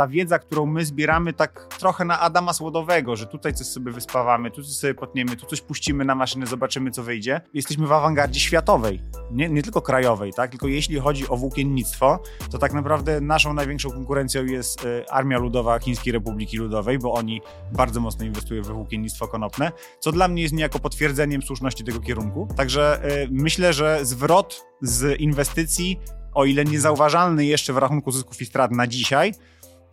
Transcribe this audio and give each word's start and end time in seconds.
ta 0.00 0.08
wiedza, 0.08 0.38
którą 0.38 0.66
my 0.66 0.84
zbieramy 0.84 1.32
tak 1.32 1.66
trochę 1.78 2.04
na 2.04 2.20
Adama 2.20 2.52
Słodowego, 2.52 3.16
że 3.16 3.26
tutaj 3.26 3.54
coś 3.54 3.66
sobie 3.66 3.92
wyspawamy, 3.92 4.50
tu 4.50 4.62
coś 4.62 4.76
sobie 4.76 4.94
potniemy, 4.94 5.36
tu 5.36 5.46
coś 5.46 5.60
puścimy 5.60 6.04
na 6.04 6.14
maszynę, 6.14 6.46
zobaczymy 6.46 6.90
co 6.90 7.02
wyjdzie. 7.02 7.40
Jesteśmy 7.54 7.86
w 7.86 7.92
awangardzie 7.92 8.40
światowej, 8.40 9.02
nie, 9.30 9.48
nie 9.48 9.62
tylko 9.62 9.82
krajowej, 9.82 10.32
tak? 10.32 10.50
Tylko 10.50 10.68
jeśli 10.68 10.98
chodzi 10.98 11.28
o 11.28 11.36
włókiennictwo, 11.36 12.22
to 12.50 12.58
tak 12.58 12.72
naprawdę 12.72 13.20
naszą 13.20 13.54
największą 13.54 13.90
konkurencją 13.90 14.44
jest 14.44 14.84
y, 14.84 15.04
Armia 15.10 15.38
Ludowa 15.38 15.78
Chińskiej 15.78 16.12
Republiki 16.12 16.56
Ludowej, 16.56 16.98
bo 16.98 17.12
oni 17.12 17.40
bardzo 17.72 18.00
mocno 18.00 18.24
inwestują 18.24 18.62
we 18.62 18.72
włókiennictwo 18.72 19.28
konopne, 19.28 19.72
co 19.98 20.12
dla 20.12 20.28
mnie 20.28 20.42
jest 20.42 20.54
niejako 20.54 20.78
potwierdzeniem 20.78 21.42
słuszności 21.42 21.84
tego 21.84 22.00
kierunku. 22.00 22.48
Także 22.56 23.00
y, 23.24 23.28
myślę, 23.30 23.72
że 23.72 24.04
zwrot 24.04 24.64
z 24.82 25.20
inwestycji 25.20 26.00
o 26.34 26.44
ile 26.44 26.64
niezauważalny 26.64 27.44
jeszcze 27.44 27.72
w 27.72 27.76
rachunku 27.76 28.10
zysków 28.10 28.42
i 28.42 28.46
strat 28.46 28.72
na 28.72 28.86
dzisiaj, 28.86 29.32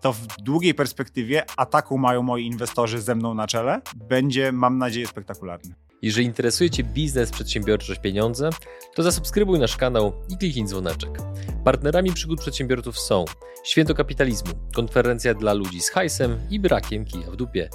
to 0.02 0.14
w 0.14 0.27
długiej 0.27 0.73
perspektywie 0.73 1.43
ataku 1.57 1.97
mają 1.97 2.24
moi 2.24 2.46
inwestorzy 2.46 3.01
ze 3.01 3.15
mną 3.15 3.33
na 3.33 3.47
czele, 3.47 3.82
będzie, 3.96 4.51
mam 4.51 4.78
nadzieję, 4.78 5.07
spektakularny. 5.07 5.75
Jeżeli 6.01 6.28
interesuje 6.28 6.69
Cię 6.69 6.83
biznes, 6.83 7.32
przedsiębiorczość, 7.32 8.02
pieniądze, 8.02 8.50
to 8.96 9.04
zasubskrybuj 9.04 9.60
nasz 9.60 9.78
kanał 9.78 10.14
i 10.29 10.38
kliknij 10.38 10.65
dzwoneczek. 10.65 11.11
Partnerami 11.64 12.14
przygód 12.14 12.39
przedsiębiorców 12.39 13.00
są 13.00 13.25
Święto 13.64 13.93
Kapitalizmu, 13.93 14.54
konferencja 14.75 15.33
dla 15.33 15.54
ludzi 15.54 15.82
z 15.82 15.89
hajsem 15.89 16.38
i 16.50 16.60
brakiem 16.60 17.05
kija 17.05 17.32
w 17.32 17.36
dupie, 17.36 17.69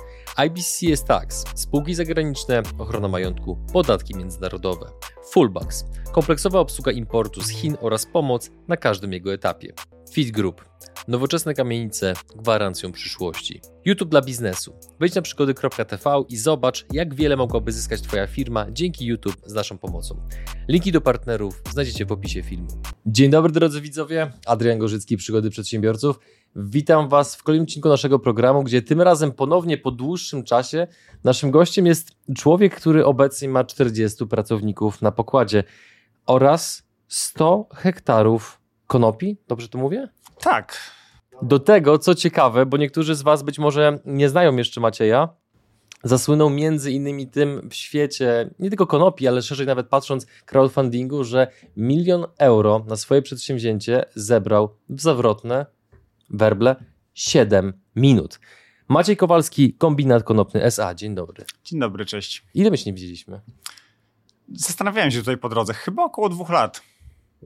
IBCS 0.47 1.05
Tax, 1.05 1.45
spółki 1.55 1.95
zagraniczne, 1.95 2.63
ochrona 2.79 3.09
majątku, 3.09 3.59
podatki 3.73 4.15
międzynarodowe, 4.15 4.91
Fullbacks, 5.31 5.85
kompleksowa 6.13 6.61
obsługa 6.61 6.93
importu 6.93 7.43
z 7.43 7.49
Chin 7.49 7.77
oraz 7.81 8.07
pomoc 8.07 8.51
na 8.69 8.77
każdym 8.77 9.13
jego 9.13 9.33
etapie, 9.33 9.73
Fit 10.13 10.31
Group, 10.31 10.65
Nowoczesne 11.09 11.55
kamienice 11.55 12.15
gwarancją 12.37 12.93
przyszłości. 12.93 13.61
YouTube 13.85 14.09
dla 14.09 14.23
biznesu. 14.23 14.75
Wejdź 15.01 15.15
na 15.15 15.23
przygody.tv 15.23 16.23
i 16.29 16.37
zobacz, 16.37 16.87
jak 16.93 17.15
wiele 17.15 17.37
mogłaby 17.37 17.73
zyskać 17.73 18.01
Twoja 18.01 18.27
firma 18.27 18.67
dzięki 18.71 19.07
YouTube 19.07 19.37
z 19.47 19.53
naszą 19.53 19.79
pomocą. 19.79 20.21
Linki 20.69 20.93
do 20.93 21.01
partnerów 21.01 21.63
znajdziecie 21.71 22.07
w 22.07 22.13
opisie 22.13 22.43
filmu. 22.43 22.69
Dzień 23.07 23.31
dobry 23.31 23.53
drodzy 23.53 23.81
widzowie, 23.81 24.33
Adrian 24.47 24.79
Gorzycki, 24.79 25.17
Przygody 25.17 25.51
Przedsiębiorców. 25.51 26.19
Witam 26.57 27.09
Was 27.09 27.37
w 27.37 27.43
kolejnym 27.43 27.65
odcinku 27.65 27.89
naszego 27.89 28.19
programu, 28.19 28.63
gdzie 28.63 28.83
tym 28.83 29.01
razem 29.01 29.33
ponownie 29.33 29.79
po 29.79 29.91
dłuższym 29.91 30.45
czasie 30.45 30.87
naszym 31.25 31.51
gościem 31.51 31.87
jest 31.87 32.17
człowiek, 32.37 32.75
który 32.77 33.05
obecnie 33.05 33.49
ma 33.49 33.65
40 33.65 34.27
pracowników 34.27 35.03
na 35.03 35.13
pokładzie 35.13 35.65
oraz 36.27 36.83
100 37.09 37.69
hektarów 37.75 38.62
konopi. 38.93 39.37
Dobrze 39.49 39.69
to 39.69 39.79
mówię? 39.79 40.09
Tak. 40.41 40.91
Do 41.43 41.59
tego, 41.59 41.99
co 41.99 42.15
ciekawe, 42.15 42.67
bo 42.67 42.77
niektórzy 42.77 43.15
z 43.15 43.23
Was 43.23 43.43
być 43.43 43.59
może 43.59 43.99
nie 44.05 44.29
znają 44.29 44.57
jeszcze 44.57 44.81
Macieja, 44.81 45.29
zasłynął 46.05 46.51
między 46.51 46.93
innymi 46.93 47.29
tym 47.29 47.69
w 47.71 47.75
świecie 47.75 48.51
nie 48.59 48.69
tylko 48.69 48.87
konopi, 48.87 49.29
ale 49.29 49.43
szerzej 49.43 49.67
nawet 49.67 49.89
patrząc 49.89 50.27
crowdfundingu, 50.47 51.25
że 51.25 51.47
milion 51.77 52.27
euro 52.39 52.85
na 52.89 52.97
swoje 52.97 53.23
przedsięwzięcie 53.23 54.05
zebrał 54.15 54.77
w 54.89 55.01
zawrotne 55.01 55.67
werble 56.31 56.77
7 57.15 57.73
minut. 57.97 58.41
Maciej 58.89 59.17
Kowalski, 59.17 59.75
Kombinat 59.75 60.23
Konopny 60.23 60.65
SA. 60.65 60.95
Dzień 60.95 61.15
dobry. 61.15 61.45
Dzień 61.65 61.81
dobry, 61.81 62.05
cześć. 62.05 62.45
Ile 62.55 62.71
my 62.71 62.77
się 62.77 62.91
nie 62.91 62.95
widzieliśmy? 62.95 63.41
Zastanawiałem 64.53 65.11
się 65.11 65.19
tutaj 65.19 65.39
po 65.39 65.49
drodze. 65.49 65.75
Chyba 65.75 66.05
około 66.05 66.29
dwóch 66.29 66.51
lat. 66.51 66.92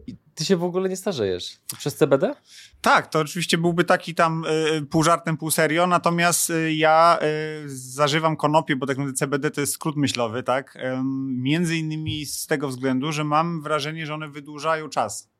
I 0.06 0.16
ty 0.34 0.44
się 0.44 0.56
w 0.56 0.64
ogóle 0.64 0.88
nie 0.88 0.96
starzejesz. 0.96 1.56
Przez 1.78 1.96
CBD? 1.96 2.34
Tak, 2.80 3.06
to 3.06 3.18
oczywiście 3.18 3.58
byłby 3.58 3.84
taki 3.84 4.14
tam 4.14 4.44
y, 4.76 4.86
pół 4.86 5.02
żartem, 5.02 5.36
pół 5.36 5.50
serio, 5.50 5.86
natomiast 5.86 6.50
y, 6.50 6.74
ja 6.74 7.18
y, 7.64 7.68
zażywam 7.68 8.36
konopie, 8.36 8.76
bo 8.76 8.86
tak 8.86 8.96
naprawdę 8.96 9.18
CBD 9.18 9.50
to 9.50 9.60
jest 9.60 9.72
skrót 9.72 9.96
myślowy, 9.96 10.42
tak? 10.42 10.78
między 11.28 11.76
innymi 11.76 12.26
z 12.26 12.46
tego 12.46 12.68
względu, 12.68 13.12
że 13.12 13.24
mam 13.24 13.62
wrażenie, 13.62 14.06
że 14.06 14.14
one 14.14 14.28
wydłużają 14.28 14.88
czas. 14.88 15.30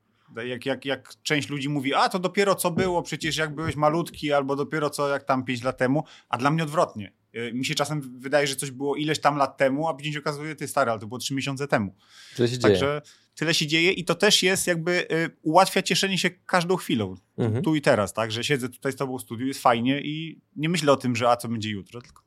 Jak, 0.46 0.66
jak, 0.66 0.84
jak 0.84 1.14
część 1.22 1.48
ludzi 1.48 1.68
mówi, 1.68 1.94
a 1.94 2.08
to 2.08 2.18
dopiero 2.18 2.54
co 2.54 2.70
było, 2.70 3.02
przecież 3.02 3.36
jak 3.36 3.54
byłeś 3.54 3.76
malutki, 3.76 4.32
albo 4.32 4.56
dopiero 4.56 4.90
co 4.90 5.08
jak 5.08 5.24
tam 5.24 5.44
5 5.44 5.62
lat 5.62 5.78
temu, 5.78 6.04
a 6.28 6.38
dla 6.38 6.50
mnie 6.50 6.62
odwrotnie. 6.62 7.12
Mi 7.52 7.64
się 7.64 7.74
czasem 7.74 8.20
wydaje, 8.20 8.46
że 8.46 8.56
coś 8.56 8.70
było 8.70 8.96
ileś 8.96 9.20
tam 9.20 9.36
lat 9.36 9.56
temu, 9.56 9.88
a 9.88 9.94
później 9.94 10.12
się 10.12 10.18
okazuje, 10.18 10.54
ty 10.54 10.68
stary, 10.68 10.90
ale 10.90 11.00
to 11.00 11.06
było 11.06 11.18
3 11.18 11.34
miesiące 11.34 11.68
temu. 11.68 11.94
Tyle 12.36 12.48
się 12.48 12.58
Także 12.58 12.86
dzieje. 12.86 13.25
Tyle 13.36 13.54
się 13.54 13.66
dzieje 13.66 13.92
i 13.92 14.04
to 14.04 14.14
też 14.14 14.42
jest 14.42 14.66
jakby, 14.66 15.06
y, 15.12 15.30
ułatwia 15.42 15.82
cieszenie 15.82 16.18
się 16.18 16.30
każdą 16.30 16.76
chwilą, 16.76 17.14
mhm. 17.38 17.64
tu 17.64 17.74
i 17.74 17.80
teraz, 17.80 18.12
tak, 18.12 18.32
że 18.32 18.44
siedzę 18.44 18.68
tutaj 18.68 18.92
z 18.92 18.96
tobą 18.96 19.18
w 19.18 19.22
studiu, 19.22 19.46
jest 19.46 19.62
fajnie 19.62 20.00
i 20.00 20.40
nie 20.56 20.68
myślę 20.68 20.92
o 20.92 20.96
tym, 20.96 21.16
że 21.16 21.30
a 21.30 21.36
co 21.36 21.48
będzie 21.48 21.70
jutro, 21.70 22.02
tylko 22.02 22.22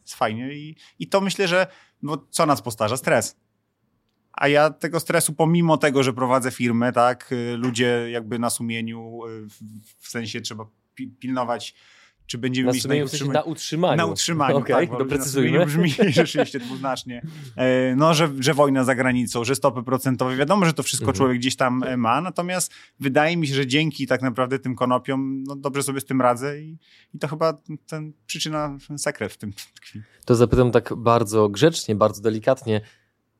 jest 0.00 0.14
fajnie 0.14 0.54
i, 0.54 0.76
i 0.98 1.08
to 1.08 1.20
myślę, 1.20 1.48
że 1.48 1.66
no, 2.02 2.26
co 2.30 2.46
nas 2.46 2.62
postarza? 2.62 2.96
Stres 2.96 3.36
a 4.36 4.48
ja 4.48 4.70
tego 4.70 5.00
stresu, 5.00 5.32
pomimo 5.32 5.76
tego, 5.76 6.02
że 6.02 6.12
prowadzę 6.12 6.50
firmę, 6.50 6.92
tak, 6.92 7.32
y, 7.32 7.56
ludzie 7.56 8.06
jakby 8.10 8.38
na 8.38 8.50
sumieniu, 8.50 9.20
y, 9.26 9.46
w 9.98 10.08
sensie 10.08 10.40
trzeba 10.40 10.66
pilnować 11.20 11.74
czy 12.26 12.38
będziemy 12.38 12.66
na 12.66 12.72
mieć 12.72 12.84
na, 12.84 13.04
utrzymaniu. 13.04 13.32
na 13.32 13.42
utrzymaniu. 13.42 13.96
Na 13.96 14.06
utrzymaniu, 14.06 14.56
okay, 14.56 14.86
tak, 14.86 14.98
doprecyzujmy. 14.98 15.66
brzmi 15.66 15.90
rzeczywiście 16.12 16.58
dwuznacznie. 16.58 17.26
E, 17.56 17.96
no, 17.96 18.14
że, 18.14 18.30
że 18.40 18.54
wojna 18.54 18.84
za 18.84 18.94
granicą, 18.94 19.44
że 19.44 19.54
stopy 19.54 19.82
procentowe, 19.82 20.36
wiadomo, 20.36 20.66
że 20.66 20.72
to 20.72 20.82
wszystko 20.82 21.04
mhm. 21.04 21.16
człowiek 21.16 21.38
gdzieś 21.38 21.56
tam 21.56 21.82
e, 21.82 21.96
ma, 21.96 22.20
natomiast 22.20 22.72
wydaje 23.00 23.36
mi 23.36 23.46
się, 23.46 23.54
że 23.54 23.66
dzięki 23.66 24.06
tak 24.06 24.22
naprawdę 24.22 24.58
tym 24.58 24.76
konopiom 24.76 25.44
no, 25.44 25.56
dobrze 25.56 25.82
sobie 25.82 26.00
z 26.00 26.04
tym 26.04 26.20
radzę 26.20 26.60
i, 26.60 26.78
i 27.14 27.18
to 27.18 27.28
chyba 27.28 27.58
ten 27.86 28.12
przyczyna, 28.26 28.78
ten 28.88 28.98
sekret 28.98 29.32
w 29.32 29.36
tym 29.36 29.52
tkwi. 29.74 30.02
To 30.24 30.34
zapytam 30.34 30.70
tak 30.70 30.94
bardzo 30.96 31.48
grzecznie, 31.48 31.94
bardzo 31.94 32.22
delikatnie, 32.22 32.80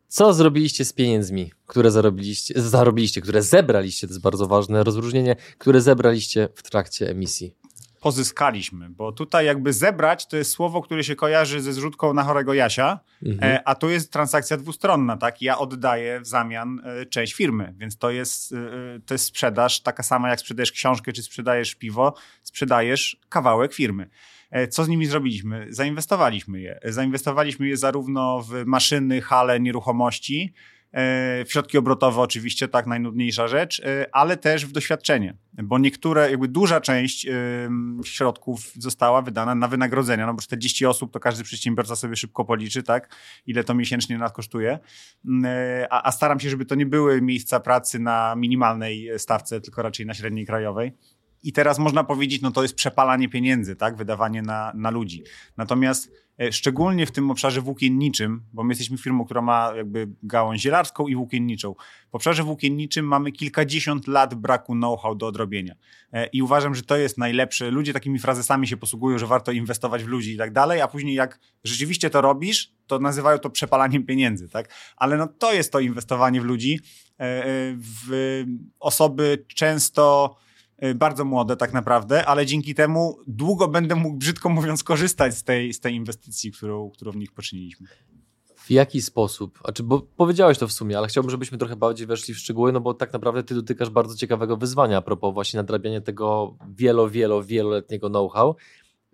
co 0.09 0.35
zrobiliście 0.35 0.85
z 0.85 0.93
pieniędzmi, 0.93 1.53
które 1.67 1.91
zarobiliście, 1.91 2.63
zarobiliście, 2.63 3.21
które 3.21 3.43
zebraliście, 3.43 4.07
to 4.07 4.13
jest 4.13 4.23
bardzo 4.23 4.47
ważne 4.47 4.85
rozróżnienie, 4.85 5.37
które 5.59 5.81
zebraliście 5.81 6.49
w 6.55 6.63
trakcie 6.63 7.11
emisji? 7.11 7.55
Pozyskaliśmy, 8.05 8.91
bo 8.91 9.13
tutaj 9.13 9.47
jakby 9.47 9.73
zebrać 9.73 10.27
to 10.27 10.37
jest 10.37 10.51
słowo, 10.51 10.83
które 10.83 11.05
się 11.05 11.17
kojarzy 11.17 11.61
ze 11.61 11.73
zrzutką 11.73 12.15
na 12.15 12.23
chorego 12.23 12.55
Jasia, 12.55 13.01
mhm. 13.23 13.53
E, 13.53 13.69
a 13.69 13.75
tu 13.75 13.91
jest 13.91 14.13
transakcja 14.13 14.57
dwustronna, 14.57 15.17
tak? 15.17 15.43
Ja 15.43 15.59
oddaję 15.59 16.21
w 16.21 16.27
zamian 16.27 16.81
e, 16.85 17.07
część 17.07 17.35
firmy, 17.35 17.75
więc 17.79 17.99
to 17.99 18.11
jest, 18.11 18.53
e, 18.53 19.01
to 19.07 19.15
jest 19.15 19.25
sprzedaż 19.25 19.81
taka 19.81 20.03
sama 20.03 20.29
jak 20.29 20.41
sprzedajesz 20.41 20.73
książkę 20.73 21.13
czy 21.13 21.23
sprzedajesz 21.23 21.75
piwo, 21.75 22.15
sprzedajesz 22.43 23.21
kawałek 23.29 23.75
firmy. 23.75 24.11
Co 24.71 24.85
z 24.85 24.89
nimi 24.89 25.07
zrobiliśmy? 25.07 25.67
Zainwestowaliśmy 25.71 26.61
je. 26.61 26.81
Zainwestowaliśmy 26.85 27.69
je 27.69 27.77
zarówno 27.77 28.43
w 28.43 28.65
maszyny, 28.67 29.21
hale, 29.21 29.61
nieruchomości, 29.61 30.55
w 31.47 31.53
środki 31.53 31.79
obrotowe 31.79 32.21
oczywiście, 32.21 32.69
tak, 32.69 32.87
najnudniejsza 32.87 33.49
rzecz, 33.49 33.81
e, 33.81 34.07
ale 34.13 34.37
też 34.37 34.67
w 34.67 34.73
doświadczenie, 34.73 35.37
bo 35.53 35.79
niektóre, 35.79 36.31
jakby 36.31 36.49
duża 36.49 36.81
część 36.81 37.27
środków 38.05 38.73
została 38.79 39.23
wydana 39.23 39.55
na 39.55 39.69
wynagrodzenia, 39.69 40.27
no 40.27 40.35
bo 40.35 40.43
40 40.43 40.87
osób 40.87 41.13
to 41.13 41.21
każdy 41.21 41.45
przedsiębiorca 41.45 41.97
sobie 41.97 42.17
szybko 42.17 42.45
policzy, 42.45 42.83
tak, 42.83 43.17
ile 43.47 43.65
to 43.65 43.75
miesięcznie 43.75 44.19
nas 44.19 44.33
kosztuje, 44.33 44.79
mm, 45.25 45.87
a, 45.91 46.09
a 46.09 46.13
staram 46.13 46.41
się, 46.41 46.51
żeby 46.51 46.65
to 46.65 46.75
nie 46.75 46.87
były 46.87 47.23
miejsca 47.23 47.61
pracy 47.61 47.99
na 47.99 48.35
minimalnej 48.37 49.11
stawce, 49.19 49.61
tylko 49.61 49.83
raczej 49.83 50.07
na 50.07 50.15
średniej 50.15 50.47
krajowej. 50.47 50.93
I 51.45 51.53
teraz 51.53 51.79
można 51.79 52.05
powiedzieć, 52.05 52.43
no 52.43 52.51
to 52.51 52.63
jest 52.63 52.75
przepalanie 52.75 53.29
pieniędzy, 53.29 53.77
tak? 53.77 53.97
Wydawanie 53.97 54.43
na, 54.43 54.73
na 54.75 54.91
ludzi. 54.91 55.23
Natomiast 55.57 56.09
e, 56.09 56.24
szczególnie 56.51 57.07
w 57.07 57.11
tym 57.11 57.31
obszarze 57.31 57.61
włókienniczym, 57.61 58.43
bo 58.53 58.65
my 58.65 58.71
jesteśmy 58.71 58.99
firmą, 58.99 59.25
która 59.25 59.43
ma 59.43 59.73
jakby 59.77 60.09
gałąź 60.23 60.61
zielarską 60.61 61.07
i 61.07 61.15
włókienniczą. 61.15 61.75
W 62.11 62.15
obszarze 62.15 62.43
włókienniczym 62.43 63.07
mamy 63.07 63.33
kilkadziesiąt 63.33 64.07
lat 64.07 64.35
braku 64.35 64.73
know-how 64.73 65.15
do 65.15 65.27
odrobienia. 65.27 65.75
E, 66.13 66.27
I 66.27 66.43
uważam, 66.43 66.75
że 66.75 66.83
to 66.83 66.97
jest 66.97 67.19
najlepsze. 67.19 67.71
Ludzie 67.71 67.93
takimi 67.93 68.19
frazesami 68.19 68.69
się 68.69 68.77
posługują, 68.77 69.19
że 69.19 69.27
warto 69.27 69.53
inwestować 69.53 70.05
w 70.05 70.09
ludzi 70.09 70.35
i 70.35 70.37
tak 70.37 70.53
dalej, 70.53 70.81
a 70.81 70.89
później 70.89 71.15
jak 71.15 71.41
rzeczywiście 71.65 72.11
to 72.11 72.21
robisz, 72.21 72.73
to 72.87 72.99
nazywają 72.99 73.39
to 73.39 73.51
przepalaniem 73.51 74.07
pieniędzy, 74.07 74.49
tak? 74.49 74.75
Ale 74.97 75.17
no 75.17 75.27
to 75.27 75.53
jest 75.53 75.73
to 75.73 75.81
inwestowanie 75.81 76.41
w 76.41 76.45
ludzi, 76.45 76.81
e, 77.19 77.43
w 77.77 78.45
osoby 78.81 79.45
często 79.55 80.37
bardzo 80.95 81.25
młode 81.25 81.57
tak 81.57 81.73
naprawdę, 81.73 82.27
ale 82.27 82.47
dzięki 82.47 82.75
temu 82.75 83.19
długo 83.27 83.69
będę 83.69 83.95
mógł, 83.95 84.17
brzydko 84.17 84.49
mówiąc, 84.49 84.85
korzystać 84.85 85.35
z 85.35 85.45
tej, 85.45 85.73
z 85.73 85.81
tej 85.81 85.95
inwestycji, 85.95 86.53
którą, 86.53 86.91
którą 86.91 87.13
w 87.13 87.17
nich 87.17 87.33
poczyniliśmy. 87.33 87.87
W 88.57 88.71
jaki 88.71 89.03
sposób? 89.03 89.59
Znaczy, 89.65 89.83
bo 89.83 90.01
powiedziałeś 90.17 90.59
to 90.59 90.69
w 90.69 90.73
sumie, 90.73 90.99
ale 90.99 91.09
chciałbym, 91.09 91.31
żebyśmy 91.31 91.59
trochę 91.59 91.77
bardziej 91.77 92.07
weszli 92.07 92.35
w 92.35 92.39
szczegóły, 92.39 92.73
no 92.73 92.81
bo 92.81 92.95
tak 92.95 93.13
naprawdę 93.13 93.43
ty 93.43 93.55
dotykasz 93.55 93.91
bardzo 93.91 94.17
ciekawego 94.17 94.57
wyzwania 94.57 94.97
a 94.97 95.03
propos 95.03 95.35
właśnie 95.35 95.57
nadrabiania 95.57 96.01
tego 96.01 96.57
wielo, 96.69 97.11
wielo, 97.11 97.43
wieloletniego 97.43 98.11
know-how. 98.11 98.57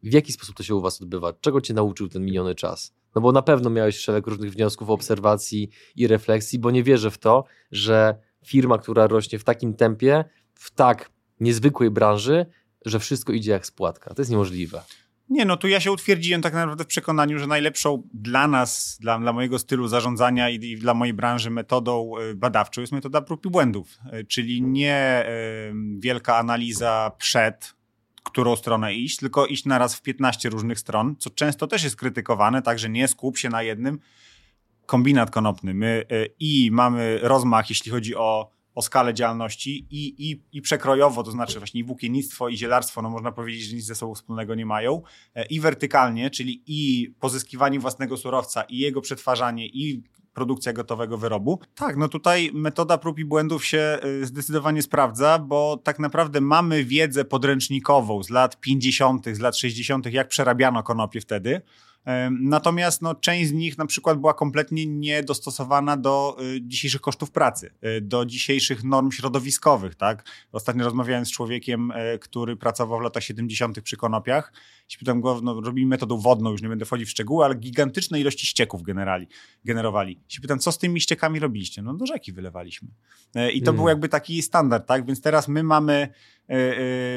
W 0.02 0.12
jaki 0.12 0.32
sposób 0.32 0.56
to 0.56 0.62
się 0.62 0.74
u 0.74 0.80
was 0.80 1.02
odbywa? 1.02 1.32
Czego 1.32 1.60
cię 1.60 1.74
nauczył 1.74 2.08
ten 2.08 2.24
miniony 2.24 2.54
czas? 2.54 2.94
No 3.14 3.20
bo 3.20 3.32
na 3.32 3.42
pewno 3.42 3.70
miałeś 3.70 3.98
szereg 3.98 4.26
różnych 4.26 4.52
wniosków, 4.52 4.90
obserwacji 4.90 5.70
i 5.96 6.06
refleksji, 6.06 6.58
bo 6.58 6.70
nie 6.70 6.82
wierzę 6.82 7.10
w 7.10 7.18
to, 7.18 7.44
że 7.72 8.18
firma, 8.46 8.78
która 8.78 9.06
rośnie 9.06 9.38
w 9.38 9.44
takim 9.44 9.74
tempie, 9.74 10.24
w 10.54 10.70
tak 10.70 11.10
niezwykłej 11.40 11.90
branży 11.90 12.46
że 12.84 12.98
wszystko 12.98 13.32
idzie 13.32 13.52
jak 13.52 13.66
spłatka. 13.66 14.14
To 14.14 14.22
jest 14.22 14.30
niemożliwe. 14.30 14.82
Nie, 15.28 15.44
no 15.44 15.56
tu 15.56 15.68
ja 15.68 15.80
się 15.80 15.92
utwierdziłem 15.92 16.42
tak 16.42 16.54
naprawdę 16.54 16.84
w 16.84 16.86
przekonaniu, 16.86 17.38
że 17.38 17.46
najlepszą 17.46 18.02
dla 18.14 18.48
nas, 18.48 18.98
dla, 19.00 19.18
dla 19.18 19.32
mojego 19.32 19.58
stylu 19.58 19.88
zarządzania 19.88 20.50
i, 20.50 20.54
i, 20.54 20.76
dla 20.76 20.94
mojej 20.94 21.14
branży 21.14 21.50
metodą 21.50 22.12
e, 22.18 22.34
badawczą 22.34 22.80
jest 22.80 22.92
metoda 22.92 23.22
prób 23.22 23.46
i 23.46 23.50
błędów, 23.50 23.98
e, 24.12 24.24
czyli 24.24 24.62
nie 24.62 25.26
y, 25.28 25.72
wielka 25.98 26.36
analiza 26.36 27.12
przed, 27.18 27.74
którą 28.24 28.56
stronę 28.56 28.94
iść, 28.94 29.16
tylko 29.16 29.46
iść 29.46 29.64
naraz 29.64 29.94
w 29.94 30.02
15 30.02 30.48
różnych 30.48 30.78
stron, 30.78 31.16
co 31.18 31.30
często 31.30 31.66
też 31.66 31.84
jest 31.84 31.96
krytykowane, 31.96 32.62
także 32.62 32.88
nie 32.88 33.08
skup 33.08 33.38
się 33.38 33.48
na 33.48 33.62
jednym. 33.62 33.98
Kombinat 34.86 35.30
konopny. 35.30 35.74
My 35.74 36.04
y, 36.12 36.34
i 36.40 36.70
mamy 36.72 37.18
rozmach, 37.22 37.70
jeśli 37.70 37.90
chodzi 37.90 38.16
o 38.16 38.50
o 38.74 38.82
skalę 38.82 39.14
działalności 39.14 39.86
i, 39.90 40.30
i, 40.30 40.42
i 40.52 40.62
przekrojowo, 40.62 41.22
to 41.22 41.30
znaczy 41.30 41.58
właśnie 41.58 41.80
i 41.80 41.84
włókiennictwo, 41.84 42.48
i 42.48 42.56
zielarstwo, 42.56 43.02
no 43.02 43.10
można 43.10 43.32
powiedzieć, 43.32 43.62
że 43.62 43.76
nic 43.76 43.84
ze 43.84 43.94
sobą 43.94 44.14
wspólnego 44.14 44.54
nie 44.54 44.66
mają, 44.66 45.02
e, 45.34 45.46
i 45.46 45.60
wertykalnie, 45.60 46.30
czyli 46.30 46.62
i 46.66 47.10
pozyskiwanie 47.20 47.80
własnego 47.80 48.16
surowca, 48.16 48.62
i 48.62 48.78
jego 48.78 49.00
przetwarzanie, 49.00 49.66
i 49.66 50.02
produkcja 50.34 50.72
gotowego 50.72 51.18
wyrobu. 51.18 51.60
Tak, 51.74 51.96
no 51.96 52.08
tutaj 52.08 52.50
metoda 52.54 52.98
prób 52.98 53.18
i 53.18 53.24
błędów 53.24 53.64
się 53.64 53.78
e, 53.78 54.26
zdecydowanie 54.26 54.82
sprawdza, 54.82 55.38
bo 55.38 55.80
tak 55.84 55.98
naprawdę 55.98 56.40
mamy 56.40 56.84
wiedzę 56.84 57.24
podręcznikową 57.24 58.22
z 58.22 58.30
lat 58.30 58.60
50., 58.60 59.26
z 59.32 59.40
lat 59.40 59.56
60., 59.56 60.06
jak 60.06 60.28
przerabiano 60.28 60.82
konopie 60.82 61.20
wtedy. 61.20 61.62
Natomiast 62.40 63.02
no, 63.02 63.14
część 63.14 63.48
z 63.48 63.52
nich 63.52 63.78
na 63.78 63.86
przykład 63.86 64.18
była 64.18 64.34
kompletnie 64.34 64.86
niedostosowana 64.86 65.96
do 65.96 66.36
y, 66.56 66.60
dzisiejszych 66.62 67.00
kosztów 67.00 67.30
pracy, 67.30 67.70
y, 67.84 68.00
do 68.00 68.26
dzisiejszych 68.26 68.84
norm 68.84 69.10
środowiskowych. 69.10 69.94
Tak? 69.94 70.24
Ostatnio 70.52 70.84
rozmawiałem 70.84 71.26
z 71.26 71.30
człowiekiem, 71.30 71.90
y, 71.90 72.18
który 72.18 72.56
pracował 72.56 72.98
w 72.98 73.02
latach 73.02 73.22
70. 73.22 73.82
przy 73.82 73.96
konopiach. 73.96 74.52
Pytam 74.98 75.20
go, 75.20 75.40
no, 75.42 75.60
robili 75.60 75.86
metodą 75.86 76.18
wodną, 76.18 76.50
już 76.50 76.62
nie 76.62 76.68
będę 76.68 76.84
wchodzić 76.84 77.08
w 77.08 77.10
szczegóły, 77.10 77.44
ale 77.44 77.54
gigantyczne 77.54 78.20
ilości 78.20 78.46
ścieków 78.46 78.82
generali, 78.82 79.26
generowali. 79.64 80.20
Się 80.28 80.40
pytam, 80.40 80.58
co 80.58 80.72
z 80.72 80.78
tymi 80.78 81.00
ściekami 81.00 81.40
robiliście? 81.40 81.82
No 81.82 81.94
do 81.94 82.06
rzeki 82.06 82.32
wylewaliśmy. 82.32 82.88
I 83.52 83.62
to 83.62 83.70
mm. 83.70 83.76
był 83.76 83.88
jakby 83.88 84.08
taki 84.08 84.42
standard, 84.42 84.86
tak? 84.86 85.06
Więc 85.06 85.20
teraz 85.20 85.48
my 85.48 85.62
mamy 85.62 86.08
E, 86.39 86.39
e, 86.39 86.39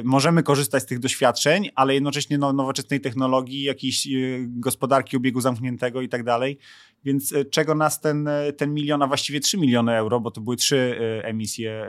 możemy 0.04 0.44
korzystać 0.44 0.84
z 0.84 0.86
tych 0.86 1.00
doświadczeń, 1.00 1.70
ale 1.76 1.94
jednocześnie 1.94 2.38
no, 2.38 2.54
nowoczesnej 2.54 3.02
technologii, 3.02 3.64
jakiejś 3.64 4.08
e, 4.08 4.10
gospodarki 4.48 5.18
obiegu 5.18 5.42
zamkniętego 5.42 6.02
i 6.02 6.10
tak 6.10 6.24
dalej. 6.24 6.58
Więc 7.04 7.34
czego 7.52 7.76
nas 7.76 8.02
ten, 8.02 8.30
ten 8.58 8.74
milion, 8.74 9.02
a 9.02 9.08
właściwie 9.08 9.40
3 9.40 9.58
miliony 9.58 9.92
euro, 9.96 10.20
bo 10.20 10.32
to 10.32 10.42
były 10.42 10.56
trzy 10.56 11.00
emisje, 11.24 11.88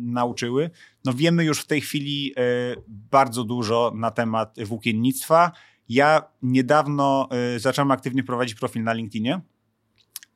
nauczyły? 0.00 0.70
No 1.04 1.14
wiemy 1.14 1.44
już 1.44 1.60
w 1.60 1.66
tej 1.66 1.80
chwili 1.80 2.34
bardzo 2.88 3.44
dużo 3.44 3.92
na 3.94 4.10
temat 4.10 4.56
włókiennictwa. 4.64 5.52
Ja 5.88 6.22
niedawno 6.42 7.28
zacząłem 7.56 7.90
aktywnie 7.90 8.24
prowadzić 8.24 8.54
profil 8.54 8.82
na 8.82 8.92
LinkedInie 8.92 9.40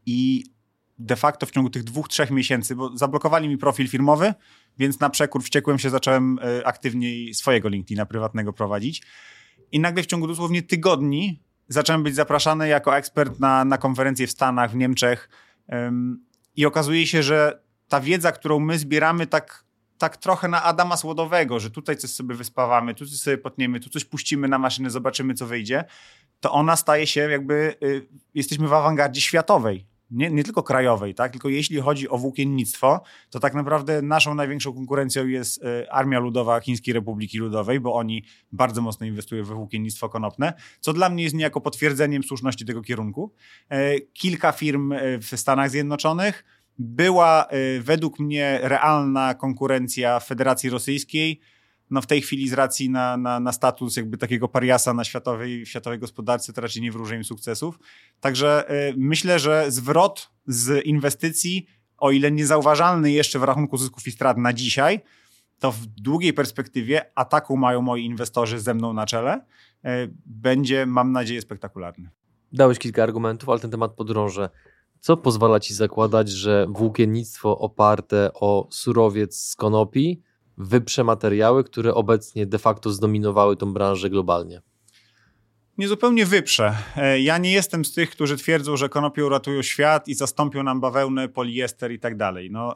i 0.07 0.45
de 1.07 1.17
facto 1.17 1.47
w 1.47 1.51
ciągu 1.51 1.71
tych 1.71 1.85
dwóch, 1.85 2.09
trzech 2.09 2.31
miesięcy, 2.31 2.77
bo 2.77 2.97
zablokowali 2.97 3.49
mi 3.49 3.59
profil 3.59 3.89
firmowy, 3.89 4.35
więc 4.79 5.01
na 5.01 5.11
przekór 5.11 5.43
wściekłem 5.43 5.79
się, 5.79 5.91
zacząłem 5.91 6.39
e, 6.39 6.67
aktywniej 6.67 7.35
swojego 7.35 7.69
LinkedIna 7.69 8.07
prywatnego 8.07 8.53
prowadzić. 8.53 9.03
I 9.73 9.81
nagle 9.81 10.03
w 10.03 10.07
ciągu 10.07 10.27
dosłownie 10.27 10.63
tygodni 10.63 11.43
zacząłem 11.69 12.03
być 12.03 12.15
zapraszany 12.15 12.69
jako 12.69 12.97
ekspert 12.97 13.41
na, 13.41 13.65
na 13.65 13.79
konferencje 13.79 14.27
w 14.27 14.31
Stanach, 14.31 14.71
w 14.71 14.77
Niemczech. 14.77 15.29
I 16.57 16.67
okazuje 16.67 17.07
się, 17.07 17.23
że 17.23 17.63
ta 17.89 18.01
wiedza, 18.01 18.33
którą 18.33 18.59
my 18.59 18.79
zbieramy, 18.79 19.27
tak, 19.27 19.65
tak 19.99 20.17
trochę 20.17 20.49
na 20.49 20.63
Adama 20.63 20.97
Słodowego, 20.97 21.61
że 21.61 21.71
tutaj 21.71 21.97
coś 21.97 22.11
sobie 22.11 22.35
wyspawamy, 22.35 22.95
tu 22.95 23.07
coś 23.07 23.19
sobie 23.19 23.39
potniemy, 23.39 23.81
tu 23.81 23.91
coś 23.91 24.05
puścimy 24.05 24.49
na 24.49 24.59
maszynę, 24.59 24.91
zobaczymy, 24.91 25.35
co 25.35 25.47
wyjdzie, 25.47 25.85
to 26.41 26.53
ona 26.53 26.77
staje 26.77 27.07
się 27.07 27.21
jakby, 27.21 27.77
y, 27.83 28.07
jesteśmy 28.35 28.69
w 28.69 28.73
awangardzie 28.73 29.21
światowej 29.21 29.92
nie, 30.13 30.31
nie 30.31 30.45
tylko 30.45 30.63
krajowej, 30.63 31.15
tak? 31.15 31.33
tylko 31.33 31.49
jeśli 31.49 31.81
chodzi 31.81 32.09
o 32.09 32.19
włókiennictwo, 32.19 33.01
to 33.31 33.41
tak 33.41 33.55
naprawdę 33.55 34.03
naszą 34.03 34.35
największą 34.35 34.75
konkurencją 34.75 35.27
jest 35.27 35.65
e, 35.65 35.93
Armia 35.93 36.19
Ludowa 36.19 36.61
Chińskiej 36.61 36.95
Republiki 36.95 37.39
Ludowej, 37.39 37.81
bo 37.81 37.95
oni 37.95 38.25
bardzo 38.53 38.83
mocno 38.83 39.07
inwestują 39.07 39.45
we 39.45 39.55
włókiennictwo 39.55 40.09
konopne, 40.09 40.53
co 40.81 40.93
dla 40.93 41.09
mnie 41.09 41.23
jest 41.23 41.35
niejako 41.35 41.61
potwierdzeniem 41.61 42.23
słuszności 42.23 42.65
tego 42.65 42.83
kierunku. 42.83 43.35
E, 43.69 44.01
kilka 44.01 44.53
firm 44.53 44.93
e, 44.93 45.19
w 45.19 45.27
Stanach 45.37 45.71
Zjednoczonych, 45.71 46.45
była 46.79 47.49
według 47.81 48.19
mnie 48.19 48.61
realna 48.63 49.35
konkurencja 49.35 50.21
Federacji 50.21 50.71
Rosyjskiej, 50.71 51.41
no 51.93 52.01
w 52.03 52.07
tej 52.07 52.23
chwili 52.23 52.49
z 52.49 52.53
racji 52.53 52.91
na, 52.91 53.17
na, 53.17 53.41
na 53.41 53.53
status 53.53 53.97
jakby 53.97 54.19
takiego 54.19 54.49
pariasa 54.49 54.95
na 54.95 55.05
światowej, 55.05 55.67
światowej 55.67 55.99
gospodarce 55.99 56.53
to 56.53 56.61
raczej 56.61 56.83
nie 56.83 56.93
wróży 56.93 57.17
im 57.17 57.25
sukcesów. 57.25 57.79
Także 58.21 58.71
y, 58.91 58.95
myślę, 58.97 59.39
że 59.39 59.71
zwrot 59.71 60.31
z 60.47 60.87
inwestycji, 60.87 61.67
o 61.99 62.11
ile 62.11 62.31
niezauważalny 62.31 63.13
jeszcze 63.13 63.39
w 63.39 63.43
rachunku 63.43 63.77
zysków 63.77 64.07
i 64.07 64.13
strat 64.13 64.39
na 64.39 64.53
dzisiaj, 64.53 65.01
to 65.59 65.73
w 65.73 65.87
długiej 65.87 66.33
perspektywie, 66.33 67.11
ataku 67.15 67.57
mają 67.57 67.83
moi 67.83 68.05
inwestorzy 68.05 68.61
ze 68.61 68.75
mną 68.75 68.93
na 68.93 69.07
czele, 69.07 69.41
y, 69.85 69.89
będzie, 70.27 70.87
mam 70.87 71.13
nadzieję, 71.13 71.41
spektakularny. 71.41 72.11
Dałeś 72.53 72.79
kilka 72.79 73.03
argumentów, 73.03 73.49
ale 73.49 73.61
ten 73.61 73.71
temat 73.71 73.93
podrążę. 73.93 74.49
Co 75.01 75.17
pozwala 75.17 75.61
ci 75.61 75.75
zakładać, 75.75 76.31
że 76.31 76.67
włókiennictwo 76.69 77.59
oparte 77.59 78.31
o 78.35 78.69
surowiec 78.71 79.41
z 79.41 79.57
konopi 79.57 80.23
wyprze 80.59 81.05
materiały, 81.05 81.65
które 81.65 81.95
obecnie 81.95 82.47
de 82.47 82.59
facto 82.59 82.91
zdominowały 82.91 83.57
tą 83.57 83.73
branżę 83.73 84.11
globalnie? 84.11 84.63
Niezupełnie 85.79 86.27
wyprze. 86.27 86.77
E, 86.97 87.21
ja 87.21 87.39
nie 87.39 87.53
jestem 87.53 87.85
z 87.85 87.93
tych, 87.93 88.11
którzy 88.11 88.37
twierdzą, 88.37 88.77
że 88.77 88.89
konopie 88.89 89.27
uratują 89.27 89.63
świat 89.63 90.09
i 90.09 90.15
zastąpią 90.15 90.63
nam 90.63 90.81
bawełnę, 90.81 91.29
poliester 91.29 91.93
i 91.93 91.99
tak 91.99 92.17
dalej. 92.17 92.51
No, 92.51 92.75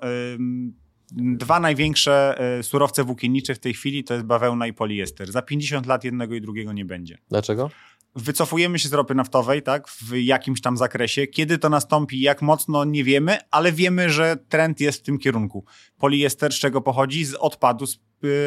dwa 1.12 1.60
największe 1.60 2.38
e, 2.58 2.62
surowce 2.62 3.04
włókiennicze 3.04 3.54
w 3.54 3.58
tej 3.58 3.74
chwili 3.74 4.04
to 4.04 4.14
jest 4.14 4.26
bawełna 4.26 4.66
i 4.66 4.72
poliester. 4.72 5.32
Za 5.32 5.42
50 5.42 5.86
lat 5.86 6.04
jednego 6.04 6.34
i 6.34 6.40
drugiego 6.40 6.72
nie 6.72 6.84
będzie. 6.84 7.18
Dlaczego? 7.28 7.70
Wycofujemy 8.16 8.78
się 8.78 8.88
z 8.88 8.92
ropy 8.92 9.14
naftowej, 9.14 9.62
tak, 9.62 9.88
w 9.88 10.16
jakimś 10.16 10.60
tam 10.60 10.76
zakresie. 10.76 11.26
Kiedy 11.26 11.58
to 11.58 11.68
nastąpi, 11.68 12.20
jak 12.20 12.42
mocno, 12.42 12.84
nie 12.84 13.04
wiemy, 13.04 13.38
ale 13.50 13.72
wiemy, 13.72 14.10
że 14.10 14.36
trend 14.48 14.80
jest 14.80 15.00
w 15.00 15.02
tym 15.02 15.18
kierunku. 15.18 15.64
Poliester 15.98 16.52
z 16.52 16.56
czego 16.56 16.80
pochodzi? 16.80 17.24
Z 17.24 17.34
odpadu 17.34 17.86
z 17.86 17.94
y, 17.94 17.98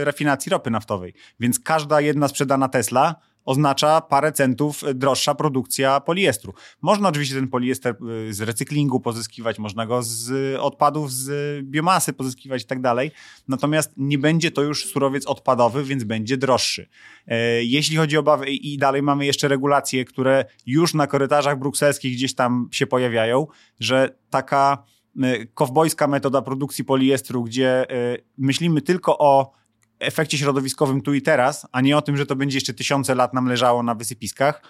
refinacji 0.05 0.49
ropy 0.49 0.69
naftowej. 0.69 1.13
Więc 1.39 1.59
każda 1.59 2.01
jedna 2.01 2.27
sprzedana 2.27 2.69
Tesla 2.69 3.15
oznacza 3.49 4.01
parę 4.01 4.31
centów 4.31 4.83
droższa 4.95 5.35
produkcja 5.35 5.99
poliestru. 5.99 6.53
Można 6.81 7.09
oczywiście 7.09 7.35
ten 7.35 7.47
poliester 7.47 7.95
y, 8.29 8.33
z 8.33 8.41
recyklingu 8.41 8.99
pozyskiwać, 8.99 9.59
można 9.59 9.85
go 9.85 10.03
z 10.03 10.55
odpadów 10.59 11.11
z 11.11 11.29
biomasy 11.65 12.13
pozyskiwać 12.13 12.61
i 12.63 12.65
tak 12.65 12.81
dalej, 12.81 13.11
natomiast 13.47 13.93
nie 13.97 14.17
będzie 14.17 14.51
to 14.51 14.61
już 14.61 14.85
surowiec 14.85 15.25
odpadowy, 15.25 15.83
więc 15.83 16.03
będzie 16.03 16.37
droższy. 16.37 16.89
E, 17.27 17.63
jeśli 17.63 17.97
chodzi 17.97 18.17
o 18.17 18.23
bawy 18.23 18.49
i 18.49 18.77
dalej 18.77 19.01
mamy 19.01 19.25
jeszcze 19.25 19.47
regulacje, 19.47 20.05
które 20.05 20.45
już 20.65 20.93
na 20.93 21.07
korytarzach 21.07 21.59
brukselskich 21.59 22.13
gdzieś 22.13 22.35
tam 22.35 22.69
się 22.71 22.87
pojawiają, 22.87 23.47
że 23.79 24.15
taka 24.29 24.83
e, 25.21 25.45
kowbojska 25.45 26.07
metoda 26.07 26.41
produkcji 26.41 26.85
poliestru, 26.85 27.43
gdzie 27.43 27.89
e, 27.89 28.17
myślimy 28.37 28.81
tylko 28.81 29.17
o 29.17 29.59
efekcie 29.99 30.37
środowiskowym 30.37 31.01
tu 31.01 31.13
i 31.13 31.21
teraz, 31.21 31.67
a 31.71 31.81
nie 31.81 31.97
o 31.97 32.01
tym, 32.01 32.17
że 32.17 32.25
to 32.25 32.35
będzie 32.35 32.57
jeszcze 32.57 32.73
tysiące 32.73 33.15
lat 33.15 33.33
nam 33.33 33.45
leżało 33.45 33.83
na 33.83 33.95
wysypiskach, 33.95 34.61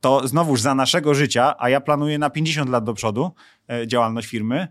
to 0.00 0.28
znowuż 0.28 0.60
za 0.60 0.74
naszego 0.74 1.14
życia, 1.14 1.54
a 1.58 1.68
ja 1.68 1.80
planuję 1.80 2.18
na 2.18 2.30
50 2.30 2.70
lat 2.70 2.84
do 2.84 2.94
przodu 2.94 3.30
e, 3.70 3.86
działalność 3.86 4.28
firmy, 4.28 4.68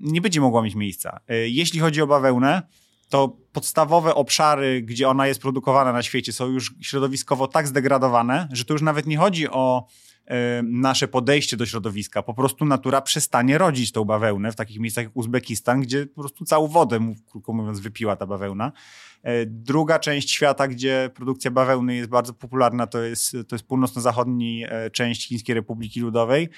nie 0.00 0.20
będzie 0.20 0.40
mogła 0.40 0.62
mieć 0.62 0.74
miejsca. 0.74 1.20
E, 1.28 1.48
jeśli 1.48 1.80
chodzi 1.80 2.02
o 2.02 2.06
bawełnę, 2.06 2.62
to 3.08 3.36
podstawowe 3.52 4.14
obszary, 4.14 4.82
gdzie 4.82 5.08
ona 5.08 5.26
jest 5.26 5.40
produkowana 5.40 5.92
na 5.92 6.02
świecie, 6.02 6.32
są 6.32 6.46
już 6.46 6.74
środowiskowo 6.80 7.46
tak 7.46 7.68
zdegradowane, 7.68 8.48
że 8.52 8.64
to 8.64 8.74
już 8.74 8.82
nawet 8.82 9.06
nie 9.06 9.18
chodzi 9.18 9.48
o 9.48 9.86
nasze 10.62 11.08
podejście 11.08 11.56
do 11.56 11.66
środowiska. 11.66 12.22
Po 12.22 12.34
prostu 12.34 12.64
natura 12.64 13.00
przestanie 13.00 13.58
rodzić 13.58 13.92
tą 13.92 14.04
bawełnę 14.04 14.52
w 14.52 14.56
takich 14.56 14.80
miejscach 14.80 15.04
jak 15.04 15.16
Uzbekistan, 15.16 15.80
gdzie 15.80 16.06
po 16.06 16.20
prostu 16.20 16.44
całą 16.44 16.68
wodę, 16.68 17.14
krótko 17.26 17.52
mówiąc, 17.52 17.80
wypiła 17.80 18.16
ta 18.16 18.26
bawełna. 18.26 18.72
E, 19.22 19.46
druga 19.46 19.98
część 19.98 20.30
świata, 20.30 20.68
gdzie 20.68 21.10
produkcja 21.14 21.50
bawełny 21.50 21.94
jest 21.94 22.10
bardzo 22.10 22.32
popularna, 22.32 22.86
to 22.86 23.02
jest, 23.02 23.32
to 23.48 23.56
jest 23.56 23.66
północno-zachodni 23.66 24.64
e, 24.68 24.90
część 24.90 25.28
Chińskiej 25.28 25.54
Republiki 25.54 26.00
Ludowej. 26.00 26.48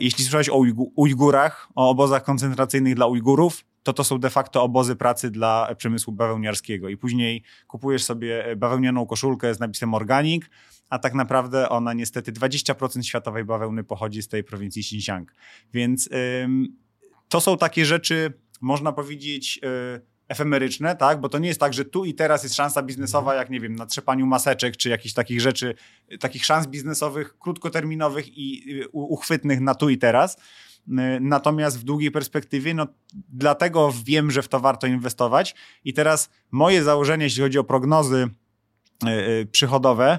Jeśli 0.00 0.24
słyszałeś 0.24 0.48
o 0.48 0.62
Ujgurach, 0.96 1.68
o 1.74 1.90
obozach 1.90 2.24
koncentracyjnych 2.24 2.94
dla 2.94 3.06
Ujgurów, 3.06 3.64
to 3.82 3.92
to 3.92 4.04
są 4.04 4.18
de 4.18 4.30
facto 4.30 4.62
obozy 4.62 4.96
pracy 4.96 5.30
dla 5.30 5.74
przemysłu 5.74 6.12
bawełniarskiego. 6.12 6.88
I 6.88 6.96
później 6.96 7.42
kupujesz 7.66 8.04
sobie 8.04 8.56
bawełnianą 8.56 9.06
koszulkę 9.06 9.54
z 9.54 9.60
napisem 9.60 9.94
organic, 9.94 10.44
a 10.90 10.98
tak 10.98 11.14
naprawdę 11.14 11.68
ona 11.68 11.92
niestety 11.92 12.32
20% 12.32 13.02
światowej 13.02 13.44
bawełny 13.44 13.84
pochodzi 13.84 14.22
z 14.22 14.28
tej 14.28 14.44
prowincji 14.44 14.80
Xinjiang. 14.80 15.34
Więc 15.72 16.08
to 17.28 17.40
są 17.40 17.58
takie 17.58 17.84
rzeczy, 17.86 18.32
można 18.60 18.92
powiedzieć, 18.92 19.60
yy, 19.62 20.00
efemeryczne, 20.28 20.96
tak? 20.96 21.20
Bo 21.20 21.28
to 21.28 21.38
nie 21.38 21.48
jest 21.48 21.60
tak, 21.60 21.74
że 21.74 21.84
tu 21.84 22.04
i 22.04 22.14
teraz 22.14 22.42
jest 22.42 22.54
szansa 22.54 22.82
biznesowa, 22.82 23.34
jak 23.34 23.50
nie 23.50 23.60
wiem, 23.60 23.76
na 23.76 23.86
trzepaniu 23.86 24.26
maseczek, 24.26 24.76
czy 24.76 24.88
jakichś 24.88 25.14
takich 25.14 25.40
rzeczy, 25.40 25.74
takich 26.20 26.44
szans 26.44 26.66
biznesowych, 26.66 27.38
krótkoterminowych 27.38 28.38
i 28.38 28.72
y, 28.82 28.88
uchwytnych 28.88 29.60
na 29.60 29.74
tu 29.74 29.88
i 29.88 29.98
teraz. 29.98 30.36
Y, 30.36 30.40
natomiast 31.20 31.80
w 31.80 31.84
długiej 31.84 32.10
perspektywie, 32.10 32.74
no 32.74 32.86
dlatego 33.28 33.92
wiem, 34.04 34.30
że 34.30 34.42
w 34.42 34.48
to 34.48 34.60
warto 34.60 34.86
inwestować. 34.86 35.54
I 35.84 35.92
teraz 35.94 36.30
moje 36.50 36.82
założenie, 36.82 37.24
jeśli 37.24 37.42
chodzi 37.42 37.58
o 37.58 37.64
prognozy 37.64 38.28
przychodowe, 39.52 40.18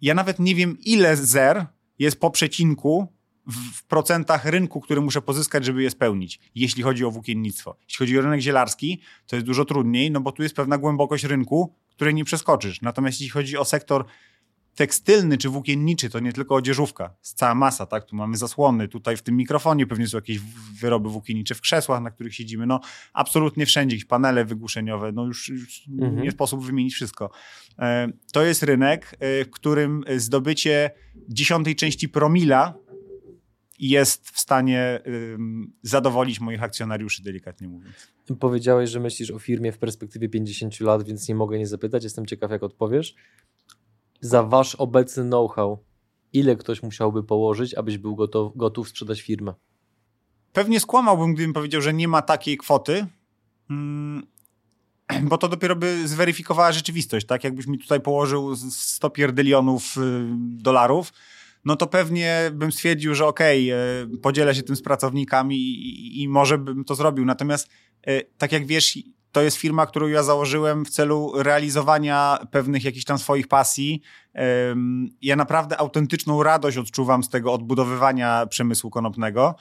ja 0.00 0.14
nawet 0.14 0.38
nie 0.38 0.54
wiem, 0.54 0.78
ile 0.80 1.16
zer 1.16 1.66
jest 1.98 2.20
po 2.20 2.30
przecinku 2.30 3.14
w 3.46 3.84
procentach 3.84 4.44
rynku, 4.44 4.80
który 4.80 5.00
muszę 5.00 5.22
pozyskać, 5.22 5.64
żeby 5.64 5.82
je 5.82 5.90
spełnić, 5.90 6.40
jeśli 6.54 6.82
chodzi 6.82 7.04
o 7.04 7.10
włókiennictwo. 7.10 7.76
Jeśli 7.88 7.98
chodzi 7.98 8.18
o 8.18 8.22
rynek 8.22 8.40
zielarski, 8.40 9.00
to 9.26 9.36
jest 9.36 9.46
dużo 9.46 9.64
trudniej, 9.64 10.10
no 10.10 10.20
bo 10.20 10.32
tu 10.32 10.42
jest 10.42 10.56
pewna 10.56 10.78
głębokość 10.78 11.24
rynku, 11.24 11.74
której 11.90 12.14
nie 12.14 12.24
przeskoczysz. 12.24 12.80
Natomiast 12.82 13.20
jeśli 13.20 13.30
chodzi 13.30 13.56
o 13.56 13.64
sektor 13.64 14.04
tekstylny 14.74 15.38
czy 15.38 15.48
włókienniczy, 15.48 16.10
to 16.10 16.20
nie 16.20 16.32
tylko 16.32 16.54
odzieżówka, 16.54 17.14
jest 17.22 17.38
cała 17.38 17.54
masa, 17.54 17.86
tak? 17.86 18.04
Tu 18.04 18.16
mamy 18.16 18.36
zasłony, 18.36 18.88
tutaj 18.88 19.16
w 19.16 19.22
tym 19.22 19.36
mikrofonie 19.36 19.86
pewnie 19.86 20.08
są 20.08 20.18
jakieś 20.18 20.38
wyroby 20.80 21.08
włókiennicze 21.08 21.54
w 21.54 21.60
krzesłach, 21.60 22.02
na 22.02 22.10
których 22.10 22.34
siedzimy, 22.34 22.66
no 22.66 22.80
absolutnie 23.12 23.66
wszędzie, 23.66 23.96
jakieś 23.96 24.08
panele 24.08 24.44
wygłuszeniowe, 24.44 25.12
no 25.12 25.24
już, 25.24 25.48
już 25.48 25.88
mhm. 25.88 26.22
nie 26.22 26.30
sposób 26.30 26.64
wymienić 26.64 26.94
wszystko. 26.94 27.30
E, 27.78 28.08
to 28.32 28.42
jest 28.42 28.62
rynek, 28.62 29.16
e, 29.20 29.44
w 29.44 29.50
którym 29.50 30.04
zdobycie 30.16 30.90
dziesiątej 31.28 31.76
części 31.76 32.08
promila 32.08 32.74
jest 33.78 34.30
w 34.30 34.40
stanie 34.40 35.00
zadowolić 35.82 36.40
moich 36.40 36.62
akcjonariuszy, 36.62 37.22
delikatnie 37.22 37.68
mówiąc. 37.68 37.94
Powiedziałeś, 38.40 38.90
że 38.90 39.00
myślisz 39.00 39.30
o 39.30 39.38
firmie 39.38 39.72
w 39.72 39.78
perspektywie 39.78 40.28
50 40.28 40.80
lat, 40.80 41.02
więc 41.02 41.28
nie 41.28 41.34
mogę 41.34 41.58
nie 41.58 41.66
zapytać. 41.66 42.04
Jestem 42.04 42.26
ciekaw, 42.26 42.50
jak 42.50 42.62
odpowiesz. 42.62 43.14
Za 44.24 44.42
wasz 44.42 44.74
obecny 44.74 45.24
know-how, 45.24 45.84
ile 46.32 46.56
ktoś 46.56 46.82
musiałby 46.82 47.24
położyć, 47.24 47.74
abyś 47.74 47.98
był 47.98 48.16
gotów, 48.16 48.56
gotów 48.56 48.88
sprzedać 48.88 49.20
firmę? 49.20 49.54
Pewnie 50.52 50.80
skłamałbym, 50.80 51.34
gdybym 51.34 51.52
powiedział, 51.52 51.80
że 51.80 51.94
nie 51.94 52.08
ma 52.08 52.22
takiej 52.22 52.56
kwoty, 52.56 53.06
mm, 53.70 54.26
bo 55.28 55.38
to 55.38 55.48
dopiero 55.48 55.76
by 55.76 56.08
zweryfikowała 56.08 56.72
rzeczywistość. 56.72 57.26
Tak, 57.26 57.44
jakbyś 57.44 57.66
mi 57.66 57.78
tutaj 57.78 58.00
położył 58.00 58.56
100 58.56 59.10
pierdylionów 59.10 59.96
y, 59.96 60.00
dolarów, 60.62 61.12
no 61.64 61.76
to 61.76 61.86
pewnie 61.86 62.50
bym 62.52 62.72
stwierdził, 62.72 63.14
że 63.14 63.26
okej, 63.26 63.72
okay, 63.72 64.18
podzielę 64.18 64.54
się 64.54 64.62
tym 64.62 64.76
z 64.76 64.82
pracownikami 64.82 65.56
i, 65.56 66.22
i, 66.22 66.28
może 66.28 66.58
bym 66.58 66.84
to 66.84 66.94
zrobił. 66.94 67.24
Natomiast 67.24 67.68
e, 68.06 68.20
tak 68.22 68.52
jak 68.52 68.66
wiesz, 68.66 68.98
to 69.34 69.42
jest 69.42 69.56
firma, 69.56 69.86
którą 69.86 70.06
ja 70.06 70.22
założyłem 70.22 70.84
w 70.84 70.90
celu 70.90 71.32
realizowania 71.36 72.38
pewnych 72.50 72.84
jakichś 72.84 73.04
tam 73.04 73.18
swoich 73.18 73.48
pasji. 73.48 74.02
Ja 75.22 75.36
naprawdę 75.36 75.76
autentyczną 75.76 76.42
radość 76.42 76.76
odczuwam 76.76 77.24
z 77.24 77.28
tego 77.28 77.52
odbudowywania 77.52 78.46
przemysłu 78.46 78.90
konopnego. 78.90 79.54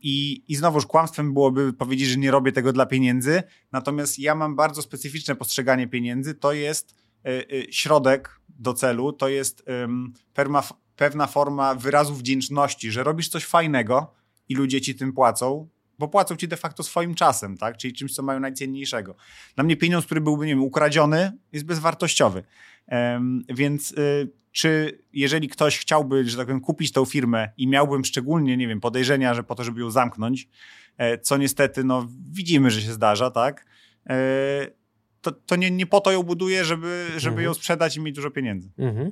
I, 0.00 0.44
I 0.48 0.56
znowuż 0.56 0.86
kłamstwem 0.86 1.34
byłoby 1.34 1.72
powiedzieć, 1.72 2.08
że 2.08 2.16
nie 2.16 2.30
robię 2.30 2.52
tego 2.52 2.72
dla 2.72 2.86
pieniędzy. 2.86 3.42
Natomiast 3.72 4.18
ja 4.18 4.34
mam 4.34 4.56
bardzo 4.56 4.82
specyficzne 4.82 5.36
postrzeganie 5.36 5.88
pieniędzy. 5.88 6.34
To 6.34 6.52
jest 6.52 6.94
e, 7.24 7.28
e, 7.28 7.44
środek 7.72 8.40
do 8.48 8.74
celu, 8.74 9.12
to 9.12 9.28
jest 9.28 9.64
pewna 10.96 11.26
forma 11.26 11.74
wyrazu 11.74 12.14
wdzięczności, 12.14 12.90
że 12.90 13.04
robisz 13.04 13.28
coś 13.28 13.44
fajnego 13.44 14.14
i 14.48 14.54
ludzie 14.54 14.80
ci 14.80 14.94
tym 14.94 15.12
płacą, 15.12 15.68
bo 15.98 16.08
płacą 16.08 16.36
ci 16.36 16.48
de 16.48 16.56
facto 16.56 16.82
swoim 16.82 17.14
czasem, 17.14 17.56
tak? 17.56 17.76
czyli 17.76 17.94
czymś, 17.94 18.14
co 18.14 18.22
mają 18.22 18.40
najcenniejszego. 18.40 19.16
Dla 19.54 19.64
mnie 19.64 19.76
pieniądz, 19.76 20.06
który 20.06 20.20
byłby, 20.20 20.46
nie 20.46 20.52
wiem, 20.52 20.64
ukradziony, 20.64 21.32
jest 21.52 21.66
bezwartościowy. 21.66 22.42
Um, 22.90 23.44
więc 23.48 23.92
y, 23.92 24.32
czy 24.52 25.02
jeżeli 25.12 25.48
ktoś 25.48 25.78
chciałby, 25.78 26.28
że 26.28 26.36
tak 26.36 26.46
powiem, 26.46 26.60
kupić 26.60 26.92
tą 26.92 27.04
firmę 27.04 27.48
i 27.56 27.68
miałbym 27.68 28.04
szczególnie, 28.04 28.56
nie 28.56 28.68
wiem, 28.68 28.80
podejrzenia, 28.80 29.34
że 29.34 29.42
po 29.42 29.54
to, 29.54 29.64
żeby 29.64 29.80
ją 29.80 29.90
zamknąć, 29.90 30.48
e, 30.96 31.18
co 31.18 31.36
niestety, 31.36 31.84
no, 31.84 32.08
widzimy, 32.32 32.70
że 32.70 32.82
się 32.82 32.92
zdarza, 32.92 33.30
tak? 33.30 33.66
E, 34.10 34.66
to, 35.20 35.32
to 35.32 35.56
nie, 35.56 35.70
nie 35.70 35.86
po 35.86 36.00
to 36.00 36.12
ją 36.12 36.22
buduję, 36.22 36.64
żeby, 36.64 37.06
żeby 37.16 37.34
mhm. 37.34 37.44
ją 37.44 37.54
sprzedać 37.54 37.96
i 37.96 38.00
mieć 38.00 38.14
dużo 38.14 38.30
pieniędzy. 38.30 38.70
Mhm. 38.78 39.10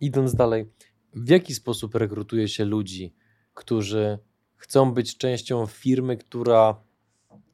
Idąc 0.00 0.34
dalej, 0.34 0.66
w 1.14 1.28
jaki 1.28 1.54
sposób 1.54 1.94
rekrutuje 1.94 2.48
się 2.48 2.64
ludzi, 2.64 3.14
którzy 3.54 4.18
chcą 4.64 4.92
być 4.92 5.16
częścią 5.16 5.66
firmy, 5.66 6.16
która 6.16 6.80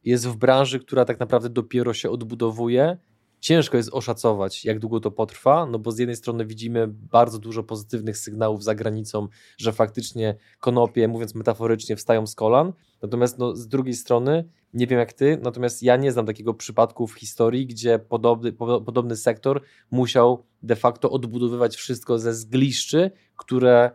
jest 0.05 0.29
w 0.29 0.37
branży, 0.37 0.81
która 0.81 1.05
tak 1.05 1.21
naprawdę 1.21 1.51
dopiero 1.51 1.95
się 1.95 2.11
odbudowuje? 2.11 2.97
Ciężko 3.41 3.77
jest 3.77 3.91
oszacować, 3.93 4.65
jak 4.65 4.79
długo 4.79 5.01
to 5.01 5.11
potrwa, 5.11 5.67
no 5.67 5.79
bo 5.79 5.93
z 5.93 5.99
jednej 5.99 6.17
strony 6.17 6.47
widzimy 6.47 6.87
bardzo 6.89 7.39
dużo 7.39 7.63
pozytywnych 7.63 8.19
sygnałów 8.19 8.65
za 8.65 8.75
granicą, 8.75 9.29
że 9.59 9.73
faktycznie 9.73 10.37
konopie, 10.61 11.09
mówiąc 11.09 11.35
metaforycznie, 11.35 11.97
wstają 11.97 12.27
z 12.27 12.35
kolan, 12.35 12.73
natomiast 13.03 13.39
no, 13.39 13.57
z 13.57 13.69
drugiej 13.69 13.95
strony 13.95 14.49
nie 14.75 14.87
wiem 14.87 14.99
jak 14.99 15.13
ty, 15.13 15.39
natomiast 15.43 15.83
ja 15.83 15.97
nie 15.97 16.13
znam 16.13 16.27
takiego 16.27 16.55
przypadku 16.55 17.07
w 17.07 17.15
historii, 17.15 17.67
gdzie 17.67 17.99
podobny, 17.99 18.53
podobny 18.53 19.17
sektor 19.17 19.63
musiał 19.91 20.45
de 20.63 20.77
facto 20.77 21.11
odbudowywać 21.11 21.77
wszystko 21.77 22.19
ze 22.19 22.35
zgliszczy, 22.35 23.11
które 23.37 23.91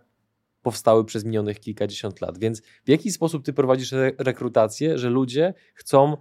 powstały 0.66 1.06
przez 1.06 1.26
minionych 1.26 1.60
kilkadziesiąt 1.60 2.22
lat. 2.22 2.38
Więc 2.38 2.62
w 2.86 2.90
jaki 2.90 3.12
sposób 3.12 3.46
ty 3.46 3.54
prowadzisz 3.54 3.94
rekrutację, 4.18 4.98
że 4.98 5.10
ludzie 5.10 5.54
chcą 5.74 6.18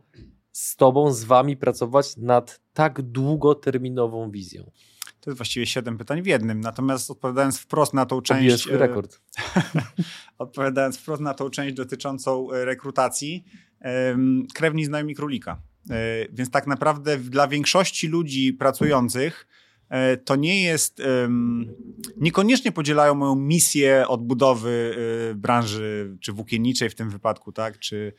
z 0.52 0.76
tobą, 0.76 1.12
z 1.12 1.24
wami 1.24 1.56
pracować 1.56 2.16
nad 2.16 2.60
tak 2.72 3.02
długoterminową 3.02 4.30
wizją? 4.30 4.70
To 5.20 5.30
jest 5.30 5.38
właściwie 5.38 5.66
siedem 5.66 5.98
pytań 5.98 6.22
w 6.22 6.26
jednym. 6.26 6.60
Natomiast 6.60 7.10
odpowiadając 7.10 7.58
wprost 7.58 7.94
na 7.94 8.06
tą 8.06 8.20
część. 8.20 8.68
E, 8.68 8.78
rekord. 8.78 9.20
odpowiadając 10.38 10.98
wprost 10.98 11.22
na 11.22 11.34
tą 11.34 11.50
część 11.50 11.74
dotyczącą 11.74 12.52
e, 12.52 12.64
rekrutacji, 12.64 13.44
krewni 14.54 14.84
znajomi 14.84 15.14
królika. 15.14 15.62
E, 15.90 16.28
więc 16.32 16.50
tak 16.50 16.66
naprawdę 16.66 17.18
dla 17.18 17.48
większości 17.48 18.08
ludzi 18.08 18.52
pracujących 18.52 19.46
to 20.24 20.36
nie 20.36 20.62
jest, 20.62 21.02
niekoniecznie 22.16 22.72
podzielają 22.72 23.14
moją 23.14 23.34
misję 23.34 24.04
odbudowy 24.08 24.96
branży, 25.36 26.16
czy 26.20 26.32
włókienniczej 26.32 26.90
w 26.90 26.94
tym 26.94 27.10
wypadku, 27.10 27.52
tak, 27.52 27.78
czy, 27.78 28.12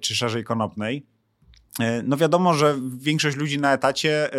czy 0.00 0.16
szerzej 0.16 0.44
konopnej. 0.44 1.06
E, 1.80 2.02
no 2.02 2.16
wiadomo, 2.16 2.54
że 2.54 2.78
większość 2.98 3.36
ludzi 3.36 3.58
na 3.58 3.72
etacie 3.72 4.32
e, 4.32 4.38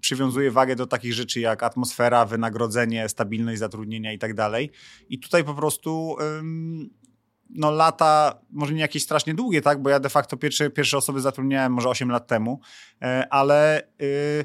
przywiązuje 0.00 0.50
wagę 0.50 0.76
do 0.76 0.86
takich 0.86 1.14
rzeczy 1.14 1.40
jak 1.40 1.62
atmosfera, 1.62 2.26
wynagrodzenie, 2.26 3.08
stabilność 3.08 3.58
zatrudnienia 3.58 4.12
i 4.12 4.18
tak 4.18 4.34
dalej. 4.34 4.70
I 5.08 5.18
tutaj 5.18 5.44
po 5.44 5.54
prostu 5.54 6.16
no 7.50 7.70
lata, 7.70 8.40
może 8.50 8.74
nie 8.74 8.80
jakieś 8.80 9.02
strasznie 9.02 9.34
długie, 9.34 9.62
tak, 9.62 9.82
bo 9.82 9.90
ja 9.90 10.00
de 10.00 10.08
facto 10.08 10.36
pierwsze, 10.36 10.70
pierwsze 10.70 10.96
osoby 10.96 11.20
zatrudniałem 11.20 11.72
może 11.72 11.88
8 11.88 12.10
lat 12.10 12.26
temu, 12.26 12.60
e, 13.02 13.26
ale 13.30 13.82
y, 14.02 14.44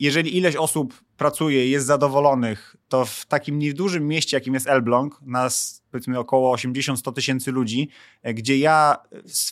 jeżeli 0.00 0.36
ileś 0.36 0.56
osób 0.56 0.94
pracuje, 1.16 1.68
jest 1.68 1.86
zadowolonych, 1.86 2.76
to 2.88 3.04
w 3.04 3.26
takim 3.26 3.58
niedużym 3.58 4.08
mieście, 4.08 4.36
jakim 4.36 4.54
jest 4.54 4.66
Elbląg, 4.66 5.20
nas 5.22 5.82
powiedzmy 5.90 6.18
około 6.18 6.56
80-100 6.56 7.12
tysięcy 7.12 7.52
ludzi, 7.52 7.88
e, 8.22 8.34
gdzie 8.34 8.58
ja 8.58 8.96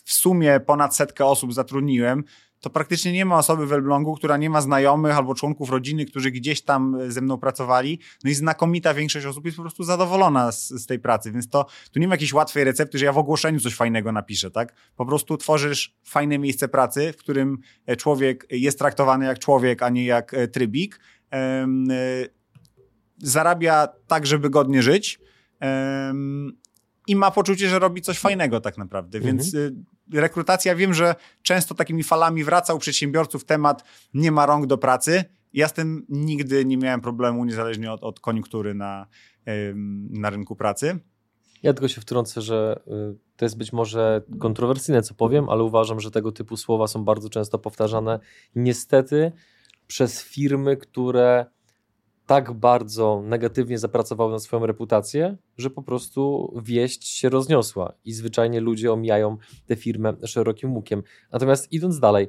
w 0.04 0.12
sumie 0.12 0.60
ponad 0.60 0.96
setkę 0.96 1.24
osób 1.24 1.54
zatrudniłem, 1.54 2.24
to 2.66 2.70
praktycznie 2.70 3.12
nie 3.12 3.24
ma 3.24 3.38
osoby 3.38 3.66
w 3.66 3.72
Elblągu, 3.72 4.14
która 4.14 4.36
nie 4.36 4.50
ma 4.50 4.60
znajomych 4.60 5.16
albo 5.16 5.34
członków 5.34 5.70
rodziny, 5.70 6.06
którzy 6.06 6.30
gdzieś 6.30 6.62
tam 6.62 6.94
e, 6.94 7.10
ze 7.10 7.20
mną 7.20 7.38
pracowali. 7.38 8.00
No 8.24 8.30
i 8.30 8.34
znakomita 8.34 8.94
większość 8.94 9.26
osób 9.26 9.44
jest 9.44 9.56
po 9.56 9.62
prostu 9.62 9.84
zadowolona 9.84 10.52
z, 10.52 10.68
z, 10.68 10.86
tej 10.86 10.98
pracy, 10.98 11.32
więc 11.32 11.48
to 11.48 11.66
tu 11.92 12.00
nie 12.00 12.08
ma 12.08 12.14
jakiejś 12.14 12.32
łatwej 12.32 12.64
recepty, 12.64 12.98
że 12.98 13.04
ja 13.04 13.12
w 13.12 13.18
ogłoszeniu 13.18 13.60
coś 13.60 13.74
fajnego 13.74 14.12
napiszę, 14.12 14.50
tak? 14.50 14.74
Po 14.96 15.06
prostu 15.06 15.36
tworzysz 15.36 15.96
fajne 16.04 16.38
miejsce 16.38 16.68
pracy, 16.68 17.12
w 17.12 17.16
którym 17.16 17.58
e, 17.86 17.96
człowiek 17.96 18.46
jest 18.50 18.78
traktowany 18.78 19.24
jak 19.24 19.38
człowiek, 19.38 19.82
a 19.82 19.88
nie 19.88 20.04
jak 20.04 20.36
trybik. 20.52 21.00
Zarabia 23.18 23.88
tak, 24.06 24.26
żeby 24.26 24.50
godnie 24.50 24.82
żyć 24.82 25.20
i 27.06 27.16
ma 27.16 27.30
poczucie, 27.30 27.68
że 27.68 27.78
robi 27.78 28.02
coś 28.02 28.18
fajnego 28.18 28.60
tak 28.60 28.78
naprawdę. 28.78 29.18
Mhm. 29.18 29.36
Więc 29.36 29.56
rekrutacja, 30.12 30.74
wiem, 30.74 30.94
że 30.94 31.14
często 31.42 31.74
takimi 31.74 32.02
falami 32.02 32.44
wraca 32.44 32.74
u 32.74 32.78
przedsiębiorców 32.78 33.44
temat 33.44 33.84
nie 34.14 34.32
ma 34.32 34.46
rąk 34.46 34.66
do 34.66 34.78
pracy. 34.78 35.24
Ja 35.52 35.68
z 35.68 35.72
tym 35.72 36.06
nigdy 36.08 36.64
nie 36.64 36.76
miałem 36.76 37.00
problemu, 37.00 37.44
niezależnie 37.44 37.92
od, 37.92 38.02
od 38.02 38.20
koniunktury 38.20 38.74
na, 38.74 39.06
na 40.10 40.30
rynku 40.30 40.56
pracy. 40.56 40.98
Ja 41.62 41.72
tylko 41.72 41.88
się 41.88 42.00
wtrącę, 42.00 42.40
że 42.40 42.80
y, 42.88 43.18
to 43.36 43.44
jest 43.44 43.58
być 43.58 43.72
może 43.72 44.22
kontrowersyjne, 44.38 45.02
co 45.02 45.14
powiem, 45.14 45.48
ale 45.48 45.62
uważam, 45.62 46.00
że 46.00 46.10
tego 46.10 46.32
typu 46.32 46.56
słowa 46.56 46.86
są 46.86 47.04
bardzo 47.04 47.30
często 47.30 47.58
powtarzane. 47.58 48.20
Niestety 48.54 49.32
przez 49.86 50.22
firmy, 50.22 50.76
które 50.76 51.46
tak 52.26 52.52
bardzo 52.52 53.22
negatywnie 53.24 53.78
zapracowały 53.78 54.32
na 54.32 54.38
swoją 54.38 54.66
reputację, 54.66 55.36
że 55.58 55.70
po 55.70 55.82
prostu 55.82 56.52
wieść 56.64 57.08
się 57.08 57.28
rozniosła 57.28 57.92
i 58.04 58.12
zwyczajnie 58.12 58.60
ludzie 58.60 58.92
omijają 58.92 59.36
tę 59.66 59.76
firmę 59.76 60.12
szerokim 60.24 60.74
łukiem. 60.74 61.02
Natomiast 61.32 61.72
idąc 61.72 62.00
dalej, 62.00 62.28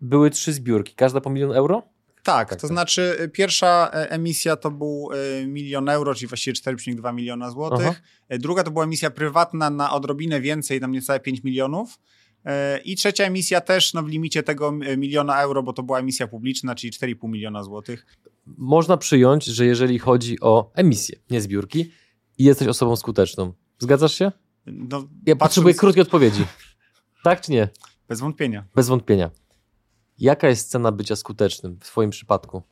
były 0.00 0.30
trzy 0.30 0.52
zbiórki, 0.52 0.94
każda 0.94 1.20
po 1.20 1.30
milion 1.30 1.52
euro? 1.52 1.82
Tak, 2.22 2.50
tak 2.50 2.60
to 2.60 2.68
tak. 2.68 2.74
znaczy 2.74 3.16
y, 3.20 3.28
pierwsza 3.28 3.90
e, 3.92 4.10
emisja 4.10 4.56
to 4.56 4.70
był 4.70 5.10
y, 5.42 5.46
milion 5.46 5.88
euro, 5.88 6.14
czyli 6.14 6.26
właściwie 6.28 6.54
4,2 6.54 7.14
miliona 7.14 7.50
złotych. 7.50 7.86
Aha. 7.86 8.00
E, 8.28 8.38
druga 8.38 8.62
to 8.62 8.70
była 8.70 8.84
emisja 8.84 9.10
prywatna 9.10 9.70
na 9.70 9.92
odrobinę 9.92 10.40
więcej, 10.40 10.80
tam 10.80 10.92
niecałe 10.92 11.20
5 11.20 11.44
milionów. 11.44 11.98
E, 12.44 12.78
I 12.78 12.96
trzecia 12.96 13.24
emisja 13.24 13.60
też 13.60 13.94
no, 13.94 14.02
w 14.02 14.08
limicie 14.08 14.42
tego 14.42 14.72
miliona 14.72 15.42
euro, 15.42 15.62
bo 15.62 15.72
to 15.72 15.82
była 15.82 15.98
emisja 15.98 16.28
publiczna, 16.28 16.74
czyli 16.74 16.92
4,5 16.92 17.28
miliona 17.28 17.62
złotych. 17.62 18.06
Można 18.46 18.96
przyjąć, 18.96 19.44
że 19.44 19.66
jeżeli 19.66 19.98
chodzi 19.98 20.40
o 20.40 20.70
emisję, 20.74 21.18
nie 21.30 21.40
zbiórki, 21.40 21.92
jesteś 22.38 22.68
osobą 22.68 22.96
skuteczną. 22.96 23.52
Zgadzasz 23.78 24.14
się? 24.14 24.32
No, 24.66 24.98
ja 24.98 25.36
patrząc... 25.36 25.38
potrzebuję 25.38 25.74
krótkiej 25.74 26.02
odpowiedzi. 26.02 26.44
Tak 27.24 27.40
czy 27.40 27.52
nie? 27.52 27.68
Bez 28.08 28.20
wątpienia. 28.20 28.64
Bez 28.74 28.88
wątpienia. 28.88 29.30
Jaka 30.18 30.48
jest 30.48 30.70
cena 30.70 30.92
bycia 30.92 31.16
skutecznym 31.16 31.76
w 31.80 31.84
Twoim 31.84 32.10
przypadku? 32.10 32.62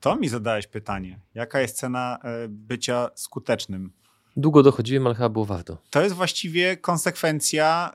To 0.00 0.16
mi 0.16 0.28
zadałeś 0.28 0.66
pytanie. 0.66 1.20
Jaka 1.34 1.60
jest 1.60 1.76
cena 1.76 2.18
e, 2.24 2.48
bycia 2.48 3.10
skutecznym? 3.14 3.92
Długo 4.36 4.62
dochodziłem, 4.62 5.06
ale 5.06 5.14
chyba 5.14 5.28
było 5.28 5.44
warto. 5.44 5.78
To 5.90 6.02
jest 6.02 6.14
właściwie 6.14 6.76
konsekwencja, 6.76 7.92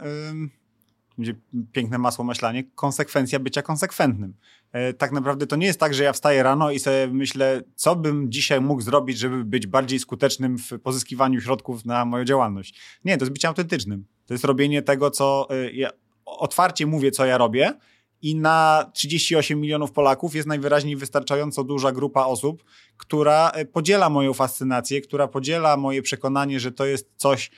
będzie 1.18 1.36
piękne 1.72 1.98
masło 1.98 2.26
maślanie, 2.26 2.64
konsekwencja 2.64 3.40
bycia 3.40 3.62
konsekwentnym. 3.62 4.34
E, 4.72 4.94
tak 4.94 5.12
naprawdę 5.12 5.48
to 5.48 5.56
nie 5.56 5.68
jest 5.68 5.80
tak, 5.80 5.94
że 5.94 6.04
ja 6.04 6.14
wstaję 6.14 6.44
rano 6.44 6.72
i 6.72 6.80
sobie 6.80 7.08
myślę, 7.12 7.62
co 7.76 7.96
bym 7.96 8.32
dzisiaj 8.32 8.62
mógł 8.62 8.82
zrobić, 8.82 9.18
żeby 9.18 9.46
być 9.46 9.68
bardziej 9.68 10.00
skutecznym 10.00 10.58
w 10.58 10.80
pozyskiwaniu 10.84 11.42
środków 11.42 11.86
na 11.86 12.06
moją 12.06 12.26
działalność. 12.26 12.80
Nie, 13.06 13.18
to 13.18 13.26
jest 13.26 13.34
bycie 13.34 13.48
autentycznym. 13.48 14.06
To 14.26 14.34
jest 14.34 14.44
robienie 14.44 14.82
tego, 14.82 15.12
co 15.12 15.48
e, 15.50 15.72
ja 15.72 15.90
otwarcie 16.26 16.86
mówię, 16.86 17.12
co 17.12 17.26
ja 17.26 17.38
robię 17.38 17.74
i 18.22 18.36
na 18.36 18.92
38 18.94 19.62
milionów 19.62 19.92
Polaków 19.92 20.36
jest 20.36 20.48
najwyraźniej 20.48 20.96
wystarczająco 20.96 21.64
duża 21.64 21.92
grupa 21.92 22.26
osób, 22.26 22.64
która 22.98 23.50
e, 23.50 23.66
podziela 23.66 24.10
moją 24.10 24.34
fascynację, 24.34 25.02
która 25.02 25.28
podziela 25.28 25.78
moje 25.78 26.02
przekonanie, 26.02 26.60
że 26.60 26.72
to 26.72 26.86
jest 26.86 27.10
coś, 27.16 27.52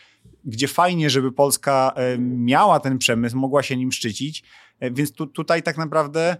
gdzie 0.45 0.67
fajnie, 0.67 1.09
żeby 1.09 1.31
Polska 1.31 1.93
miała 2.19 2.79
ten 2.79 2.97
przemysł, 2.97 3.37
mogła 3.37 3.63
się 3.63 3.77
nim 3.77 3.91
szczycić. 3.91 4.43
Więc 4.81 5.11
tu, 5.11 5.27
tutaj 5.27 5.63
tak 5.63 5.77
naprawdę 5.77 6.37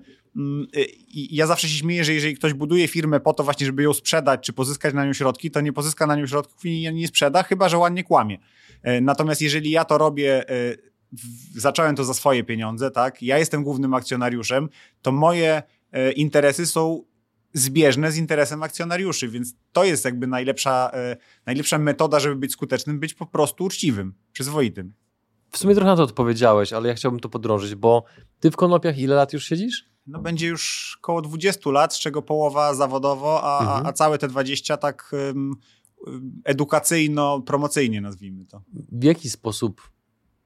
ja 1.14 1.48
zawsze 1.48 1.68
się 1.68 1.78
śmieję, 1.78 2.04
że 2.04 2.14
jeżeli 2.14 2.36
ktoś 2.36 2.54
buduje 2.54 2.88
firmę 2.88 3.20
po 3.20 3.34
to 3.34 3.44
właśnie, 3.44 3.66
żeby 3.66 3.84
ją 3.84 3.94
sprzedać, 3.94 4.46
czy 4.46 4.54
pozyskać 4.54 4.94
na 4.94 5.06
nią 5.06 5.14
środki, 5.14 5.52
to 5.52 5.62
nie 5.62 5.74
pozyska 5.74 6.08
na 6.08 6.16
nią 6.16 6.28
środków 6.28 6.66
i 6.66 6.94
nie 6.94 7.08
sprzeda, 7.08 7.44
chyba 7.44 7.70
że 7.70 7.78
ładnie 7.78 8.04
kłamie. 8.04 8.38
Natomiast 9.02 9.42
jeżeli 9.42 9.72
ja 9.72 9.86
to 9.86 9.98
robię 9.98 10.46
zacząłem 11.56 11.96
to 11.96 12.04
za 12.04 12.14
swoje 12.14 12.44
pieniądze, 12.44 12.92
tak? 12.92 13.22
Ja 13.22 13.38
jestem 13.38 13.64
głównym 13.64 13.94
akcjonariuszem, 13.94 14.70
to 15.02 15.12
moje 15.12 15.64
e, 15.92 16.12
interesy 16.12 16.66
są 16.66 17.04
zbieżne 17.54 18.12
z 18.12 18.18
interesem 18.18 18.64
akcjonariuszy, 18.64 19.28
więc 19.28 19.54
to 19.72 19.84
jest 19.84 20.06
jakby 20.06 20.28
najlepsza, 20.28 20.92
e, 20.94 21.18
najlepsza 21.46 21.78
metoda, 21.78 22.20
żeby 22.20 22.36
być 22.36 22.52
skutecznym, 22.52 23.00
być 23.00 23.14
po 23.14 23.26
prostu 23.26 23.64
uczciwym, 23.64 24.14
przyzwoitym. 24.32 24.94
W 25.52 25.58
sumie 25.58 25.76
trochę 25.76 25.90
na 25.90 25.96
to 25.96 26.04
odpowiedziałeś, 26.04 26.74
ale 26.74 26.90
ja 26.90 26.96
chciałbym 26.96 27.20
to 27.20 27.30
podrążyć, 27.30 27.76
bo 27.76 28.04
ty 28.40 28.52
w 28.52 28.56
konopiach 28.56 28.98
ile 28.98 29.16
lat 29.16 29.34
już 29.34 29.46
siedzisz? 29.46 29.89
No 30.10 30.20
będzie 30.20 30.48
już 30.48 30.98
około 31.02 31.22
20 31.22 31.70
lat, 31.70 31.96
z 31.96 32.00
czego 32.00 32.22
połowa 32.22 32.74
zawodowo, 32.74 33.44
a, 33.44 33.62
mhm. 33.62 33.86
a 33.86 33.94
całe 33.94 34.18
te 34.18 34.28
20 34.28 34.78
tak 34.78 35.12
um, 35.12 35.56
edukacyjno-promocyjnie 36.44 38.02
nazwijmy 38.02 38.46
to. 38.46 38.62
W 38.92 39.04
jaki 39.04 39.30
sposób 39.30 39.82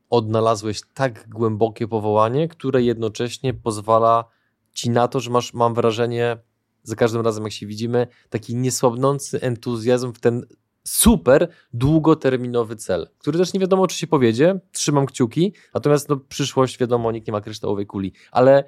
odnalazłeś 0.10 0.82
tak 0.93 1.29
głębokie 1.29 1.88
powołanie, 1.88 2.48
które 2.48 2.84
jednocześnie 2.84 3.53
pozwala 3.53 4.25
ci 4.74 4.89
na 4.89 5.08
to, 5.08 5.20
że 5.20 5.32
masz, 5.32 5.53
mam 5.53 5.74
wrażenie, 5.74 6.38
za 6.84 6.96
każdym 6.96 7.22
razem 7.22 7.43
jak 7.43 7.53
się 7.53 7.67
widzimy, 7.67 8.08
taki 8.29 8.55
niesłabnący 8.55 9.41
entuzjazm 9.41 10.13
w 10.13 10.20
ten 10.20 10.46
super 10.84 11.51
długoterminowy 11.74 12.75
cel, 12.75 13.09
który 13.18 13.38
też 13.38 13.53
nie 13.53 13.59
wiadomo, 13.59 13.88
czy 13.88 13.98
się 13.98 14.07
powiedzie, 14.07 14.59
trzymam 14.72 15.05
kciuki, 15.05 15.53
natomiast 15.74 16.09
no, 16.09 16.18
przyszłość, 16.18 16.77
wiadomo, 16.77 17.11
nikt 17.11 17.27
nie 17.27 17.31
ma 17.31 17.42
kryształowej 17.42 17.85
kuli, 17.85 18.14
ale 18.31 18.64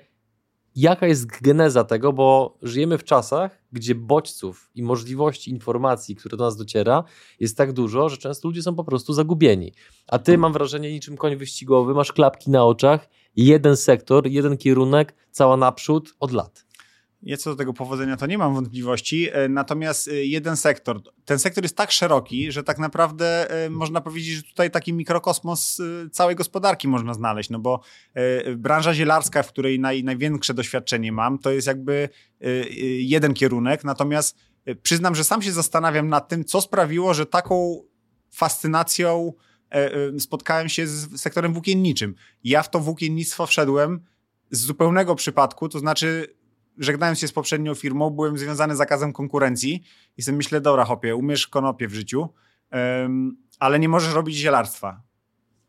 jaka 0.75 1.07
jest 1.07 1.41
geneza 1.41 1.83
tego, 1.83 2.13
bo 2.13 2.57
żyjemy 2.61 2.97
w 2.97 3.03
czasach, 3.03 3.63
gdzie 3.71 3.95
bodźców 3.95 4.69
i 4.75 4.83
możliwości 4.83 5.51
informacji, 5.51 6.15
które 6.15 6.37
do 6.37 6.43
nas 6.43 6.57
dociera, 6.57 7.03
jest 7.39 7.57
tak 7.57 7.73
dużo, 7.73 8.09
że 8.09 8.17
często 8.17 8.47
ludzie 8.47 8.63
są 8.63 8.75
po 8.75 8.83
prostu 8.83 9.13
zagubieni. 9.13 9.73
A 10.07 10.19
ty, 10.19 10.37
mam 10.37 10.53
wrażenie, 10.53 10.91
niczym 10.91 11.17
koń 11.17 11.35
wyścigowy, 11.35 11.93
masz 11.93 12.11
klapki 12.11 12.51
na 12.51 12.65
oczach, 12.65 13.09
jeden 13.35 13.77
sektor, 13.77 14.27
jeden 14.27 14.57
kierunek, 14.57 15.15
cała 15.31 15.57
naprzód 15.57 16.13
od 16.19 16.31
lat. 16.31 16.64
Ja 17.25 17.37
co 17.37 17.49
do 17.49 17.55
tego 17.55 17.73
powodzenia 17.73 18.17
to 18.17 18.25
nie 18.25 18.37
mam 18.37 18.53
wątpliwości, 18.53 19.29
e, 19.31 19.49
natomiast 19.49 20.07
e, 20.07 20.11
jeden 20.25 20.57
sektor, 20.57 21.01
ten 21.25 21.39
sektor 21.39 21.63
jest 21.63 21.77
tak 21.77 21.91
szeroki, 21.91 22.51
że 22.51 22.63
tak 22.63 22.79
naprawdę 22.79 23.51
e, 23.65 23.69
można 23.69 24.01
powiedzieć, 24.01 24.35
że 24.35 24.43
tutaj 24.43 24.71
taki 24.71 24.93
mikrokosmos 24.93 25.81
całej 26.11 26.35
gospodarki 26.35 26.87
można 26.87 27.13
znaleźć, 27.13 27.49
no 27.49 27.59
bo 27.59 27.81
branża 28.57 28.93
zielarska, 28.93 29.43
w 29.43 29.47
której 29.47 29.79
naj, 29.79 30.03
największe 30.03 30.53
doświadczenie 30.53 31.11
mam, 31.11 31.39
to 31.39 31.51
jest 31.51 31.67
jakby 31.67 32.09
jeden 32.99 33.33
kierunek, 33.33 33.83
natomiast 33.83 34.37
przyznam, 34.81 35.15
że 35.15 35.23
sam 35.23 35.41
się 35.41 35.51
zastanawiam 35.51 36.07
nad 36.07 36.27
tym, 36.27 36.45
co 36.45 36.61
sprawiło, 36.61 37.13
że 37.13 37.25
taką 37.25 37.83
fascynacją 38.31 39.33
spotkałem 40.19 40.69
się 40.69 40.87
z 40.87 41.21
sektorem 41.21 41.53
włókienniczym. 41.53 42.15
Ja 42.43 42.63
w 42.63 42.69
to 42.69 42.79
włókiennictwo 42.79 43.45
wszedłem 43.45 43.99
z 44.51 44.59
zupełnego 44.59 45.15
przypadku, 45.15 45.69
to 45.69 45.79
znaczy 45.79 46.35
żegnając 46.77 47.19
się 47.19 47.27
z 47.27 47.31
poprzednią 47.31 47.75
firmą, 47.75 48.09
byłem 48.09 48.37
związany 48.37 48.75
zakazem 48.75 49.13
konkurencji 49.13 49.83
i 50.17 50.21
sobie 50.21 50.37
myślę, 50.37 50.61
dobra 50.61 50.85
hopie, 50.85 51.15
umiesz 51.15 51.47
konopie 51.47 51.87
w 51.87 51.93
życiu, 51.93 52.29
um, 52.71 53.37
ale 53.59 53.79
nie 53.79 53.89
możesz 53.89 54.13
robić 54.13 54.35
zielarstwa. 54.35 55.01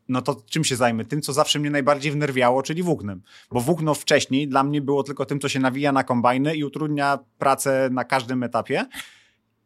No 0.09 0.21
to 0.21 0.41
czym 0.49 0.63
się 0.63 0.75
zajmę? 0.75 1.05
Tym, 1.05 1.21
co 1.21 1.33
zawsze 1.33 1.59
mnie 1.59 1.69
najbardziej 1.69 2.11
wnerwiało, 2.11 2.63
czyli 2.63 2.83
włóknem. 2.83 3.21
Bo 3.51 3.61
włókno 3.61 3.93
wcześniej 3.93 4.47
dla 4.47 4.63
mnie 4.63 4.81
było 4.81 5.03
tylko 5.03 5.25
tym, 5.25 5.39
co 5.39 5.49
się 5.49 5.59
nawija 5.59 5.91
na 5.91 6.03
kombajny 6.03 6.55
i 6.55 6.63
utrudnia 6.63 7.19
pracę 7.37 7.89
na 7.91 8.03
każdym 8.03 8.43
etapie. 8.43 8.85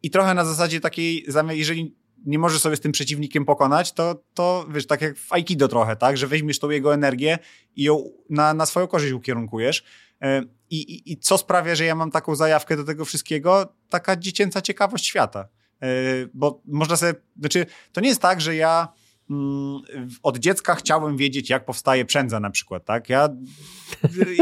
I 0.02 0.10
trochę 0.10 0.34
na 0.34 0.44
zasadzie 0.44 0.80
takiej, 0.80 1.26
jeżeli 1.50 1.96
nie 2.26 2.38
możesz 2.38 2.60
sobie 2.60 2.76
z 2.76 2.80
tym 2.80 2.92
przeciwnikiem 2.92 3.44
pokonać, 3.44 3.92
to, 3.92 4.22
to 4.34 4.66
wiesz, 4.70 4.86
tak 4.86 5.02
jak 5.02 5.18
w 5.18 5.32
Aikido 5.32 5.68
trochę, 5.68 5.96
tak, 5.96 6.16
że 6.16 6.26
weźmiesz 6.26 6.58
tą 6.58 6.70
jego 6.70 6.94
energię 6.94 7.38
i 7.76 7.82
ją 7.82 8.04
na, 8.30 8.54
na 8.54 8.66
swoją 8.66 8.86
korzyść 8.86 9.12
ukierunkujesz. 9.12 9.84
E, 10.22 10.42
I, 10.70 10.76
i, 10.76 11.12
I 11.12 11.16
co 11.16 11.38
sprawia, 11.38 11.74
że 11.74 11.84
ja 11.84 11.94
mam 11.94 12.10
taką 12.10 12.36
zajawkę 12.36 12.76
do 12.76 12.84
tego 12.84 13.04
wszystkiego? 13.04 13.74
Taka 13.88 14.16
dziecięca 14.16 14.62
ciekawość 14.62 15.06
świata. 15.06 15.48
E, 15.82 15.86
bo 16.34 16.62
można 16.66 16.96
sobie, 16.96 17.14
znaczy, 17.40 17.66
to 17.92 18.00
nie 18.00 18.08
jest 18.08 18.22
tak, 18.22 18.40
że 18.40 18.56
ja 18.56 18.88
mm, 19.30 19.82
od 20.22 20.38
dziecka 20.38 20.74
chciałem 20.74 21.16
wiedzieć, 21.16 21.50
jak 21.50 21.64
powstaje 21.64 22.04
przędza 22.04 22.40
na 22.40 22.50
przykład, 22.50 22.84
tak? 22.84 23.08
Ja 23.08 23.28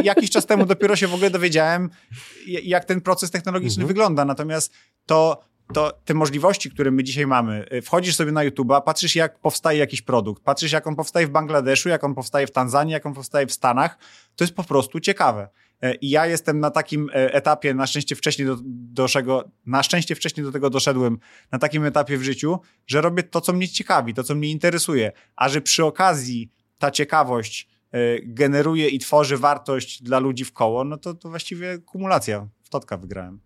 jakiś 0.02 0.30
czas 0.30 0.46
temu 0.46 0.66
dopiero 0.66 0.96
się 0.96 1.08
w 1.08 1.14
ogóle 1.14 1.30
dowiedziałem, 1.30 1.90
jak 2.46 2.84
ten 2.84 3.00
proces 3.00 3.30
technologiczny 3.30 3.82
mhm. 3.82 3.88
wygląda, 3.88 4.24
natomiast 4.24 4.72
to 5.06 5.50
to 5.72 5.92
te 6.04 6.14
możliwości, 6.14 6.70
które 6.70 6.90
my 6.90 7.04
dzisiaj 7.04 7.26
mamy, 7.26 7.66
wchodzisz 7.82 8.16
sobie 8.16 8.32
na 8.32 8.46
YouTube'a, 8.46 8.82
patrzysz 8.82 9.16
jak 9.16 9.38
powstaje 9.38 9.78
jakiś 9.78 10.02
produkt, 10.02 10.42
patrzysz 10.42 10.72
jak 10.72 10.86
on 10.86 10.96
powstaje 10.96 11.26
w 11.26 11.30
Bangladeszu, 11.30 11.88
jak 11.88 12.04
on 12.04 12.14
powstaje 12.14 12.46
w 12.46 12.50
Tanzanii, 12.50 12.92
jak 12.92 13.06
on 13.06 13.14
powstaje 13.14 13.46
w 13.46 13.52
Stanach, 13.52 13.98
to 14.36 14.44
jest 14.44 14.54
po 14.54 14.64
prostu 14.64 15.00
ciekawe. 15.00 15.48
E, 15.82 15.94
I 15.94 16.10
ja 16.10 16.26
jestem 16.26 16.60
na 16.60 16.70
takim 16.70 17.10
e, 17.10 17.34
etapie, 17.34 17.74
na 17.74 17.86
szczęście 17.86 18.16
wcześniej 18.16 18.48
do, 18.48 18.56
do 18.64 19.08
czego, 19.08 19.50
na 19.66 19.82
szczęście 19.82 20.14
wcześniej 20.14 20.46
do 20.46 20.52
tego 20.52 20.70
doszedłem, 20.70 21.18
na 21.52 21.58
takim 21.58 21.84
etapie 21.84 22.18
w 22.18 22.22
życiu, 22.22 22.58
że 22.86 23.00
robię 23.00 23.22
to, 23.22 23.40
co 23.40 23.52
mnie 23.52 23.68
ciekawi, 23.68 24.14
to, 24.14 24.24
co 24.24 24.34
mnie 24.34 24.50
interesuje, 24.50 25.12
a 25.36 25.48
że 25.48 25.60
przy 25.60 25.84
okazji 25.84 26.52
ta 26.78 26.90
ciekawość 26.90 27.68
e, 27.92 27.98
generuje 28.22 28.88
i 28.88 28.98
tworzy 28.98 29.36
wartość 29.36 30.02
dla 30.02 30.18
ludzi 30.18 30.44
w 30.44 30.52
koło, 30.52 30.84
no 30.84 30.96
to, 30.96 31.14
to 31.14 31.28
właściwie 31.28 31.78
kumulacja. 31.78 32.48
W 32.62 32.68
totka 32.68 32.96
wygrałem. 32.96 33.40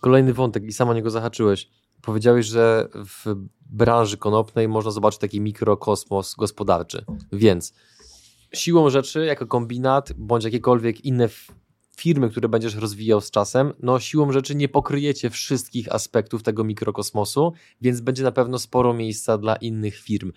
Kolejny 0.00 0.32
wątek 0.32 0.64
i 0.64 0.72
sama 0.72 0.94
niego 0.94 1.10
zahaczyłeś. 1.10 1.68
Powiedziałeś, 2.02 2.46
że 2.46 2.88
w 2.94 3.34
branży 3.70 4.16
konopnej 4.16 4.68
można 4.68 4.90
zobaczyć 4.90 5.20
taki 5.20 5.40
mikrokosmos 5.40 6.34
gospodarczy. 6.34 7.04
Więc 7.32 7.74
siłą 8.54 8.90
rzeczy, 8.90 9.24
jako 9.24 9.46
kombinat, 9.46 10.12
bądź 10.12 10.44
jakiekolwiek 10.44 11.04
inne 11.04 11.28
firmy, 11.96 12.30
które 12.30 12.48
będziesz 12.48 12.74
rozwijał 12.74 13.20
z 13.20 13.30
czasem, 13.30 13.72
no 13.82 14.00
siłą 14.00 14.32
rzeczy 14.32 14.54
nie 14.54 14.68
pokryjecie 14.68 15.30
wszystkich 15.30 15.92
aspektów 15.92 16.42
tego 16.42 16.64
mikrokosmosu, 16.64 17.52
więc 17.80 18.00
będzie 18.00 18.22
na 18.22 18.32
pewno 18.32 18.58
sporo 18.58 18.94
miejsca 18.94 19.38
dla 19.38 19.56
innych 19.56 19.96
firm. 19.96 20.32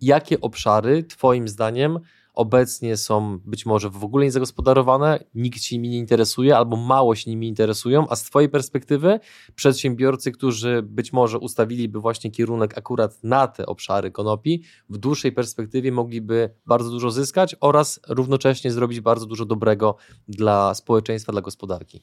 Jakie 0.00 0.40
obszary, 0.40 1.04
Twoim 1.04 1.48
zdaniem, 1.48 1.98
obecnie 2.40 2.96
są 2.96 3.38
być 3.38 3.66
może 3.66 3.90
w 3.90 4.04
ogóle 4.04 4.24
niezagospodarowane, 4.24 5.24
nikt 5.34 5.62
się 5.62 5.76
nimi 5.76 5.88
nie 5.88 5.98
interesuje 5.98 6.56
albo 6.56 6.76
mało 6.76 7.14
się 7.14 7.30
nimi 7.30 7.48
interesują, 7.48 8.08
a 8.08 8.16
z 8.16 8.22
Twojej 8.22 8.48
perspektywy 8.48 9.20
przedsiębiorcy, 9.54 10.32
którzy 10.32 10.82
być 10.82 11.12
może 11.12 11.38
ustawiliby 11.38 12.00
właśnie 12.00 12.30
kierunek 12.30 12.78
akurat 12.78 13.24
na 13.24 13.46
te 13.46 13.66
obszary 13.66 14.10
konopi, 14.10 14.62
w 14.88 14.98
dłuższej 14.98 15.32
perspektywie 15.32 15.92
mogliby 15.92 16.54
bardzo 16.66 16.90
dużo 16.90 17.10
zyskać 17.10 17.56
oraz 17.60 18.00
równocześnie 18.08 18.72
zrobić 18.72 19.00
bardzo 19.00 19.26
dużo 19.26 19.44
dobrego 19.44 19.96
dla 20.28 20.74
społeczeństwa, 20.74 21.32
dla 21.32 21.40
gospodarki. 21.40 22.02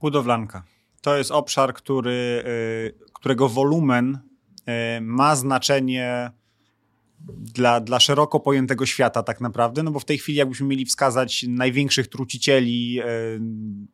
Budowlanka. 0.00 0.64
To 1.00 1.16
jest 1.16 1.30
obszar, 1.30 1.74
który, 1.74 2.44
y, 2.46 3.12
którego 3.12 3.48
wolumen 3.48 4.18
y, 4.98 5.00
ma 5.00 5.36
znaczenie 5.36 6.30
dla, 7.28 7.80
dla 7.80 8.00
szeroko 8.00 8.40
pojętego 8.40 8.86
świata 8.86 9.22
tak 9.22 9.40
naprawdę, 9.40 9.82
no 9.82 9.90
bo 9.90 10.00
w 10.00 10.04
tej 10.04 10.18
chwili 10.18 10.38
jakbyśmy 10.38 10.66
mieli 10.66 10.84
wskazać 10.84 11.44
największych 11.48 12.08
trucicieli 12.08 13.00
y, 13.00 13.04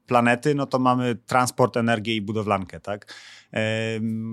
planety, 0.06 0.54
no 0.54 0.66
to 0.66 0.78
mamy 0.78 1.16
transport, 1.26 1.76
energię 1.76 2.16
i 2.16 2.22
budowlankę, 2.22 2.80
tak? 2.80 3.14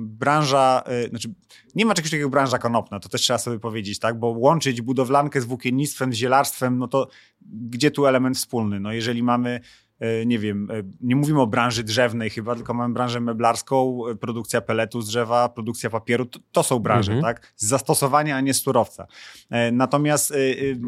branża, 0.05 0.83
znaczy 1.09 1.33
nie 1.75 1.85
ma 1.85 1.93
czegoś 1.93 2.11
takiego 2.11 2.29
branża 2.29 2.57
konopna, 2.57 2.99
to 2.99 3.09
też 3.09 3.21
trzeba 3.21 3.39
sobie 3.39 3.59
powiedzieć, 3.59 3.99
tak? 3.99 4.19
Bo 4.19 4.27
łączyć 4.27 4.81
budowlankę 4.81 5.41
z 5.41 5.45
włókiennictwem, 5.45 6.13
z 6.13 6.15
zielarstwem, 6.15 6.77
no 6.77 6.87
to 6.87 7.07
gdzie 7.51 7.91
tu 7.91 8.05
element 8.05 8.37
wspólny? 8.37 8.79
No 8.79 8.93
jeżeli 8.93 9.23
mamy 9.23 9.59
E, 9.59 9.84
nie 10.25 10.39
wiem, 10.39 10.67
e, 10.71 10.83
nie 11.01 11.15
mówimy 11.15 11.41
o 11.41 11.47
branży 11.47 11.83
drzewnej 11.83 12.29
chyba, 12.29 12.55
tylko 12.55 12.73
mamy 12.73 12.93
branżę 12.93 13.19
meblarską, 13.19 13.99
e, 14.11 14.15
produkcja 14.15 14.61
peletu 14.61 15.01
z 15.01 15.07
drzewa, 15.07 15.49
produkcja 15.49 15.89
papieru, 15.89 16.25
to, 16.25 16.39
to 16.51 16.63
są 16.63 16.79
branże, 16.79 17.11
mhm. 17.13 17.35
tak? 17.35 17.53
Z 17.55 17.65
zastosowania, 17.65 18.37
a 18.37 18.41
nie 18.41 18.53
z 18.53 18.61
surowca. 18.61 19.07
Natomiast 19.71 20.33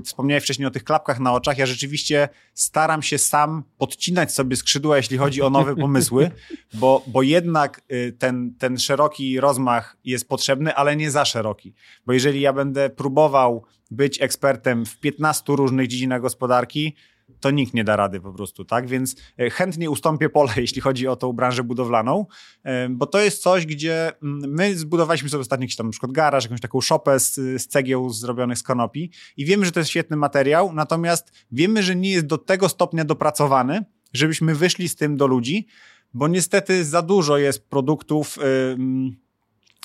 wspomniałeś 0.04 0.43
wcześniej 0.43 0.67
o 0.67 0.72
tych 0.72 0.84
klapkach 0.84 1.20
na 1.20 1.34
oczach, 1.34 1.58
ja 1.58 1.65
rzeczywiście 1.65 2.30
staram 2.54 3.02
się 3.02 3.17
sam 3.17 3.63
podcinać 3.78 4.34
sobie 4.34 4.56
skrzydła, 4.56 4.98
jeśli 4.98 5.17
chodzi 5.17 5.41
o 5.41 5.50
nowe 5.50 5.76
pomysły, 5.76 6.32
bo, 6.74 7.04
bo 7.08 7.22
jednak 7.22 7.82
ten, 8.20 8.54
ten 8.60 8.78
szeroki 8.78 9.39
rozmach 9.39 9.98
jest 10.04 10.30
potrzebny, 10.30 10.76
ale 10.76 10.96
nie 10.96 11.12
za 11.12 11.26
szeroki. 11.26 11.74
Bo 12.06 12.13
jeżeli 12.13 12.41
ja 12.41 12.54
będę 12.54 12.89
próbował 12.89 13.63
być 13.91 14.22
ekspertem 14.22 14.86
w 14.86 15.00
15 15.00 15.54
różnych 15.56 15.88
dziedzinach 15.88 16.22
gospodarki, 16.22 16.96
to 17.40 17.52
nikt 17.52 17.74
nie 17.74 17.84
da 17.84 17.96
rady 17.96 18.20
po 18.20 18.34
prostu, 18.34 18.66
tak? 18.66 18.88
Więc 18.88 19.16
e, 19.40 19.50
chętnie 19.50 19.90
ustąpię 19.90 20.30
pole, 20.30 20.54
jeśli 20.66 20.82
chodzi 20.82 21.08
o 21.08 21.16
tą 21.16 21.34
branżę 21.34 21.63
budowlaną, 21.63 22.26
e, 22.63 22.90
bo 22.90 23.06
to 23.06 23.20
jest 23.20 23.42
coś, 23.42 23.66
gdzie 23.66 24.12
mm, 24.24 24.52
my 24.54 24.78
zbudowaliśmy 24.78 25.30
sobie 25.30 25.42
ostatnio 25.42 25.63
jakiś 25.63 25.76
tam 25.76 25.86
na 25.86 25.92
przykład 25.92 26.12
garaż, 26.12 26.44
jakąś 26.44 26.62
taką 26.62 26.82
szopę 26.82 27.20
z, 27.20 27.36
z 27.36 27.68
cegieł 27.68 28.10
zrobionych 28.10 28.58
z 28.58 28.63
konopi 28.63 29.12
i 29.38 29.46
wiemy, 29.46 29.66
że 29.66 29.72
to 29.72 29.80
jest 29.80 29.90
świetny 29.90 30.18
materiał, 30.18 30.74
natomiast 30.74 31.32
wiemy, 31.52 31.84
że 31.84 31.96
nie 31.96 32.12
jest 32.12 32.26
do 32.26 32.38
tego 32.38 32.70
stopnia 32.70 33.06
dopracowany, 33.06 33.86
żebyśmy 34.13 34.56
wyszli 34.56 34.90
z 34.90 34.96
tym 34.96 35.18
do 35.18 35.28
ludzi, 35.28 35.68
bo 36.13 36.28
niestety 36.28 36.86
za 36.86 37.02
dużo 37.02 37.38
jest 37.38 37.70
produktów 37.70 38.40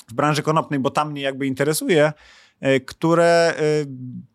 w 0.07 0.13
branży 0.13 0.41
konopnej, 0.41 0.79
bo 0.79 0.89
tam 0.89 1.11
mnie 1.11 1.21
jakby 1.21 1.47
interesuje, 1.47 2.13
które 2.85 3.53
e, 3.57 3.61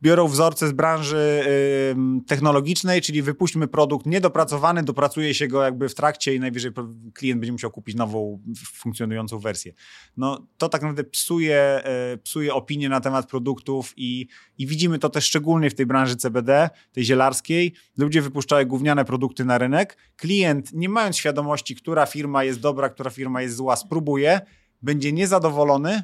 biorą 0.02 0.28
wzorce 0.28 0.68
z 0.68 0.72
branży 0.72 1.44
e, 1.46 2.20
technologicznej, 2.26 3.00
czyli 3.00 3.22
wypuśćmy 3.22 3.68
produkt 3.68 4.06
niedopracowany, 4.06 4.82
dopracuje 4.82 5.34
się 5.34 5.48
go 5.48 5.62
jakby 5.62 5.88
w 5.88 5.94
trakcie 5.94 6.34
i 6.34 6.40
najwyżej 6.40 6.72
klient 7.14 7.40
będzie 7.40 7.52
musiał 7.52 7.70
kupić 7.70 7.96
nową, 7.96 8.42
funkcjonującą 8.74 9.38
wersję. 9.38 9.72
No, 10.16 10.46
to 10.58 10.68
tak 10.68 10.82
naprawdę 10.82 11.04
psuje, 11.04 11.82
psuje 12.22 12.54
opinię 12.54 12.88
na 12.88 13.00
temat 13.00 13.28
produktów 13.28 13.94
i, 13.96 14.28
i 14.58 14.66
widzimy 14.66 14.98
to 14.98 15.08
też 15.08 15.24
szczególnie 15.24 15.70
w 15.70 15.74
tej 15.74 15.86
branży 15.86 16.16
CBD, 16.16 16.70
tej 16.92 17.04
zielarskiej. 17.04 17.74
Ludzie 17.98 18.22
wypuszczają 18.22 18.66
gówniane 18.66 19.04
produkty 19.04 19.44
na 19.44 19.58
rynek. 19.58 19.96
Klient, 20.16 20.72
nie 20.72 20.88
mając 20.88 21.16
świadomości, 21.16 21.76
która 21.76 22.06
firma 22.06 22.44
jest 22.44 22.60
dobra, 22.60 22.88
która 22.88 23.10
firma 23.10 23.42
jest 23.42 23.56
zła, 23.56 23.76
spróbuje, 23.76 24.40
będzie 24.82 25.12
niezadowolony, 25.12 26.02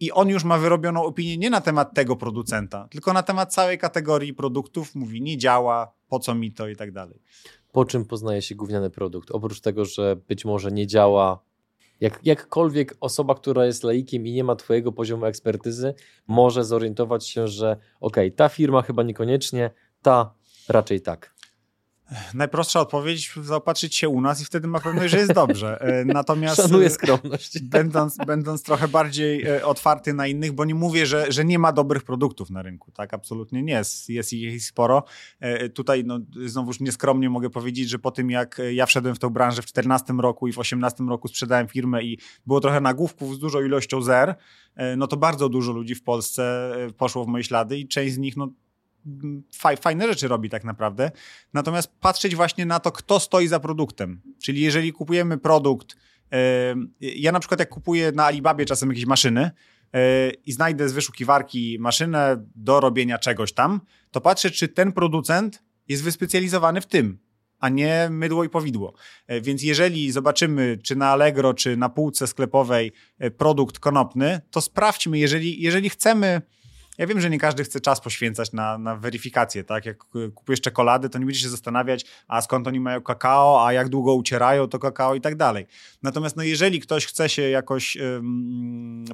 i 0.00 0.12
on 0.12 0.28
już 0.28 0.44
ma 0.44 0.58
wyrobioną 0.58 1.04
opinię 1.04 1.38
nie 1.38 1.50
na 1.50 1.60
temat 1.60 1.94
tego 1.94 2.16
producenta, 2.16 2.88
tylko 2.90 3.12
na 3.12 3.22
temat 3.22 3.54
całej 3.54 3.78
kategorii 3.78 4.34
produktów. 4.34 4.94
Mówi, 4.94 5.22
nie 5.22 5.38
działa, 5.38 5.92
po 6.08 6.18
co 6.18 6.34
mi 6.34 6.52
to 6.52 6.68
i 6.68 6.76
tak 6.76 6.92
dalej. 6.92 7.22
Po 7.72 7.84
czym 7.84 8.04
poznaje 8.04 8.42
się 8.42 8.54
gówniany 8.54 8.90
produkt? 8.90 9.30
Oprócz 9.30 9.60
tego, 9.60 9.84
że 9.84 10.16
być 10.16 10.44
może 10.44 10.72
nie 10.72 10.86
działa, 10.86 11.42
jak, 12.00 12.20
jakkolwiek 12.24 12.96
osoba, 13.00 13.34
która 13.34 13.66
jest 13.66 13.84
laikiem 13.84 14.26
i 14.26 14.32
nie 14.32 14.44
ma 14.44 14.56
twojego 14.56 14.92
poziomu 14.92 15.26
ekspertyzy, 15.26 15.94
może 16.26 16.64
zorientować 16.64 17.28
się, 17.28 17.48
że 17.48 17.76
ok, 18.00 18.16
ta 18.36 18.48
firma 18.48 18.82
chyba 18.82 19.02
niekoniecznie, 19.02 19.70
ta 20.02 20.34
raczej 20.68 21.00
tak. 21.00 21.37
Najprostsza 22.34 22.80
odpowiedź, 22.80 23.32
zaopatrzyć 23.42 23.96
się 23.96 24.08
u 24.08 24.20
nas 24.20 24.40
i 24.40 24.44
wtedy 24.44 24.68
ma 24.68 24.80
pewność, 24.80 25.10
że 25.10 25.18
jest 25.18 25.32
dobrze. 25.32 25.80
E, 25.80 26.04
natomiast 26.18 26.56
Szanuję 26.56 26.86
e, 26.86 26.90
skromność. 26.90 27.62
Będąc, 27.62 28.16
będąc 28.26 28.62
trochę 28.62 28.88
bardziej 28.88 29.46
e, 29.46 29.66
otwarty 29.66 30.14
na 30.14 30.26
innych, 30.26 30.52
bo 30.52 30.64
nie 30.64 30.74
mówię, 30.74 31.06
że, 31.06 31.32
że 31.32 31.44
nie 31.44 31.58
ma 31.58 31.72
dobrych 31.72 32.02
produktów 32.02 32.50
na 32.50 32.62
rynku, 32.62 32.90
tak? 32.92 33.14
Absolutnie 33.14 33.62
nie. 33.62 33.72
Jest, 33.72 34.08
jest 34.08 34.32
ich 34.32 34.64
sporo. 34.64 35.04
Tutaj 35.74 36.04
no, 36.04 36.18
znowuż 36.46 36.80
nieskromnie 36.80 37.30
mogę 37.30 37.50
powiedzieć, 37.50 37.88
że 37.88 37.98
po 37.98 38.10
tym 38.10 38.30
jak 38.30 38.60
ja 38.72 38.86
wszedłem 38.86 39.14
w 39.14 39.18
tę 39.18 39.30
branżę 39.30 39.62
w 39.62 39.72
2014 39.72 40.12
roku 40.12 40.48
i 40.48 40.52
w 40.52 40.54
2018 40.54 41.04
roku 41.04 41.28
sprzedałem 41.28 41.68
firmę 41.68 42.02
i 42.02 42.18
było 42.46 42.60
trochę 42.60 42.80
nagłówków 42.80 43.34
z 43.34 43.38
dużą 43.38 43.60
ilością 43.60 44.02
zer, 44.02 44.34
no 44.96 45.06
to 45.06 45.16
bardzo 45.16 45.48
dużo 45.48 45.72
ludzi 45.72 45.94
w 45.94 46.02
Polsce 46.02 46.72
poszło 46.96 47.24
w 47.24 47.28
moje 47.28 47.44
ślady 47.44 47.78
i 47.78 47.88
część 47.88 48.14
z 48.14 48.18
nich 48.18 48.36
no, 48.36 48.48
fajne 49.80 50.08
rzeczy 50.08 50.28
robi 50.28 50.50
tak 50.50 50.64
naprawdę. 50.64 51.10
Natomiast 51.52 51.92
patrzeć 52.00 52.36
właśnie 52.36 52.66
na 52.66 52.80
to, 52.80 52.92
kto 52.92 53.20
stoi 53.20 53.48
za 53.48 53.60
produktem. 53.60 54.20
Czyli 54.42 54.60
jeżeli 54.60 54.92
kupujemy 54.92 55.38
produkt, 55.38 55.96
ja 57.00 57.32
na 57.32 57.40
przykład 57.40 57.60
jak 57.60 57.68
kupuję 57.68 58.12
na 58.12 58.24
Alibabie 58.24 58.64
czasem 58.64 58.88
jakieś 58.88 59.06
maszyny, 59.06 59.50
e, 59.92 60.30
i 60.30 60.52
znajdę 60.52 60.88
z 60.88 60.92
wyszukiwarki 60.92 61.76
maszynę 61.80 62.44
do 62.54 62.80
robienia 62.80 63.18
czegoś 63.18 63.52
tam, 63.52 63.80
to 64.10 64.20
patrzę, 64.20 64.50
czy 64.50 64.68
ten 64.68 64.92
producent 64.92 65.62
jest 65.88 66.02
wyspecjalizowany 66.02 66.80
w 66.80 66.86
tym, 66.86 67.18
a 67.58 67.68
nie 67.68 68.08
mydło 68.10 68.44
i 68.44 68.48
powidło. 68.48 68.94
E, 69.26 69.40
więc 69.40 69.62
jeżeli 69.62 70.12
zobaczymy, 70.12 70.78
czy 70.82 70.96
na 70.96 71.08
Allegro, 71.08 71.54
czy 71.54 71.76
na 71.76 71.88
półce 71.88 72.26
sklepowej 72.26 72.92
e, 73.18 73.30
produkt 73.30 73.78
konopny, 73.78 74.40
to 74.50 74.60
sprawdźmy, 74.60 75.18
jeżeli, 75.18 75.62
jeżeli 75.62 75.90
chcemy 75.90 76.42
ja 76.98 77.06
wiem, 77.06 77.20
że 77.20 77.30
nie 77.30 77.38
każdy 77.38 77.64
chce 77.64 77.80
czas 77.80 78.00
poświęcać 78.00 78.52
na, 78.52 78.78
na 78.78 78.96
weryfikację, 78.96 79.64
tak? 79.64 79.86
Jak 79.86 80.04
kupujesz 80.34 80.60
czekolady, 80.60 81.08
to 81.08 81.18
nie 81.18 81.24
będziesz 81.24 81.42
się 81.42 81.48
zastanawiać, 81.48 82.04
a 82.28 82.40
skąd 82.40 82.66
oni 82.66 82.80
mają 82.80 83.00
kakao, 83.00 83.66
a 83.66 83.72
jak 83.72 83.88
długo 83.88 84.14
ucierają 84.14 84.68
to 84.68 84.78
kakao 84.78 85.14
i 85.14 85.20
tak 85.20 85.36
dalej. 85.36 85.66
Natomiast 86.02 86.36
no, 86.36 86.42
jeżeli 86.42 86.80
ktoś 86.80 87.06
chce 87.06 87.28
się 87.28 87.42
jakoś 87.42 87.98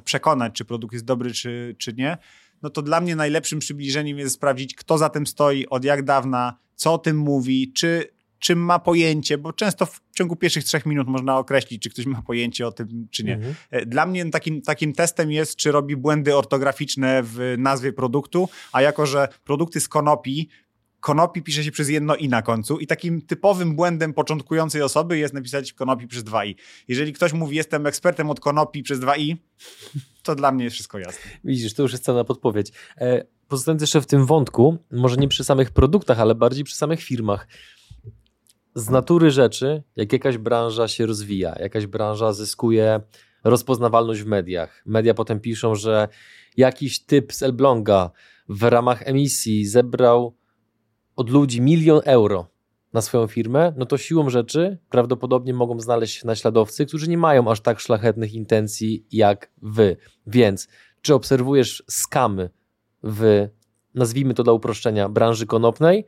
przekonać, 0.03 0.53
czy 0.53 0.65
produkt 0.65 0.93
jest 0.93 1.05
dobry, 1.05 1.31
czy, 1.31 1.75
czy 1.77 1.93
nie, 1.93 2.17
no 2.61 2.69
to 2.69 2.81
dla 2.81 3.01
mnie 3.01 3.15
najlepszym 3.15 3.59
przybliżeniem 3.59 4.17
jest 4.17 4.35
sprawdzić, 4.35 4.75
kto 4.75 4.97
za 4.97 5.09
tym 5.09 5.27
stoi, 5.27 5.67
od 5.67 5.83
jak 5.83 6.03
dawna, 6.03 6.57
co 6.75 6.93
o 6.93 6.97
tym 6.97 7.17
mówi, 7.17 7.73
czy 7.73 8.15
czym 8.39 8.59
ma 8.59 8.79
pojęcie, 8.79 9.37
bo 9.37 9.53
często 9.53 9.87
ciągu 10.15 10.35
pierwszych 10.35 10.63
trzech 10.63 10.85
minut 10.85 11.07
można 11.07 11.37
określić, 11.37 11.83
czy 11.83 11.89
ktoś 11.89 12.05
ma 12.05 12.21
pojęcie 12.21 12.67
o 12.67 12.71
tym, 12.71 13.07
czy 13.11 13.23
nie. 13.23 13.33
Mhm. 13.33 13.55
E, 13.71 13.85
dla 13.85 14.05
mnie 14.05 14.29
takim, 14.31 14.61
takim 14.61 14.93
testem 14.93 15.31
jest, 15.31 15.55
czy 15.55 15.71
robi 15.71 15.95
błędy 15.95 16.35
ortograficzne 16.35 17.23
w 17.23 17.55
nazwie 17.57 17.93
produktu, 17.93 18.49
a 18.71 18.81
jako, 18.81 19.05
że 19.05 19.27
produkty 19.43 19.79
z 19.79 19.87
konopi 19.87 20.49
konopi 21.05 21.41
pisze 21.41 21.63
się 21.63 21.71
przez 21.71 21.89
jedno 21.89 22.15
i 22.15 22.29
na 22.29 22.41
końcu 22.41 22.79
i 22.79 22.87
takim 22.87 23.21
typowym 23.21 23.75
błędem 23.75 24.13
początkującej 24.13 24.81
osoby 24.81 25.17
jest 25.17 25.33
napisać 25.33 25.73
konopi 25.73 26.07
przez 26.07 26.23
dwa 26.23 26.45
i. 26.45 26.55
Jeżeli 26.87 27.13
ktoś 27.13 27.33
mówi, 27.33 27.57
jestem 27.57 27.85
ekspertem 27.87 28.29
od 28.29 28.39
konopi 28.39 28.83
przez 28.83 28.99
dwa 28.99 29.17
i, 29.17 29.37
to 30.23 30.35
dla 30.35 30.51
mnie 30.51 30.63
jest 30.63 30.73
wszystko 30.73 30.99
jasne. 30.99 31.31
Widzisz, 31.43 31.73
to 31.73 31.83
już 31.83 31.91
jest 31.91 32.03
cała 32.03 32.23
podpowiedź. 32.23 32.71
E, 32.97 33.25
pozostając 33.47 33.81
jeszcze 33.81 34.01
w 34.01 34.05
tym 34.05 34.25
wątku, 34.25 34.77
może 34.91 35.17
nie 35.17 35.27
przy 35.27 35.43
samych 35.43 35.71
produktach, 35.71 36.19
ale 36.19 36.35
bardziej 36.35 36.63
przy 36.63 36.75
samych 36.75 37.01
firmach 37.01 37.47
z 38.75 38.89
natury 38.89 39.31
rzeczy, 39.31 39.83
jak 39.95 40.13
jakaś 40.13 40.37
branża 40.37 40.87
się 40.87 41.05
rozwija, 41.05 41.55
jakaś 41.59 41.85
branża 41.85 42.33
zyskuje 42.33 43.01
rozpoznawalność 43.43 44.21
w 44.21 44.25
mediach. 44.25 44.83
Media 44.85 45.13
potem 45.13 45.39
piszą, 45.39 45.75
że 45.75 46.07
jakiś 46.57 47.05
typ 47.05 47.33
z 47.33 47.43
Elbląga 47.43 48.11
w 48.49 48.63
ramach 48.63 49.07
emisji 49.07 49.65
zebrał 49.65 50.35
od 51.15 51.29
ludzi 51.29 51.61
milion 51.61 52.01
euro 52.05 52.47
na 52.93 53.01
swoją 53.01 53.27
firmę, 53.27 53.73
no 53.77 53.85
to 53.85 53.97
siłą 53.97 54.29
rzeczy 54.29 54.77
prawdopodobnie 54.89 55.53
mogą 55.53 55.79
znaleźć 55.79 56.23
naśladowcy, 56.23 56.85
którzy 56.85 57.09
nie 57.09 57.17
mają 57.17 57.51
aż 57.51 57.61
tak 57.61 57.79
szlachetnych 57.79 58.33
intencji 58.33 59.05
jak 59.11 59.51
wy. 59.61 59.97
Więc 60.27 60.67
czy 61.01 61.13
obserwujesz 61.13 61.83
skamy 61.89 62.49
w, 63.03 63.47
nazwijmy 63.95 64.33
to 64.33 64.43
dla 64.43 64.53
uproszczenia, 64.53 65.09
branży 65.09 65.45
konopnej, 65.45 66.05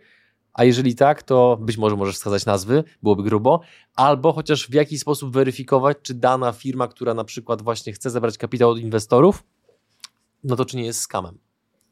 a 0.58 0.64
jeżeli 0.64 0.96
tak, 0.96 1.24
to 1.24 1.58
być 1.62 1.78
może 1.78 1.96
możesz 1.96 2.16
wskazać 2.16 2.46
nazwy, 2.46 2.84
byłoby 3.04 3.24
grubo, 3.24 3.62
albo 3.96 4.34
chociaż 4.34 4.68
w 4.68 4.74
jakiś 4.74 5.00
sposób 5.00 5.34
weryfikować, 5.34 5.98
czy 6.02 6.14
dana 6.14 6.52
firma, 6.52 6.88
która 6.88 7.14
na 7.14 7.24
przykład 7.24 7.62
właśnie 7.62 7.94
chce 7.94 8.10
zebrać 8.10 8.38
kapitał 8.38 8.70
od 8.70 8.80
inwestorów, 8.80 9.44
no 10.44 10.56
to 10.56 10.66
czy 10.66 10.78
nie 10.78 10.86
jest 10.86 11.00
skamem. 11.00 11.38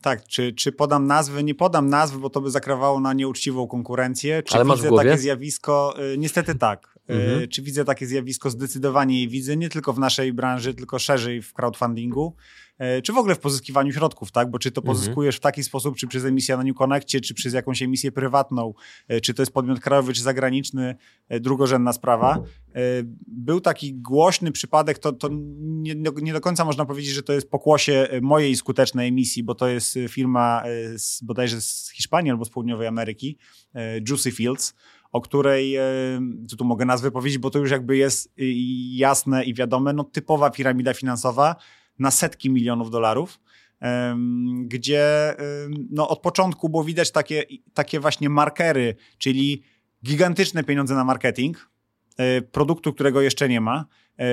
Tak, 0.01 0.27
czy, 0.27 0.53
czy 0.53 0.71
podam 0.71 1.07
nazwy? 1.07 1.43
Nie 1.43 1.55
podam 1.55 1.89
nazwy, 1.89 2.19
bo 2.19 2.29
to 2.29 2.41
by 2.41 2.51
zakrawało 2.51 2.99
na 2.99 3.13
nieuczciwą 3.13 3.67
konkurencję. 3.67 4.43
Czy 4.43 4.55
Ale 4.55 4.75
widzę 4.75 4.91
takie 4.95 5.17
zjawisko? 5.17 5.95
Y, 6.13 6.17
niestety 6.17 6.55
tak. 6.55 6.94
Mhm. 7.07 7.47
Czy 7.47 7.61
widzę 7.61 7.85
takie 7.85 8.05
zjawisko? 8.05 8.49
Zdecydowanie 8.49 9.21
je 9.21 9.27
widzę, 9.27 9.57
nie 9.57 9.69
tylko 9.69 9.93
w 9.93 9.99
naszej 9.99 10.33
branży, 10.33 10.73
tylko 10.73 10.99
szerzej 10.99 11.41
w 11.41 11.53
crowdfundingu. 11.53 12.35
E, 12.77 13.01
czy 13.01 13.13
w 13.13 13.17
ogóle 13.17 13.35
w 13.35 13.39
pozyskiwaniu 13.39 13.93
środków, 13.93 14.31
tak? 14.31 14.51
Bo 14.51 14.59
czy 14.59 14.71
to 14.71 14.81
mhm. 14.81 14.95
pozyskujesz 14.97 15.37
w 15.37 15.39
taki 15.39 15.63
sposób, 15.63 15.95
czy 15.97 16.07
przez 16.07 16.25
emisję 16.25 16.57
na 16.57 16.63
New 16.63 16.75
Connectie, 16.75 17.21
czy 17.21 17.33
przez 17.33 17.53
jakąś 17.53 17.81
emisję 17.81 18.11
prywatną, 18.11 18.73
e, 19.07 19.21
czy 19.21 19.33
to 19.33 19.41
jest 19.41 19.51
podmiot 19.51 19.79
krajowy, 19.79 20.13
czy 20.13 20.21
zagraniczny, 20.21 20.95
e, 21.29 21.39
drugorzędna 21.39 21.93
sprawa. 21.93 22.43
Był 23.27 23.61
taki 23.61 23.93
głośny 23.93 24.51
przypadek, 24.51 24.99
to, 24.99 25.11
to 25.11 25.29
nie, 25.31 25.95
nie 26.21 26.33
do 26.33 26.41
końca 26.41 26.65
można 26.65 26.85
powiedzieć, 26.85 27.13
że 27.13 27.23
to 27.23 27.33
jest 27.33 27.49
pokłosie 27.49 28.07
mojej 28.21 28.55
skutecznej 28.55 29.07
emisji, 29.07 29.43
bo 29.43 29.55
to 29.55 29.67
jest 29.67 29.99
firma 30.09 30.63
z, 30.97 31.23
bodajże 31.23 31.61
z 31.61 31.91
Hiszpanii 31.93 32.31
albo 32.31 32.45
z 32.45 32.49
południowej 32.49 32.87
Ameryki, 32.87 33.37
Juicy 34.09 34.31
Fields, 34.31 34.73
o 35.15 35.21
której, 35.21 35.77
co 36.47 36.55
tu 36.55 36.65
mogę 36.65 36.85
nazwę 36.85 37.11
powiedzieć, 37.11 37.37
bo 37.37 37.49
to 37.49 37.59
już 37.59 37.71
jakby 37.71 37.97
jest 37.97 38.33
jasne 38.91 39.43
i 39.43 39.53
wiadome, 39.53 39.93
no 39.93 40.03
typowa 40.03 40.49
piramida 40.49 40.93
finansowa, 40.93 41.55
na 41.99 42.11
setki 42.11 42.49
milionów 42.49 42.91
dolarów, 42.91 43.39
gdzie 44.63 45.33
no, 45.91 46.09
od 46.09 46.21
początku 46.21 46.69
było 46.69 46.83
widać 46.83 47.11
takie, 47.11 47.43
takie 47.73 47.99
właśnie 47.99 48.29
markery, 48.29 48.95
czyli 49.17 49.63
gigantyczne 50.05 50.63
pieniądze 50.63 50.95
na 50.95 51.03
marketing, 51.03 51.57
e, 51.57 51.74
produktu, 52.51 52.93
którego 52.93 53.21
jeszcze 53.21 53.49
nie 53.49 53.61
ma, 53.61 53.85
e, 54.19 54.25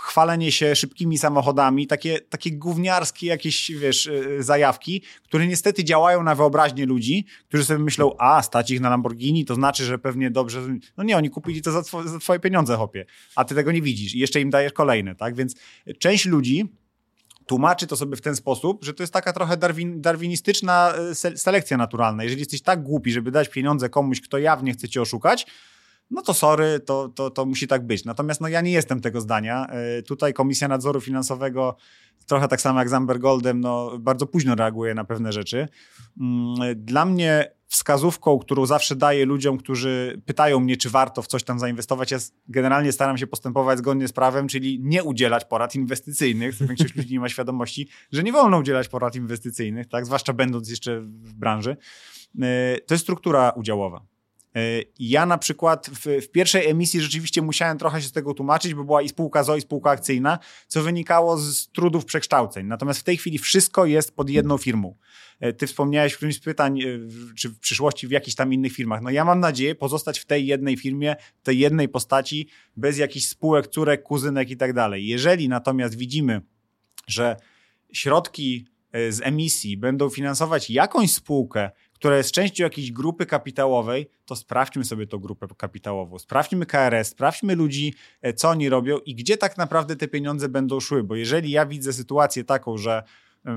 chwalenie 0.00 0.52
się 0.52 0.76
szybkimi 0.76 1.18
samochodami, 1.18 1.86
takie, 1.86 2.20
takie 2.20 2.52
gówniarskie 2.52 3.26
jakieś, 3.26 3.70
wiesz, 3.70 4.06
e, 4.06 4.42
zajawki, 4.42 5.02
które 5.24 5.46
niestety 5.46 5.84
działają 5.84 6.22
na 6.22 6.34
wyobraźnię 6.34 6.86
ludzi, 6.86 7.26
którzy 7.48 7.64
sobie 7.64 7.78
myślą, 7.78 8.16
a, 8.18 8.42
stać 8.42 8.70
ich 8.70 8.80
na 8.80 8.90
Lamborghini, 8.90 9.44
to 9.44 9.54
znaczy, 9.54 9.84
że 9.84 9.98
pewnie 9.98 10.30
dobrze... 10.30 10.60
No 10.96 11.04
nie, 11.04 11.16
oni 11.16 11.30
kupili 11.30 11.62
to 11.62 11.72
za, 11.72 11.82
za 11.82 12.18
twoje 12.18 12.40
pieniądze, 12.40 12.76
hopie, 12.76 13.06
a 13.36 13.44
ty 13.44 13.54
tego 13.54 13.72
nie 13.72 13.82
widzisz 13.82 14.14
i 14.14 14.18
jeszcze 14.18 14.40
im 14.40 14.50
dajesz 14.50 14.72
kolejne, 14.72 15.14
tak? 15.14 15.34
Więc 15.34 15.54
część 15.98 16.26
ludzi 16.26 16.68
tłumaczy 17.46 17.86
to 17.86 17.96
sobie 17.96 18.16
w 18.16 18.20
ten 18.20 18.36
sposób, 18.36 18.84
że 18.84 18.94
to 18.94 19.02
jest 19.02 19.12
taka 19.12 19.32
trochę 19.32 19.56
darwin, 19.56 20.00
darwinistyczna 20.00 20.94
e, 21.24 21.38
selekcja 21.38 21.76
naturalna. 21.76 22.22
Jeżeli 22.22 22.40
jesteś 22.40 22.62
tak 22.62 22.82
głupi, 22.82 23.12
żeby 23.12 23.30
dać 23.30 23.48
pieniądze 23.48 23.88
komuś, 23.88 24.20
kto 24.20 24.38
jawnie 24.38 24.72
chce 24.72 24.88
cię 24.88 25.02
oszukać, 25.02 25.46
no 26.10 26.22
to 26.22 26.34
sorry, 26.34 26.80
to, 26.80 27.08
to, 27.08 27.30
to 27.30 27.46
musi 27.46 27.68
tak 27.68 27.86
być. 27.86 28.04
Natomiast 28.04 28.40
no, 28.40 28.48
ja 28.48 28.60
nie 28.60 28.72
jestem 28.72 29.00
tego 29.00 29.20
zdania. 29.20 29.66
E, 29.66 30.02
tutaj 30.02 30.32
Komisja 30.32 30.68
Nadzoru 30.68 31.00
Finansowego, 31.00 31.76
trochę 32.26 32.48
tak 32.48 32.60
samo 32.60 32.78
jak 32.78 32.88
z 32.88 32.92
Amber 32.92 33.18
Goldem, 33.18 33.60
no, 33.60 33.98
bardzo 33.98 34.26
późno 34.26 34.54
reaguje 34.54 34.94
na 34.94 35.04
pewne 35.04 35.32
rzeczy. 35.32 35.68
Mm, 36.20 36.54
dla 36.76 37.04
mnie 37.04 37.52
wskazówką, 37.66 38.38
którą 38.38 38.66
zawsze 38.66 38.96
daję 38.96 39.24
ludziom, 39.24 39.58
którzy 39.58 40.22
pytają 40.26 40.60
mnie, 40.60 40.76
czy 40.76 40.90
warto 40.90 41.22
w 41.22 41.26
coś 41.26 41.44
tam 41.44 41.58
zainwestować. 41.58 42.10
Ja 42.10 42.18
generalnie 42.48 42.92
staram 42.92 43.18
się 43.18 43.26
postępować 43.26 43.78
zgodnie 43.78 44.08
z 44.08 44.12
prawem, 44.12 44.48
czyli 44.48 44.80
nie 44.82 45.04
udzielać 45.04 45.44
porad 45.44 45.74
inwestycyjnych. 45.74 46.54
Większość 46.54 46.96
ludzi 46.96 47.12
nie 47.12 47.20
ma 47.20 47.28
świadomości, 47.28 47.88
że 48.12 48.22
nie 48.22 48.32
wolno 48.32 48.58
udzielać 48.58 48.88
porad 48.88 49.16
inwestycyjnych, 49.16 49.88
tak? 49.88 50.06
zwłaszcza 50.06 50.32
będąc 50.32 50.70
jeszcze 50.70 51.00
w 51.00 51.34
branży. 51.34 51.76
E, 52.42 52.76
to 52.86 52.94
jest 52.94 53.04
struktura 53.04 53.50
udziałowa. 53.50 54.04
E, 54.56 54.60
ja 54.98 55.26
na 55.26 55.38
przykład 55.38 55.90
w, 55.92 56.24
w, 56.24 56.30
pierwszej 56.30 56.66
emisji 56.66 57.00
rzeczywiście 57.00 57.42
musiałem 57.42 57.78
trochę 57.78 58.02
się 58.02 58.08
z 58.08 58.12
tego 58.12 58.34
tłumaczyć, 58.34 58.74
bo 58.74 58.84
była 58.84 59.02
i 59.02 59.08
spółka 59.08 59.42
ZO, 59.42 59.56
i 59.56 59.60
spółka 59.60 59.90
akcyjna, 59.90 60.38
co 60.68 60.82
wynikało 60.82 61.38
z 61.38 61.68
trudów 61.68 62.04
przekształceń. 62.04 62.66
Natomiast 62.66 63.00
w 63.00 63.02
tej 63.02 63.16
chwili 63.16 63.38
wszystko 63.38 63.86
jest 63.86 64.16
pod 64.16 64.30
jedną 64.30 64.58
firmą. 64.58 64.96
E, 65.40 65.52
ty 65.52 65.66
wspomniałeś 65.66 66.12
w 66.12 66.16
którymś 66.16 66.36
z 66.36 66.40
pytań, 66.40 66.82
e, 66.82 66.84
czy 67.36 67.48
w 67.48 67.58
przyszłości 67.58 68.08
w 68.08 68.10
jakichś 68.10 68.34
tam 68.34 68.52
innych 68.52 68.72
firmach. 68.72 69.02
No 69.02 69.10
ja 69.10 69.24
mam 69.24 69.40
nadzieję 69.40 69.74
pozostać 69.74 70.18
w 70.18 70.26
tej 70.26 70.46
jednej 70.46 70.76
firmie, 70.76 71.16
w 71.40 71.42
tej 71.42 71.58
jednej 71.58 71.88
postaci, 71.88 72.48
bez 72.76 72.98
jakichś 72.98 73.26
spółek, 73.26 73.68
córek, 73.68 74.02
kuzynek 74.02 74.50
i 74.50 74.56
tak 74.56 74.72
dalej. 74.72 75.06
Jeżeli 75.06 75.48
natomiast 75.48 75.94
widzimy, 75.96 76.40
że 77.06 77.36
środki 77.92 78.66
z 79.10 79.20
emisji 79.20 79.76
będą 79.76 80.08
finansować 80.08 80.70
jakąś 80.70 81.12
spółkę, 81.12 81.70
która 82.00 82.16
jest 82.16 82.32
częścią 82.32 82.64
jakiejś 82.64 82.92
grupy 82.92 83.26
kapitałowej, 83.26 84.10
to 84.24 84.36
sprawdźmy 84.36 84.84
sobie 84.84 85.06
tą 85.06 85.18
grupę 85.18 85.46
kapitałową, 85.56 86.18
sprawdźmy 86.18 86.66
KRS, 86.66 87.08
sprawdźmy 87.08 87.54
ludzi, 87.54 87.94
e, 88.22 88.32
co 88.32 88.48
oni 88.48 88.68
robią 88.68 88.98
i 88.98 89.14
gdzie 89.14 89.36
tak 89.36 89.58
naprawdę 89.58 89.96
te 89.96 90.08
pieniądze 90.08 90.48
będą 90.48 90.80
szły, 90.80 91.02
bo 91.02 91.16
jeżeli 91.16 91.50
ja 91.50 91.66
widzę 91.66 91.92
sytuację 91.92 92.44
taką, 92.44 92.78
że 92.78 93.02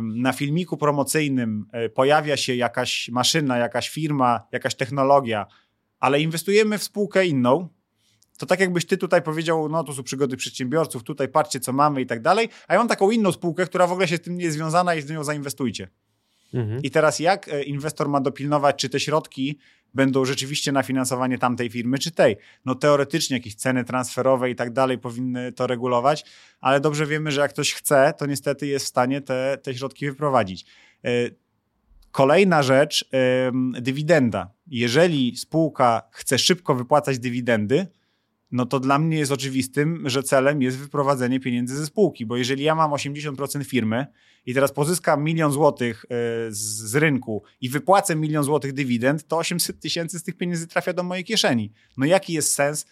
na 0.02 0.34
filmiku 0.34 0.78
promocyjnym 0.78 1.66
e, 1.72 1.90
pojawia 1.90 2.38
się 2.38 2.56
jakaś 2.56 3.10
maszyna, 3.10 3.58
jakaś 3.58 3.90
firma, 3.90 4.48
jakaś 4.52 4.76
technologia, 4.76 5.46
ale 6.00 6.22
inwestujemy 6.22 6.78
w 6.78 6.84
spółkę 6.84 7.26
inną, 7.26 7.70
to 8.38 8.46
tak 8.46 8.60
jakbyś 8.60 8.86
ty 8.86 8.98
tutaj 8.98 9.22
powiedział, 9.22 9.70
no 9.70 9.84
to 9.84 9.94
są 9.94 10.04
przygody 10.04 10.38
przedsiębiorców, 10.38 11.04
tutaj 11.04 11.28
patrzcie 11.28 11.60
co 11.60 11.74
mamy 11.74 12.02
i 12.02 12.06
tak 12.06 12.22
dalej, 12.22 12.50
a 12.68 12.74
ja 12.74 12.80
mam 12.80 12.88
taką 12.88 13.12
inną 13.12 13.32
spółkę, 13.32 13.66
która 13.66 13.88
w 13.88 13.92
ogóle 13.92 14.08
się 14.08 14.18
z 14.18 14.22
tym 14.22 14.38
nie 14.38 14.44
jest 14.44 14.58
związana 14.58 14.96
i 14.96 15.02
z 15.02 15.10
nią 15.10 15.24
zainwestujcie. 15.24 15.88
Mhm. 16.54 16.82
I 16.84 16.92
teraz 16.92 17.20
jak 17.20 17.48
e, 17.48 17.64
inwestor 17.64 18.10
ma 18.10 18.22
dopilnować, 18.22 18.76
czy 18.76 18.90
te 18.90 19.00
środki 19.00 19.58
będą 19.94 20.26
rzeczywiście 20.26 20.72
na 20.72 20.84
finansowanie 20.84 21.38
tamtej 21.38 21.70
firmy, 21.70 22.00
czy 22.00 22.12
tej? 22.12 22.38
No 22.66 22.76
teoretycznie 22.76 23.38
jakieś 23.38 23.56
ceny 23.56 23.84
transferowe 23.84 24.50
i 24.50 24.56
tak 24.56 24.74
dalej 24.74 24.98
powinny 24.98 25.52
to 25.52 25.68
regulować, 25.68 26.26
ale 26.62 26.80
dobrze 26.80 27.06
wiemy, 27.06 27.32
że 27.32 27.42
jak 27.42 27.52
ktoś 27.52 27.74
chce, 27.74 28.14
to 28.18 28.26
niestety 28.26 28.68
jest 28.68 28.86
w 28.86 28.90
stanie 28.90 29.22
te, 29.22 29.58
te 29.64 29.76
środki 29.76 30.10
wyprowadzić. 30.10 30.66
E, 31.06 31.10
kolejna 32.12 32.64
rzecz, 32.64 33.10
dywidenda. 33.82 34.52
Jeżeli 34.68 35.38
spółka 35.38 36.02
chce 36.12 36.40
szybko 36.40 36.76
wypłacać 36.76 37.20
dywidendy, 37.20 37.88
no 38.54 38.66
to 38.66 38.80
dla 38.80 39.00
mnie 39.00 39.18
jest 39.18 39.32
oczywistym, 39.32 40.10
że 40.10 40.24
celem 40.24 40.62
jest 40.62 40.78
wyprowadzenie 40.78 41.40
pieniędzy 41.40 41.76
ze 41.76 41.86
spółki, 41.86 42.26
bo 42.26 42.38
jeżeli 42.38 42.64
ja 42.64 42.76
mam 42.76 42.92
80% 42.92 43.64
firmy 43.64 44.06
i 44.46 44.54
teraz 44.54 44.72
pozyskam 44.72 45.24
milion 45.24 45.52
złotych 45.52 46.06
e, 46.06 46.08
z 46.50 46.96
rynku 46.96 47.44
i 47.62 47.70
wypłacę 47.70 48.16
milion 48.16 48.44
złotych 48.44 48.74
dywidend, 48.74 49.28
to 49.28 49.38
800 49.38 49.80
tysięcy 49.80 50.20
z 50.20 50.24
tych 50.24 50.38
pieniędzy 50.38 50.68
trafia 50.68 50.94
do 50.94 51.04
mojej 51.04 51.24
kieszeni. 51.24 51.72
No 51.98 52.06
jaki 52.06 52.34
jest 52.34 52.54
sens 52.54 52.86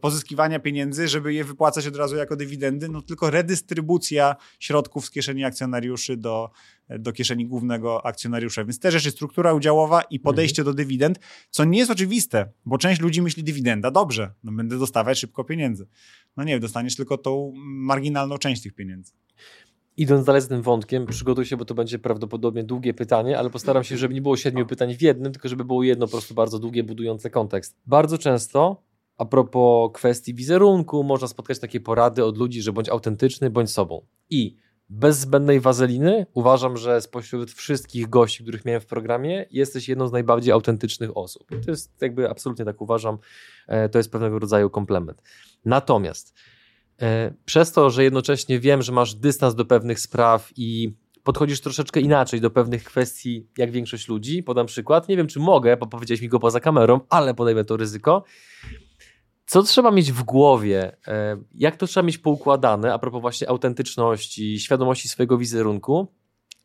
pozyskiwania 0.00 0.58
pieniędzy, 0.58 1.08
żeby 1.08 1.34
je 1.34 1.44
wypłacać 1.44 1.86
od 1.86 1.96
razu 1.96 2.16
jako 2.16 2.36
dywidendy, 2.36 2.88
no 2.88 3.02
tylko 3.02 3.30
redystrybucja 3.30 4.36
środków 4.60 5.06
z 5.06 5.10
kieszeni 5.10 5.44
akcjonariuszy 5.44 6.16
do, 6.16 6.50
do 6.98 7.12
kieszeni 7.12 7.46
głównego 7.46 8.06
akcjonariusza. 8.06 8.64
Więc 8.64 8.78
te 8.78 8.90
rzeczy, 8.90 9.10
struktura 9.10 9.52
udziałowa 9.52 10.02
i 10.02 10.20
podejście 10.20 10.62
mhm. 10.62 10.76
do 10.76 10.82
dywidend, 10.82 11.18
co 11.50 11.64
nie 11.64 11.78
jest 11.78 11.90
oczywiste, 11.90 12.52
bo 12.64 12.78
część 12.78 13.00
ludzi 13.00 13.22
myśli 13.22 13.44
dywidenda, 13.44 13.90
dobrze, 13.90 14.32
no 14.44 14.52
będę 14.52 14.78
dostawać 14.78 15.18
szybko 15.18 15.44
pieniędzy. 15.44 15.86
No 16.36 16.44
nie, 16.44 16.60
dostaniesz 16.60 16.96
tylko 16.96 17.18
tą 17.18 17.52
marginalną 17.64 18.38
część 18.38 18.62
tych 18.62 18.74
pieniędzy. 18.74 19.12
Idąc 19.96 20.26
dalej 20.26 20.42
z 20.42 20.48
tym 20.48 20.62
wątkiem, 20.62 21.06
przygotuj 21.06 21.44
się, 21.46 21.56
bo 21.56 21.64
to 21.64 21.74
będzie 21.74 21.98
prawdopodobnie 21.98 22.64
długie 22.64 22.94
pytanie, 22.94 23.38
ale 23.38 23.50
postaram 23.50 23.84
się, 23.84 23.96
żeby 23.96 24.14
nie 24.14 24.22
było 24.22 24.36
siedmiu 24.36 24.66
pytań 24.66 24.96
w 24.96 25.02
jednym, 25.02 25.32
tylko 25.32 25.48
żeby 25.48 25.64
było 25.64 25.82
jedno 25.82 26.06
po 26.06 26.10
prostu 26.10 26.34
bardzo 26.34 26.58
długie, 26.58 26.84
budujące 26.84 27.30
kontekst. 27.30 27.76
Bardzo 27.86 28.18
często 28.18 28.87
a 29.18 29.24
propos 29.24 29.90
kwestii 29.94 30.34
wizerunku, 30.34 31.04
można 31.04 31.28
spotkać 31.28 31.58
takie 31.58 31.80
porady 31.80 32.24
od 32.24 32.38
ludzi, 32.38 32.62
że 32.62 32.72
bądź 32.72 32.88
autentyczny, 32.88 33.50
bądź 33.50 33.70
sobą. 33.70 34.06
I 34.30 34.56
bez 34.88 35.18
zbędnej 35.18 35.60
wazeliny 35.60 36.26
uważam, 36.34 36.76
że 36.76 37.00
spośród 37.00 37.50
wszystkich 37.50 38.08
gości, 38.08 38.42
których 38.42 38.64
miałem 38.64 38.80
w 38.80 38.86
programie, 38.86 39.46
jesteś 39.50 39.88
jedną 39.88 40.08
z 40.08 40.12
najbardziej 40.12 40.52
autentycznych 40.52 41.16
osób. 41.16 41.48
To 41.64 41.70
jest 41.70 42.02
jakby 42.02 42.30
absolutnie 42.30 42.64
tak 42.64 42.80
uważam, 42.80 43.18
e, 43.68 43.88
to 43.88 43.98
jest 43.98 44.12
pewnego 44.12 44.38
rodzaju 44.38 44.70
komplement. 44.70 45.22
Natomiast 45.64 46.34
e, 47.02 47.34
przez 47.44 47.72
to, 47.72 47.90
że 47.90 48.04
jednocześnie 48.04 48.60
wiem, 48.60 48.82
że 48.82 48.92
masz 48.92 49.14
dystans 49.14 49.54
do 49.54 49.64
pewnych 49.64 50.00
spraw 50.00 50.52
i 50.56 50.92
podchodzisz 51.22 51.60
troszeczkę 51.60 52.00
inaczej 52.00 52.40
do 52.40 52.50
pewnych 52.50 52.84
kwestii, 52.84 53.46
jak 53.58 53.70
większość 53.70 54.08
ludzi, 54.08 54.42
podam 54.42 54.66
przykład, 54.66 55.08
nie 55.08 55.16
wiem 55.16 55.26
czy 55.26 55.40
mogę, 55.40 55.76
bo 55.76 55.86
powiedziałeś 55.86 56.22
mi 56.22 56.28
go 56.28 56.38
poza 56.38 56.60
kamerą, 56.60 57.00
ale 57.08 57.34
podejmę 57.34 57.64
to 57.64 57.76
ryzyko. 57.76 58.24
Co 59.48 59.62
trzeba 59.62 59.90
mieć 59.90 60.12
w 60.12 60.22
głowie? 60.22 60.96
E, 61.06 61.36
jak 61.54 61.76
to 61.76 61.86
trzeba 61.86 62.06
mieć 62.06 62.18
poukładane 62.18 62.94
a 62.94 62.98
propos 62.98 63.20
właśnie 63.20 63.48
autentyczności, 63.48 64.60
świadomości 64.60 65.08
swojego 65.08 65.38
wizerunku, 65.38 66.08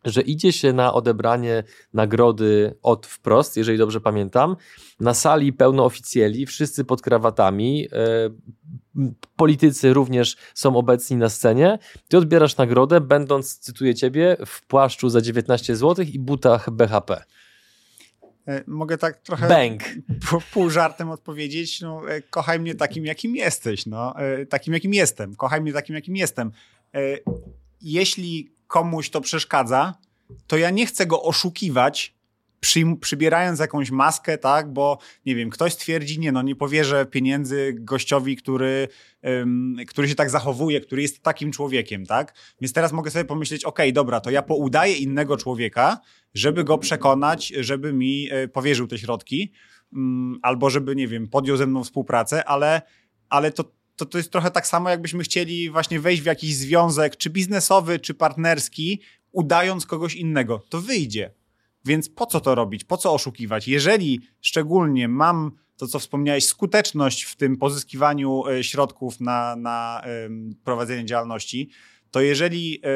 że 0.05 0.21
idzie 0.21 0.53
się 0.53 0.73
na 0.73 0.93
odebranie 0.93 1.63
nagrody 1.93 2.77
od 2.81 3.07
wprost, 3.07 3.57
jeżeli 3.57 3.77
dobrze 3.77 4.01
pamiętam, 4.01 4.55
na 4.99 5.13
sali 5.13 5.53
pełno 5.53 5.85
oficjeli, 5.85 6.45
wszyscy 6.45 6.85
pod 6.85 7.01
krawatami, 7.01 7.87
e, 7.91 8.29
politycy 9.35 9.93
również 9.93 10.37
są 10.53 10.75
obecni 10.75 11.17
na 11.17 11.29
scenie. 11.29 11.79
Ty 12.07 12.17
odbierasz 12.17 12.57
nagrodę, 12.57 13.01
będąc, 13.01 13.59
cytuję 13.59 13.95
ciebie, 13.95 14.37
w 14.45 14.67
płaszczu 14.67 15.09
za 15.09 15.21
19 15.21 15.75
zł 15.75 16.05
i 16.13 16.19
butach 16.19 16.69
BHP. 16.69 17.23
E, 18.47 18.63
mogę 18.67 18.97
tak 18.97 19.17
trochę 19.17 19.47
Bang. 19.47 19.83
pół 20.53 20.69
żartem 20.69 21.09
odpowiedzieć, 21.09 21.81
no, 21.81 22.11
e, 22.11 22.21
kochaj 22.21 22.59
mnie 22.59 22.75
takim, 22.75 23.05
jakim 23.05 23.35
jesteś, 23.35 23.85
no, 23.85 24.19
e, 24.19 24.45
takim, 24.45 24.73
jakim 24.73 24.93
jestem, 24.93 25.35
kochaj 25.35 25.61
mnie 25.61 25.73
takim, 25.73 25.95
jakim 25.95 26.15
jestem. 26.15 26.51
Jeśli 27.81 28.51
komuś 28.67 29.09
to 29.09 29.21
przeszkadza, 29.21 29.93
to 30.47 30.57
ja 30.57 30.69
nie 30.69 30.85
chcę 30.85 31.05
go 31.05 31.23
oszukiwać, 31.23 32.13
przy, 32.63 32.83
przybierając 33.01 33.59
jakąś 33.59 33.91
maskę, 33.91 34.37
tak, 34.37 34.73
bo 34.73 34.97
nie 35.25 35.35
wiem, 35.35 35.49
ktoś 35.49 35.75
twierdzi, 35.75 36.19
nie, 36.19 36.31
no 36.31 36.41
nie 36.41 36.55
powierzę 36.55 37.05
pieniędzy 37.05 37.75
gościowi, 37.79 38.35
który, 38.35 38.87
um, 39.23 39.75
który 39.87 40.09
się 40.09 40.15
tak 40.15 40.29
zachowuje, 40.29 40.81
który 40.81 41.01
jest 41.01 41.23
takim 41.23 41.51
człowiekiem, 41.51 42.05
tak? 42.05 42.33
Więc 42.61 42.73
teraz 42.73 42.91
mogę 42.91 43.11
sobie 43.11 43.25
pomyśleć, 43.25 43.65
okej, 43.65 43.85
okay, 43.85 43.93
dobra, 43.93 44.21
to 44.21 44.31
ja 44.31 44.41
poudaję 44.41 44.97
innego 44.97 45.37
człowieka, 45.37 45.99
żeby 46.33 46.63
go 46.63 46.77
przekonać, 46.77 47.47
żeby 47.47 47.93
mi 47.93 48.27
e, 48.31 48.47
powierzył 48.47 48.87
te 48.87 48.97
środki, 48.97 49.51
um, 49.93 50.39
albo 50.41 50.69
żeby, 50.69 50.95
nie 50.95 51.07
wiem, 51.07 51.27
podjął 51.27 51.57
ze 51.57 51.67
mną 51.67 51.83
współpracę, 51.83 52.45
ale, 52.45 52.81
ale 53.29 53.51
to, 53.51 53.63
to, 53.95 54.05
to 54.05 54.17
jest 54.17 54.31
trochę 54.31 54.51
tak 54.51 54.67
samo, 54.67 54.89
jakbyśmy 54.89 55.23
chcieli 55.23 55.69
właśnie 55.69 55.99
wejść 55.99 56.21
w 56.21 56.25
jakiś 56.25 56.55
związek, 56.55 57.17
czy 57.17 57.29
biznesowy, 57.29 57.99
czy 57.99 58.13
partnerski, 58.13 59.01
udając 59.31 59.85
kogoś 59.85 60.15
innego. 60.15 60.65
To 60.69 60.81
wyjdzie 60.81 61.42
więc 61.85 62.09
po 62.09 62.25
co 62.25 62.39
to 62.39 62.55
robić? 62.55 62.83
Po 62.83 62.97
co 62.97 63.13
oszukiwać? 63.13 63.67
Jeżeli 63.67 64.21
szczególnie 64.41 65.07
mam 65.07 65.51
to, 65.77 65.87
co 65.87 65.99
wspomniałeś, 65.99 66.45
skuteczność 66.45 67.23
w 67.23 67.35
tym 67.35 67.57
pozyskiwaniu 67.57 68.47
e, 68.47 68.63
środków 68.63 69.21
na, 69.21 69.55
na 69.55 70.01
prowadzenie 70.63 71.05
działalności, 71.05 71.69
to 72.11 72.21
jeżeli 72.21 72.81
e, 72.83 72.87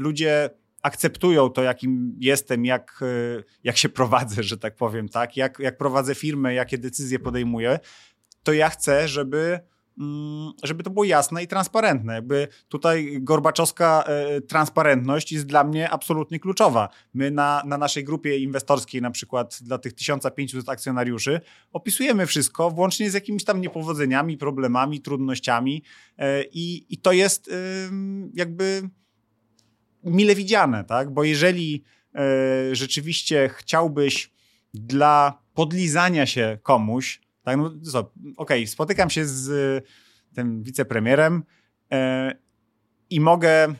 ludzie 0.00 0.50
akceptują 0.82 1.50
to, 1.50 1.62
jakim 1.62 2.16
jestem, 2.18 2.64
jak, 2.64 3.00
e, 3.02 3.42
jak 3.64 3.76
się 3.76 3.88
prowadzę, 3.98 4.42
że 4.42 4.58
tak 4.58 4.76
powiem, 4.76 5.08
tak, 5.08 5.36
jak, 5.36 5.58
jak 5.58 5.78
prowadzę 5.78 6.14
firmę, 6.14 6.54
jakie 6.54 6.78
decyzje 6.78 7.18
podejmuję, 7.18 7.78
to 8.42 8.52
ja 8.52 8.68
chcę, 8.68 9.08
żeby 9.08 9.60
żeby 10.62 10.82
to 10.82 10.90
było 10.90 11.04
jasne 11.04 11.42
i 11.42 11.46
transparentne. 11.46 12.14
Jakby 12.14 12.48
tutaj 12.68 13.18
gorbaczowska 13.20 14.04
e, 14.06 14.40
transparentność 14.40 15.32
jest 15.32 15.46
dla 15.46 15.64
mnie 15.64 15.90
absolutnie 15.90 16.40
kluczowa. 16.40 16.88
My 17.14 17.30
na, 17.30 17.62
na 17.66 17.78
naszej 17.78 18.04
grupie 18.04 18.38
inwestorskiej, 18.38 19.02
na 19.02 19.10
przykład 19.10 19.58
dla 19.62 19.78
tych 19.78 19.92
1500 19.92 20.68
akcjonariuszy, 20.68 21.40
opisujemy 21.72 22.26
wszystko, 22.26 22.70
włącznie 22.70 23.10
z 23.10 23.14
jakimiś 23.14 23.44
tam 23.44 23.60
niepowodzeniami, 23.60 24.36
problemami, 24.36 25.00
trudnościami 25.00 25.82
e, 26.18 26.42
i, 26.44 26.94
i 26.94 26.98
to 26.98 27.12
jest 27.12 27.50
jakby 28.34 28.90
mile 30.04 30.34
widziane, 30.34 30.84
tak? 30.84 31.10
Bo 31.10 31.24
jeżeli 31.24 31.84
e, 32.14 32.74
rzeczywiście 32.74 33.50
chciałbyś 33.54 34.32
dla 34.74 35.42
podlizania 35.54 36.26
się 36.26 36.58
komuś, 36.62 37.20
tak, 37.46 37.56
no 37.56 37.72
co, 37.92 37.98
okej, 37.98 38.32
okay, 38.36 38.66
spotykam 38.66 39.10
się 39.10 39.26
z 39.26 39.84
tym 40.34 40.62
wicepremierem 40.62 41.42
e, 41.92 42.32
i 43.10 43.20
mogę, 43.20 43.74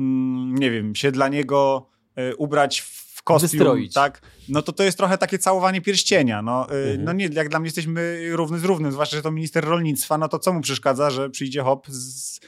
mm, 0.00 0.54
nie 0.54 0.70
wiem, 0.70 0.94
się 0.94 1.12
dla 1.12 1.28
niego 1.28 1.90
e, 2.16 2.36
ubrać 2.36 2.80
w 2.80 3.22
kostium, 3.22 3.50
Wystroić. 3.50 3.94
tak? 3.94 4.22
No 4.48 4.62
to 4.62 4.72
to 4.72 4.82
jest 4.82 4.98
trochę 4.98 5.18
takie 5.18 5.38
całowanie 5.38 5.80
pierścienia. 5.80 6.42
No, 6.42 6.70
e, 6.70 6.74
mhm. 6.74 7.04
no 7.04 7.12
nie, 7.12 7.26
jak 7.32 7.48
dla 7.48 7.58
mnie 7.58 7.66
jesteśmy 7.66 8.20
równy 8.32 8.58
z 8.58 8.64
równym, 8.64 8.92
zwłaszcza, 8.92 9.16
że 9.16 9.22
to 9.22 9.30
minister 9.30 9.64
rolnictwa, 9.64 10.18
no 10.18 10.28
to 10.28 10.38
co 10.38 10.52
mu 10.52 10.60
przeszkadza, 10.60 11.10
że 11.10 11.30
przyjdzie 11.30 11.62
hop 11.62 11.86
z 11.88 12.40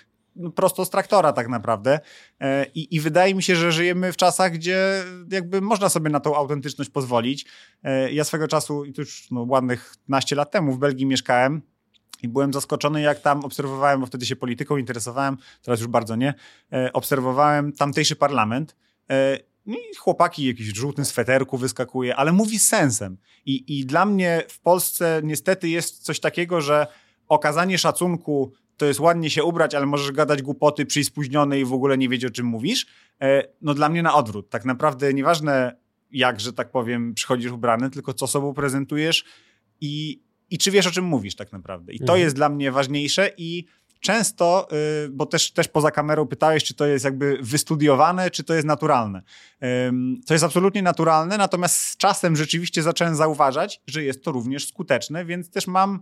prosto 0.54 0.84
z 0.84 0.90
traktora 0.90 1.32
tak 1.32 1.48
naprawdę. 1.48 2.00
E, 2.40 2.66
I, 2.74 2.96
I, 2.96 3.00
wydaje 3.00 3.34
mi 3.34 3.42
się, 3.42 3.56
że 3.56 3.72
żyjemy 3.72 4.12
w 4.12 4.16
czasach, 4.16 4.52
gdzie 4.52 5.04
jakby 5.30 5.60
można 5.60 5.88
sobie 5.88 6.10
na 6.10 6.20
tą 6.20 6.36
autentyczność 6.36 6.90
pozwolić. 6.90 7.46
E, 7.82 8.12
ja 8.12 8.24
swego 8.24 8.48
czasu, 8.48 8.84
i 8.84 8.92
już 8.98 9.30
no, 9.30 9.46
ładnych 9.48 9.94
naście 10.08 10.36
lat 10.36 10.50
temu 10.50 10.72
w 10.72 10.78
Belgii 10.78 11.06
mieszkałem 11.06 11.62
i 12.22 12.28
byłem 12.28 12.52
zaskoczony, 12.52 13.00
jak 13.00 13.20
tam 13.20 13.44
obserwowałem, 13.44 14.00
bo 14.00 14.06
wtedy 14.06 14.26
się 14.26 14.36
polityką 14.36 14.76
interesowałem, 14.76 15.36
teraz 15.62 15.80
już 15.80 15.88
bardzo 15.88 16.16
nie, 16.16 16.34
e, 16.72 16.92
obserwowałem 16.92 17.72
tamtejszy 17.72 18.16
parlament. 18.16 18.76
No 19.66 19.74
i 19.74 19.96
chłopaki 19.96 20.46
jakiś 20.46 20.66
żółtym 20.66 21.04
sweterku 21.04 21.58
wyskakuje, 21.58 22.16
ale 22.16 22.32
mówi 22.32 22.58
sensem. 22.58 23.18
I, 23.46 23.78
I 23.78 23.86
dla 23.86 24.06
mnie 24.06 24.42
w 24.48 24.60
Polsce 24.60 25.20
niestety 25.24 25.68
jest 25.68 26.02
coś 26.04 26.20
takiego, 26.20 26.60
że 26.60 26.86
okazanie 27.28 27.78
szacunku 27.78 28.52
to 28.76 28.86
jest 28.86 29.00
ładnie 29.00 29.30
się 29.30 29.44
ubrać, 29.44 29.74
ale 29.74 29.86
możesz 29.86 30.12
gadać 30.12 30.42
głupoty, 30.42 30.86
przyjść 30.86 31.08
spóźniony 31.08 31.60
i 31.60 31.64
w 31.64 31.72
ogóle 31.72 31.98
nie 31.98 32.08
wiedzieć, 32.08 32.30
o 32.30 32.34
czym 32.34 32.46
mówisz. 32.46 32.86
E, 33.20 33.44
no 33.62 33.74
dla 33.74 33.88
mnie 33.88 34.02
na 34.02 34.14
odwrót. 34.14 34.50
Tak 34.50 34.64
naprawdę 34.64 35.14
nieważne 35.14 35.76
jak, 36.10 36.40
że 36.40 36.52
tak 36.52 36.70
powiem, 36.70 37.14
przychodzisz 37.14 37.52
ubrany, 37.52 37.90
tylko 37.90 38.14
co 38.14 38.26
sobą 38.26 38.54
prezentujesz 38.54 39.24
i, 39.80 40.22
i 40.50 40.58
czy 40.58 40.70
wiesz, 40.70 40.86
o 40.86 40.90
czym 40.90 41.04
mówisz 41.04 41.36
tak 41.36 41.52
naprawdę. 41.52 41.92
I 41.92 41.98
to 41.98 42.04
mhm. 42.04 42.20
jest 42.20 42.36
dla 42.36 42.48
mnie 42.48 42.72
ważniejsze 42.72 43.30
i 43.36 43.66
często, 44.00 44.68
y, 45.04 45.08
bo 45.08 45.26
też, 45.26 45.52
też 45.52 45.68
poza 45.68 45.90
kamerą 45.90 46.26
pytałeś, 46.26 46.64
czy 46.64 46.74
to 46.74 46.86
jest 46.86 47.04
jakby 47.04 47.38
wystudiowane, 47.40 48.30
czy 48.30 48.44
to 48.44 48.54
jest 48.54 48.66
naturalne. 48.66 49.22
To 50.26 50.34
jest 50.34 50.44
absolutnie 50.44 50.82
naturalne, 50.82 51.38
natomiast 51.38 51.76
z 51.76 51.96
czasem 51.96 52.36
rzeczywiście 52.36 52.82
zacząłem 52.82 53.16
zauważać, 53.16 53.80
że 53.86 54.04
jest 54.04 54.24
to 54.24 54.32
również 54.32 54.68
skuteczne, 54.68 55.24
więc 55.24 55.50
też 55.50 55.66
mam 55.66 56.00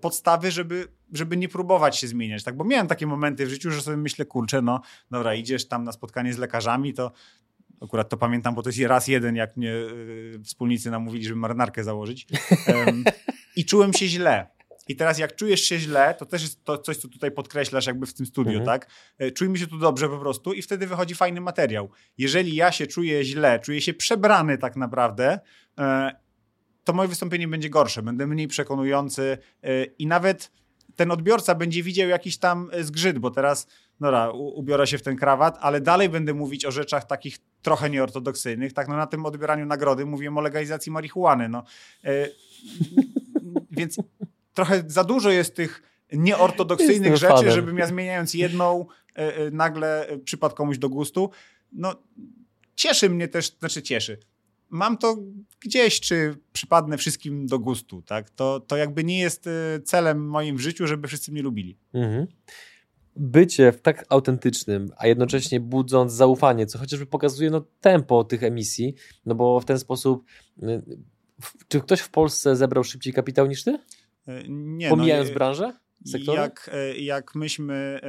podstawy, 0.00 0.50
żeby, 0.50 0.88
żeby 1.12 1.36
nie 1.36 1.48
próbować 1.48 1.98
się 1.98 2.06
zmieniać, 2.08 2.44
tak? 2.44 2.56
Bo 2.56 2.64
miałem 2.64 2.86
takie 2.86 3.06
momenty 3.06 3.46
w 3.46 3.48
życiu, 3.48 3.70
że 3.70 3.82
sobie 3.82 3.96
myślę, 3.96 4.24
kurczę, 4.24 4.62
no 4.62 4.80
dobra, 5.10 5.34
idziesz 5.34 5.68
tam 5.68 5.84
na 5.84 5.92
spotkanie 5.92 6.32
z 6.32 6.38
lekarzami, 6.38 6.94
to 6.94 7.12
akurat 7.82 8.08
to 8.08 8.16
pamiętam, 8.16 8.54
bo 8.54 8.62
to 8.62 8.68
jest 8.68 8.80
raz 8.80 9.08
jeden, 9.08 9.36
jak 9.36 9.56
mnie 9.56 9.72
y, 9.72 10.40
wspólnicy 10.44 10.90
namówili, 10.90 11.24
żeby 11.24 11.40
marynarkę 11.40 11.84
założyć 11.84 12.26
um, 12.68 13.04
i 13.56 13.64
czułem 13.64 13.92
się 13.92 14.06
źle. 14.06 14.46
I 14.88 14.96
teraz 14.96 15.18
jak 15.18 15.36
czujesz 15.36 15.60
się 15.60 15.78
źle, 15.78 16.14
to 16.18 16.26
też 16.26 16.42
jest 16.42 16.64
to 16.64 16.78
coś, 16.78 16.96
co 16.96 17.08
tutaj 17.08 17.30
podkreślasz 17.30 17.86
jakby 17.86 18.06
w 18.06 18.14
tym 18.14 18.26
studiu, 18.26 18.58
mhm. 18.58 18.66
tak? 18.66 18.90
E, 19.18 19.30
czujmy 19.30 19.58
się 19.58 19.66
tu 19.66 19.78
dobrze 19.78 20.08
po 20.08 20.18
prostu 20.18 20.52
i 20.52 20.62
wtedy 20.62 20.86
wychodzi 20.86 21.14
fajny 21.14 21.40
materiał. 21.40 21.90
Jeżeli 22.18 22.54
ja 22.54 22.72
się 22.72 22.86
czuję 22.86 23.24
źle, 23.24 23.60
czuję 23.60 23.80
się 23.80 23.94
przebrany 23.94 24.58
tak 24.58 24.76
naprawdę 24.76 25.40
to 26.90 26.94
moje 26.94 27.08
wystąpienie 27.08 27.48
będzie 27.48 27.70
gorsze, 27.70 28.02
będę 28.02 28.26
mniej 28.26 28.48
przekonujący 28.48 29.38
y, 29.64 29.94
i 29.98 30.06
nawet 30.06 30.52
ten 30.96 31.10
odbiorca 31.10 31.54
będzie 31.54 31.82
widział 31.82 32.08
jakiś 32.08 32.38
tam 32.38 32.70
y, 32.74 32.84
zgrzyt, 32.84 33.18
bo 33.18 33.30
teraz, 33.30 33.66
dobra, 34.00 34.30
ubiorę 34.30 34.86
się 34.86 34.98
w 34.98 35.02
ten 35.02 35.16
krawat, 35.16 35.58
ale 35.60 35.80
dalej 35.80 36.08
będę 36.08 36.34
mówić 36.34 36.64
o 36.64 36.70
rzeczach 36.70 37.06
takich 37.06 37.38
trochę 37.62 37.90
nieortodoksyjnych. 37.90 38.72
Tak, 38.72 38.88
no 38.88 38.96
na 38.96 39.06
tym 39.06 39.26
odbieraniu 39.26 39.66
nagrody 39.66 40.06
mówiłem 40.06 40.38
o 40.38 40.40
legalizacji 40.40 40.92
marihuany, 40.92 41.48
no. 41.48 41.64
Y, 42.04 42.34
więc 43.78 43.96
trochę 44.54 44.84
za 44.86 45.04
dużo 45.04 45.30
jest 45.30 45.56
tych 45.56 45.82
nieortodoksyjnych 46.12 47.16
rzeczy, 47.16 47.34
fanem. 47.34 47.52
żebym 47.52 47.78
ja 47.78 47.86
zmieniając 47.86 48.34
jedną 48.34 48.86
nagle 49.52 50.06
przypadł 50.24 50.54
komuś 50.54 50.78
do 50.78 50.88
gustu. 50.88 51.30
No, 51.72 52.02
cieszy 52.74 53.10
mnie 53.10 53.28
też, 53.28 53.56
znaczy 53.58 53.82
cieszy 53.82 54.29
mam 54.70 54.98
to 54.98 55.16
gdzieś, 55.60 56.00
czy 56.00 56.36
przypadnę 56.52 56.98
wszystkim 56.98 57.46
do 57.46 57.58
gustu, 57.58 58.02
tak? 58.02 58.30
To, 58.30 58.60
to 58.60 58.76
jakby 58.76 59.04
nie 59.04 59.18
jest 59.18 59.46
y, 59.46 59.50
celem 59.84 60.28
moim 60.28 60.56
w 60.56 60.60
życiu, 60.60 60.86
żeby 60.86 61.08
wszyscy 61.08 61.32
mnie 61.32 61.42
lubili. 61.42 61.78
Mhm. 61.94 62.26
Bycie 63.16 63.72
w 63.72 63.80
tak 63.80 64.04
autentycznym, 64.08 64.90
a 64.96 65.06
jednocześnie 65.06 65.60
budząc 65.60 66.12
zaufanie, 66.12 66.66
co 66.66 66.78
chociażby 66.78 67.06
pokazuje 67.06 67.50
no, 67.50 67.64
tempo 67.80 68.24
tych 68.24 68.42
emisji, 68.42 68.94
no 69.26 69.34
bo 69.34 69.60
w 69.60 69.64
ten 69.64 69.78
sposób 69.78 70.24
y, 70.62 70.82
czy 71.68 71.80
ktoś 71.80 72.00
w 72.00 72.10
Polsce 72.10 72.56
zebrał 72.56 72.84
szybciej 72.84 73.12
kapitał 73.12 73.46
niż 73.46 73.64
ty? 73.64 73.70
Y, 73.70 73.78
nie. 74.48 74.90
No, 74.90 74.96
Pomijając 74.96 75.28
no, 75.28 75.34
branżę? 75.34 75.72
Sektory? 76.06 76.40
Jak, 76.40 76.70
jak 76.98 77.34
myśmy 77.34 78.00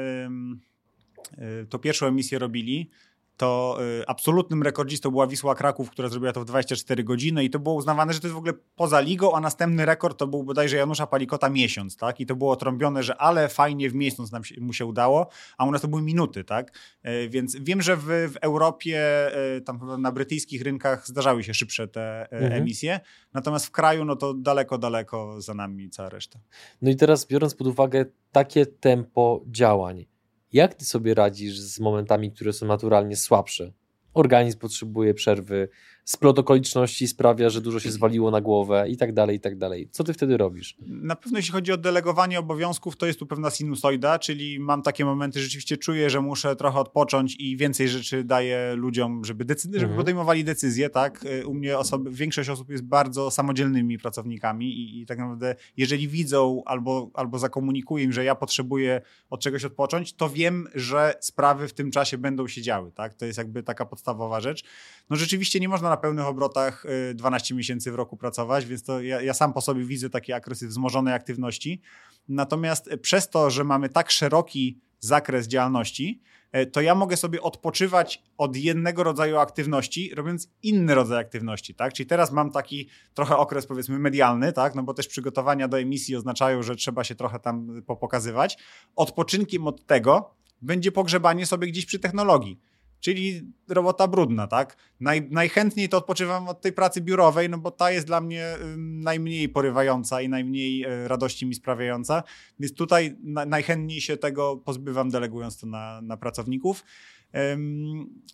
to 1.70 1.80
pierwszą 1.80 2.06
emisję 2.08 2.40
robili, 2.40 2.90
to 3.38 3.78
y, 4.02 4.08
absolutnym 4.08 4.64
rekordzistą 4.64 5.12
była 5.12 5.28
Wisła 5.28 5.56
Kraków, 5.56 5.90
która 5.90 6.10
zrobiła 6.10 6.34
to 6.34 6.42
w 6.42 6.46
24 6.46 7.04
godziny 7.04 7.44
i 7.44 7.50
to 7.50 7.60
było 7.60 7.76
uznawane, 7.76 8.14
że 8.14 8.20
to 8.20 8.28
jest 8.28 8.36
w 8.36 8.38
ogóle 8.38 8.54
poza 8.76 9.00
ligą, 9.00 9.36
a 9.36 9.40
następny 9.40 9.86
rekord 9.86 10.18
to 10.18 10.28
był 10.28 10.44
bodajże 10.44 10.78
Janusza 10.78 11.08
Palikota 11.08 11.50
miesiąc, 11.50 11.98
tak? 11.98 12.20
I 12.20 12.26
to 12.26 12.36
było 12.36 12.56
trąbione, 12.56 13.04
że 13.04 13.18
ale 13.18 13.50
fajnie 13.50 13.90
w 13.90 13.96
miesiąc 13.96 14.32
nam 14.32 14.44
się, 14.44 14.62
mu 14.62 14.74
się 14.74 14.86
udało, 14.86 15.30
a 15.58 15.66
u 15.66 15.72
nas 15.72 15.82
to 15.82 15.88
były 15.88 16.02
minuty, 16.02 16.44
tak? 16.44 16.80
Y, 17.06 17.30
więc 17.30 17.56
wiem, 17.56 17.82
że 17.82 17.98
w, 17.98 18.06
w 18.06 18.38
Europie, 18.42 19.30
y, 19.58 19.62
tam 19.62 20.02
na 20.02 20.12
brytyjskich 20.12 20.62
rynkach 20.62 21.08
zdarzały 21.08 21.44
się 21.44 21.54
szybsze 21.54 21.88
te 21.88 22.32
mhm. 22.32 22.54
emisje, 22.54 23.00
natomiast 23.34 23.66
w 23.66 23.72
kraju 23.72 24.06
no 24.06 24.16
to 24.16 24.34
daleko, 24.34 24.78
daleko 24.78 25.42
za 25.42 25.54
nami 25.54 25.90
cała 25.90 26.10
reszta. 26.10 26.40
No 26.82 26.92
i 26.92 26.96
teraz 26.96 27.26
biorąc 27.26 27.56
pod 27.56 27.68
uwagę 27.68 28.06
takie 28.32 28.66
tempo 28.66 29.42
działań, 29.48 30.06
jak 30.54 30.74
ty 30.74 30.86
sobie 30.86 31.14
radzisz 31.14 31.60
z 31.60 31.80
momentami, 31.80 32.32
które 32.32 32.54
są 32.54 32.66
naturalnie 32.66 33.16
słabsze? 33.16 33.72
Organizm 34.14 34.60
potrzebuje 34.60 35.14
przerwy, 35.14 35.70
splot 36.12 36.40
okoliczności 36.40 37.08
sprawia, 37.08 37.50
że 37.50 37.62
dużo 37.62 37.80
się 37.80 37.92
zwaliło 37.92 38.32
na 38.32 38.42
głowę 38.42 38.86
i 38.90 38.98
tak 38.98 39.14
dalej, 39.14 39.38
i 39.38 39.40
tak 39.40 39.58
dalej. 39.58 39.88
Co 39.92 40.04
ty 40.04 40.14
wtedy 40.14 40.38
robisz? 40.38 40.76
Na 40.88 41.16
pewno 41.16 41.38
jeśli 41.40 41.52
chodzi 41.52 41.72
o 41.72 41.78
delegowanie 41.78 42.40
obowiązków, 42.40 42.98
to 42.98 43.06
jest 43.06 43.20
tu 43.20 43.26
pewna 43.26 43.50
sinusoida, 43.50 44.20
czyli 44.20 44.60
mam 44.60 44.82
takie 44.82 45.06
momenty, 45.06 45.40
że 45.40 45.46
rzeczywiście 45.46 45.78
czuję, 45.78 46.10
że 46.10 46.22
muszę 46.22 46.56
trochę 46.56 46.80
odpocząć 46.80 47.36
i 47.40 47.58
więcej 47.58 47.90
rzeczy 47.90 48.24
daję 48.24 48.74
ludziom, 48.76 49.26
żeby, 49.26 49.46
decy- 49.46 49.68
żeby 49.74 49.78
Mhm. 49.86 49.98
podejmowali 49.98 50.44
decyzje, 50.44 50.90
tak? 50.90 51.26
Y, 51.26 51.48
U 51.48 51.54
mnie 51.54 51.78
osoby, 51.78 52.12
większość 52.12 52.50
osób 52.50 52.70
jest 52.70 52.84
bardzo 52.84 53.32
samodzielnymi 53.32 53.98
pracownikami 53.98 54.66
i, 54.74 55.02
i 55.02 55.06
tak 55.06 55.18
naprawdę 55.20 55.56
jeżeli 55.78 56.08
widzą 56.08 56.62
albo, 56.66 57.10
albo 57.14 57.40
zakomunikuję 57.40 58.04
im, 58.06 58.14
że 58.14 58.24
ja 58.24 58.36
potrzebuję 58.36 59.02
od 59.30 59.40
czegoś 59.42 59.66
odpocząć, 59.66 60.14
to 60.14 60.30
wiem, 60.30 60.68
że 60.76 61.14
sprawy 61.20 61.68
w 61.68 61.74
tym 61.74 61.92
czasie 61.92 62.18
będą 62.18 62.48
się 62.48 62.62
działy, 62.62 62.92
tak? 62.92 63.14
To 63.14 63.26
jest 63.26 63.38
jakby 63.38 63.64
taka 63.64 63.86
podstawowa 63.86 64.42
rzecz. 64.42 64.64
No 65.10 65.16
rzeczywiście 65.16 65.60
nie 65.60 65.70
można 65.70 65.90
na 65.90 65.98
pełnych 66.02 66.26
obrotach 66.26 66.86
y, 66.86 67.14
12 67.14 67.56
miesięcy 67.56 67.92
w 67.92 67.96
roku 67.96 68.18
pracować, 68.18 68.66
więc 68.66 68.84
to 68.84 69.02
ja, 69.02 69.22
ja 69.22 69.34
sam 69.34 69.54
po 69.54 69.62
sobie 69.62 69.86
widzę 69.86 70.10
taki 70.10 70.34
okresy 70.34 70.68
wzmożonej 70.68 71.14
aktywności. 71.14 71.82
Natomiast 72.30 72.88
y, 72.88 72.98
przez 72.98 73.30
to, 73.30 73.50
że 73.50 73.64
mamy 73.64 73.90
tak 73.90 74.12
szeroki 74.12 74.80
zakres 75.00 75.48
działalności, 75.48 76.22
y, 76.58 76.66
to 76.66 76.82
ja 76.82 76.96
mogę 76.96 77.18
sobie 77.18 77.42
odpoczywać 77.42 78.24
od 78.38 78.56
jednego 78.56 79.04
rodzaju 79.04 79.38
aktywności, 79.38 80.16
robiąc 80.16 80.50
inny 80.64 80.96
rodzaj 80.96 81.20
aktywności, 81.20 81.76
tak? 81.76 81.94
Czyli 81.94 82.08
teraz 82.08 82.32
mam 82.32 82.52
taki 82.52 82.90
trochę 83.14 83.38
okres 83.38 83.68
powiedzmy 83.68 84.00
medialny, 84.00 84.54
tak? 84.54 84.76
No 84.76 84.84
bo 84.84 84.94
też 84.94 85.08
przygotowania 85.08 85.68
do 85.68 85.80
emisji 85.80 86.16
oznaczają, 86.16 86.64
że 86.64 86.76
trzeba 86.76 87.04
się 87.04 87.16
trochę 87.16 87.40
tam 87.40 87.82
popokazywać. 87.86 88.58
Odpoczynkiem 88.96 89.68
od 89.68 89.86
tego 89.86 90.36
będzie 90.62 90.92
pogrzebanie 90.92 91.46
sobie 91.46 91.68
gdzieś 91.68 91.86
przy 91.86 92.00
technologii 92.00 92.60
czyli 93.02 93.42
robota 93.70 94.08
brudna, 94.08 94.48
tak? 94.48 94.78
Naj, 95.00 95.28
najchętniej 95.32 95.90
to 95.90 95.98
odpoczywam 95.98 96.48
od 96.48 96.62
tej 96.62 96.74
pracy 96.74 97.02
biurowej, 97.02 97.50
no 97.50 97.58
bo 97.58 97.72
ta 97.72 97.92
jest 97.92 98.08
dla 98.08 98.22
mnie 98.22 98.56
najmniej 98.78 99.50
porywająca 99.50 100.22
i 100.22 100.30
najmniej 100.30 100.86
y, 100.86 101.08
radości 101.08 101.46
mi 101.46 101.56
sprawiająca, 101.56 102.24
więc 102.60 102.74
tutaj 102.74 103.16
na, 103.24 103.46
najchętniej 103.46 104.02
się 104.02 104.18
tego 104.18 104.58
pozbywam, 104.58 105.10
delegując 105.10 105.60
to 105.60 105.68
na, 105.68 106.02
na 106.02 106.18
pracowników, 106.18 106.84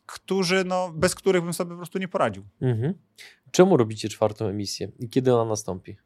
którzy, 0.05 0.63
no, 0.65 0.91
bez 0.95 1.15
których 1.15 1.43
bym 1.43 1.53
sobie 1.53 1.69
po 1.69 1.77
prostu 1.77 1.99
nie 1.99 2.07
poradził. 2.07 2.43
Mhm. 2.61 2.93
Czemu 3.51 3.77
robicie 3.77 4.09
czwartą 4.09 4.45
emisję 4.45 4.91
i 4.99 5.09
kiedy 5.09 5.35
ona 5.35 5.49
nastąpi? 5.49 5.97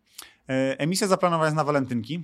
E, 0.50 0.80
Emisja 0.80 1.08
zaplanowana 1.08 1.46
jest 1.46 1.56
na 1.56 1.64
walentynki. 1.64 2.24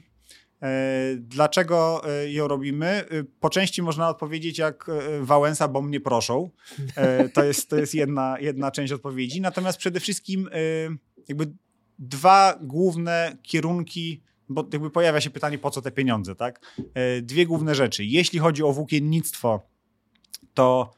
E, 0.62 1.16
Dlaczego 1.18 2.02
e, 2.10 2.32
ją 2.32 2.48
robimy? 2.48 2.88
E, 2.88 3.06
Po 3.40 3.50
części 3.50 3.82
można 3.82 4.10
odpowiedzieć 4.10 4.58
jak 4.58 4.86
Wałęsa, 5.22 5.68
bo 5.68 5.82
mnie 5.82 6.00
proszą. 6.00 6.50
To 7.34 7.44
jest, 7.44 7.70
to 7.70 7.76
jest 7.76 7.96
jedna, 7.96 8.38
jedna 8.40 8.72
część 8.72 8.94
odpowiedzi. 8.94 9.42
Natomiast 9.42 9.78
przede 9.78 10.00
wszystkim 10.00 10.50
jakby 11.28 11.52
dwa 12.00 12.60
główne 12.62 13.38
kierunki, 13.44 14.24
bo 14.50 14.68
jakby 14.74 14.90
pojawia 14.90 15.22
się 15.22 15.30
pytanie, 15.30 15.58
po 15.58 15.72
co 15.72 15.82
te 15.82 15.92
pieniądze, 15.92 16.36
tak? 16.36 16.60
Dwie 17.22 17.46
główne 17.46 17.76
rzeczy. 17.76 18.06
Jeśli 18.06 18.40
chodzi 18.40 18.64
o 18.64 18.74
włókiennictwo, 18.74 19.62
to 20.54 20.94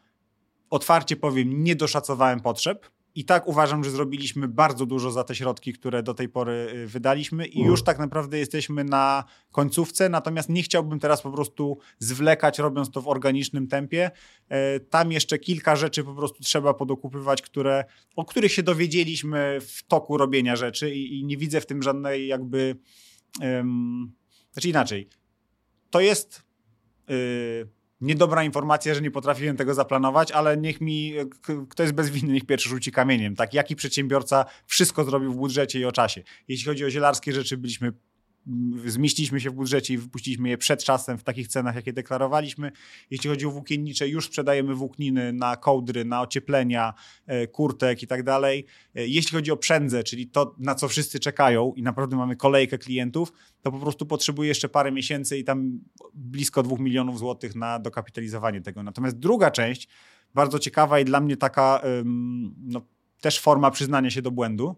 otwarcie 0.69 1.15
powiem, 1.15 1.63
nie 1.63 1.75
doszacowałem 1.75 2.39
potrzeb. 2.39 2.89
I 3.19 3.25
tak 3.25 3.47
uważam, 3.47 3.83
że 3.83 3.91
zrobiliśmy 3.91 4.47
bardzo 4.47 4.85
dużo 4.85 5.11
za 5.11 5.23
te 5.23 5.35
środki, 5.35 5.73
które 5.73 6.03
do 6.03 6.13
tej 6.13 6.29
pory 6.29 6.67
y, 6.73 6.87
wydaliśmy 6.87 7.45
i 7.45 7.63
już 7.63 7.83
tak 7.83 7.99
naprawdę 7.99 8.39
jesteśmy 8.39 8.83
na 8.83 9.23
końcówce, 9.51 10.09
natomiast 10.09 10.49
nie 10.49 10.63
chciałbym 10.63 10.99
teraz 10.99 11.21
po 11.21 11.31
prostu 11.31 11.77
zwlekać, 11.97 12.59
robiąc 12.59 12.91
to 12.91 13.01
w 13.01 13.07
organicznym 13.07 13.67
tempie. 13.67 14.11
E, 14.49 14.79
Tam 14.79 15.11
jeszcze 15.11 15.39
kilka 15.39 15.75
rzeczy 15.75 16.03
po 16.03 16.15
prostu 16.15 16.43
trzeba 16.43 16.73
podokupywać, 16.73 17.41
które, 17.41 17.85
o 18.15 18.25
których 18.25 18.51
się 18.51 18.63
dowiedzieliśmy 18.63 19.57
w 19.61 19.83
toku 19.83 20.17
robienia 20.17 20.55
rzeczy 20.55 20.95
i, 20.95 21.19
i 21.19 21.25
nie 21.25 21.37
widzę 21.37 21.61
w 21.61 21.65
tym 21.65 21.83
żadnej 21.83 22.27
jakby... 22.27 22.75
Um, 23.41 24.11
znaczy 24.51 24.69
inaczej. 24.69 25.09
To 25.89 25.99
jest... 25.99 26.43
y, 27.09 27.78
niedobra 28.01 28.43
informacja, 28.43 28.93
że 28.93 29.01
nie 29.01 29.11
potrafiłem 29.11 29.57
tego 29.57 29.73
zaplanować, 29.73 30.31
ale 30.31 30.57
niech 30.57 30.81
mi 30.81 31.13
k- 31.41 31.65
kto 31.69 31.83
jest 31.83 31.95
bezwinny, 31.95 32.33
niech 32.33 32.45
pierwszy 32.45 32.69
rzuci 32.69 32.91
kamieniem. 32.91 33.35
Tak, 33.35 33.53
jaki 33.53 33.75
przedsiębiorca 33.75 34.45
wszystko 34.65 35.03
zrobił 35.03 35.33
w 35.33 35.35
budżecie 35.35 35.79
i 35.79 35.85
o 35.85 35.91
czasie. 35.91 36.23
Jeśli 36.47 36.65
chodzi 36.65 36.85
o 36.85 36.89
zielarskie 36.89 37.33
rzeczy, 37.33 37.57
byliśmy 37.57 37.93
zmieściliśmy 38.85 39.39
się 39.39 39.49
w 39.49 39.53
budżecie 39.53 39.93
i 39.93 39.97
wypuściliśmy 39.97 40.49
je 40.49 40.57
przed 40.57 40.83
czasem 40.83 41.17
w 41.17 41.23
takich 41.23 41.47
cenach, 41.47 41.75
jakie 41.75 41.93
deklarowaliśmy. 41.93 42.71
Jeśli 43.11 43.29
chodzi 43.29 43.45
o 43.45 43.51
włókiennicze, 43.51 44.07
już 44.07 44.25
sprzedajemy 44.25 44.75
włókniny 44.75 45.33
na 45.33 45.55
kołdry, 45.55 46.05
na 46.05 46.21
ocieplenia, 46.21 46.93
e, 47.27 47.47
kurtek 47.47 48.03
i 48.03 48.07
tak 48.07 48.23
dalej. 48.23 48.65
E, 48.95 49.07
Jeśli 49.07 49.31
chodzi 49.31 49.51
o 49.51 49.57
przędzę, 49.57 50.03
czyli 50.03 50.27
to, 50.27 50.55
na 50.57 50.75
co 50.75 50.87
wszyscy 50.87 51.19
czekają 51.19 51.73
i 51.75 51.83
naprawdę 51.83 52.15
mamy 52.15 52.35
kolejkę 52.35 52.77
klientów, 52.77 53.33
to 53.61 53.71
po 53.71 53.79
prostu 53.79 54.05
potrzebuje 54.05 54.47
jeszcze 54.47 54.69
parę 54.69 54.91
miesięcy 54.91 55.37
i 55.37 55.43
tam 55.43 55.79
blisko 56.13 56.63
2 56.63 56.75
milionów 56.79 57.19
złotych 57.19 57.55
na 57.55 57.79
dokapitalizowanie 57.79 58.61
tego. 58.61 58.83
Natomiast 58.83 59.17
druga 59.17 59.51
część, 59.51 59.87
bardzo 60.33 60.59
ciekawa 60.59 60.99
i 60.99 61.05
dla 61.05 61.19
mnie 61.19 61.37
taka 61.37 61.81
no, 62.57 62.81
też 63.21 63.39
forma 63.39 63.71
przyznania 63.71 64.09
się 64.09 64.21
do 64.21 64.31
błędu. 64.31 64.75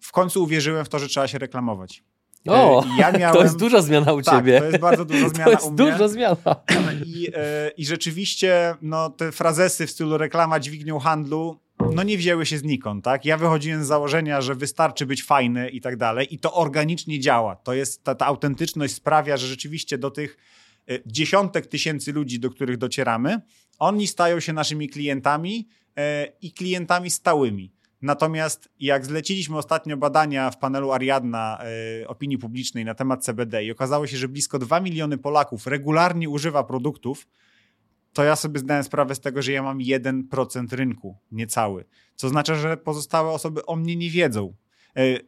W 0.00 0.12
końcu 0.12 0.42
uwierzyłem 0.42 0.84
w 0.84 0.88
to, 0.88 0.98
że 0.98 1.08
trzeba 1.08 1.28
się 1.28 1.38
reklamować. 1.38 2.02
O, 2.48 2.84
E, 2.84 2.86
ja 2.98 3.12
miałem... 3.18 3.36
to 3.36 3.42
jest 3.42 3.58
duża 3.58 3.82
zmiana 3.82 4.12
u 4.12 4.22
tak, 4.22 4.34
ciebie. 4.36 4.58
to 4.58 4.64
jest 4.64 4.78
bardzo 4.78 5.04
duża 5.04 5.28
zmiana 5.34 5.44
To 5.44 5.50
jest 5.50 5.66
u 5.66 5.72
mnie. 5.72 5.76
duża 5.92 6.08
zmiana. 6.08 6.56
I, 7.06 7.28
e, 7.34 7.70
I 7.76 7.86
rzeczywiście 7.86 8.74
no, 8.82 9.10
te 9.10 9.32
frazesy 9.32 9.86
w 9.86 9.90
stylu 9.90 10.18
reklama 10.18 10.60
dźwignią 10.60 10.98
handlu 10.98 11.58
no 11.94 12.02
nie 12.02 12.18
wzięły 12.18 12.46
się 12.46 12.58
znikąd, 12.58 13.04
tak? 13.04 13.24
Ja 13.24 13.36
wychodziłem 13.36 13.84
z 13.84 13.86
założenia, 13.86 14.40
że 14.40 14.54
wystarczy 14.54 15.06
być 15.06 15.22
fajny 15.24 15.68
i 15.70 15.80
tak 15.80 15.96
dalej 15.96 16.34
i 16.34 16.38
to 16.38 16.54
organicznie 16.54 17.20
działa. 17.20 17.56
To 17.56 17.74
jest, 17.74 18.04
ta, 18.04 18.14
ta 18.14 18.26
autentyczność 18.26 18.94
sprawia, 18.94 19.36
że 19.36 19.46
rzeczywiście 19.46 19.98
do 19.98 20.10
tych 20.10 20.36
e, 20.90 20.98
dziesiątek 21.06 21.66
tysięcy 21.66 22.12
ludzi, 22.12 22.40
do 22.40 22.50
których 22.50 22.76
docieramy, 22.76 23.40
oni 23.78 24.06
stają 24.06 24.40
się 24.40 24.52
naszymi 24.52 24.88
klientami 24.88 25.68
i 26.42 26.52
klientami 26.52 27.10
stałymi. 27.10 27.72
Natomiast 28.06 28.68
jak 28.80 29.06
zleciliśmy 29.06 29.58
ostatnio 29.58 29.96
badania 29.96 30.50
w 30.50 30.58
panelu 30.58 30.92
Ariadna 30.92 31.58
e, 32.02 32.08
opinii 32.08 32.38
publicznej 32.38 32.84
na 32.84 32.94
temat 32.94 33.24
CBD 33.24 33.64
i 33.64 33.70
okazało 33.70 34.06
się, 34.06 34.16
że 34.16 34.28
blisko 34.28 34.58
2 34.58 34.80
miliony 34.80 35.18
Polaków 35.18 35.66
regularnie 35.66 36.28
używa 36.28 36.64
produktów, 36.64 37.26
to 38.12 38.24
ja 38.24 38.36
sobie 38.36 38.60
zdałem 38.60 38.84
sprawę 38.84 39.14
z 39.14 39.20
tego, 39.20 39.42
że 39.42 39.52
ja 39.52 39.62
mam 39.62 39.78
1% 39.78 40.72
rynku, 40.72 41.16
niecały. 41.32 41.84
Co 42.14 42.26
oznacza, 42.26 42.54
że 42.54 42.76
pozostałe 42.76 43.30
osoby 43.30 43.66
o 43.66 43.76
mnie 43.76 43.96
nie 43.96 44.10
wiedzą. 44.10 44.54
E, 44.96 45.18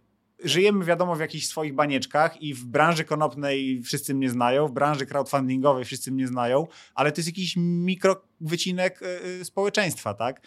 Żyjemy, 0.44 0.84
wiadomo, 0.84 1.16
w 1.16 1.20
jakichś 1.20 1.46
swoich 1.46 1.74
banieczkach 1.74 2.42
i 2.42 2.54
w 2.54 2.64
branży 2.64 3.04
konopnej 3.04 3.82
wszyscy 3.82 4.14
mnie 4.14 4.30
znają, 4.30 4.68
w 4.68 4.72
branży 4.72 5.06
crowdfundingowej 5.06 5.84
wszyscy 5.84 6.12
mnie 6.12 6.26
znają, 6.26 6.66
ale 6.94 7.12
to 7.12 7.18
jest 7.18 7.28
jakiś 7.28 7.54
mikrowycinek 7.56 9.02
e, 9.02 9.06
e, 9.40 9.44
społeczeństwa, 9.44 10.14
tak? 10.14 10.40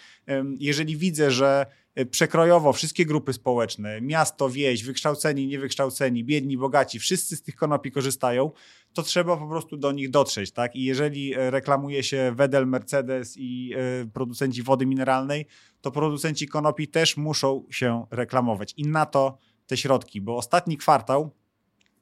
Jeżeli 0.60 0.98
widzę, 0.98 1.32
że 1.32 1.66
e, 1.96 2.06
przekrojowo 2.06 2.74
wszystkie 2.74 3.06
grupy 3.06 3.34
społeczne, 3.34 4.02
miasto, 4.02 4.50
wieś, 4.50 4.84
wykształceni, 4.84 5.48
niewykształceni, 5.48 6.24
biedni, 6.24 6.58
bogaci, 6.58 7.00
wszyscy 7.00 7.36
z 7.36 7.42
tych 7.42 7.56
konopi 7.56 7.92
korzystają, 7.92 8.52
to 8.94 9.04
trzeba 9.04 9.38
po 9.38 9.48
prostu 9.48 9.78
do 9.78 9.92
nich 9.92 10.10
dotrzeć, 10.10 10.52
tak? 10.52 10.76
I 10.76 10.84
jeżeli 10.84 11.34
reklamuje 11.36 12.04
się 12.04 12.34
Wedel, 12.36 12.68
Mercedes 12.68 13.36
i 13.38 13.74
producenci 14.14 14.64
wody 14.64 14.86
mineralnej, 14.86 15.46
to 15.82 15.92
producenci 15.92 16.48
konopi 16.48 16.88
też 16.88 17.18
muszą 17.18 17.66
się 17.72 18.06
reklamować. 18.12 18.74
I 18.78 18.88
na 18.88 19.06
to 19.06 19.38
te 19.68 19.78
środki, 19.78 20.22
bo 20.22 20.38
ostatni 20.38 20.78
kwartał 20.78 21.32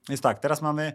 jest 0.09 0.23
tak, 0.23 0.39
teraz 0.39 0.61
mamy 0.61 0.93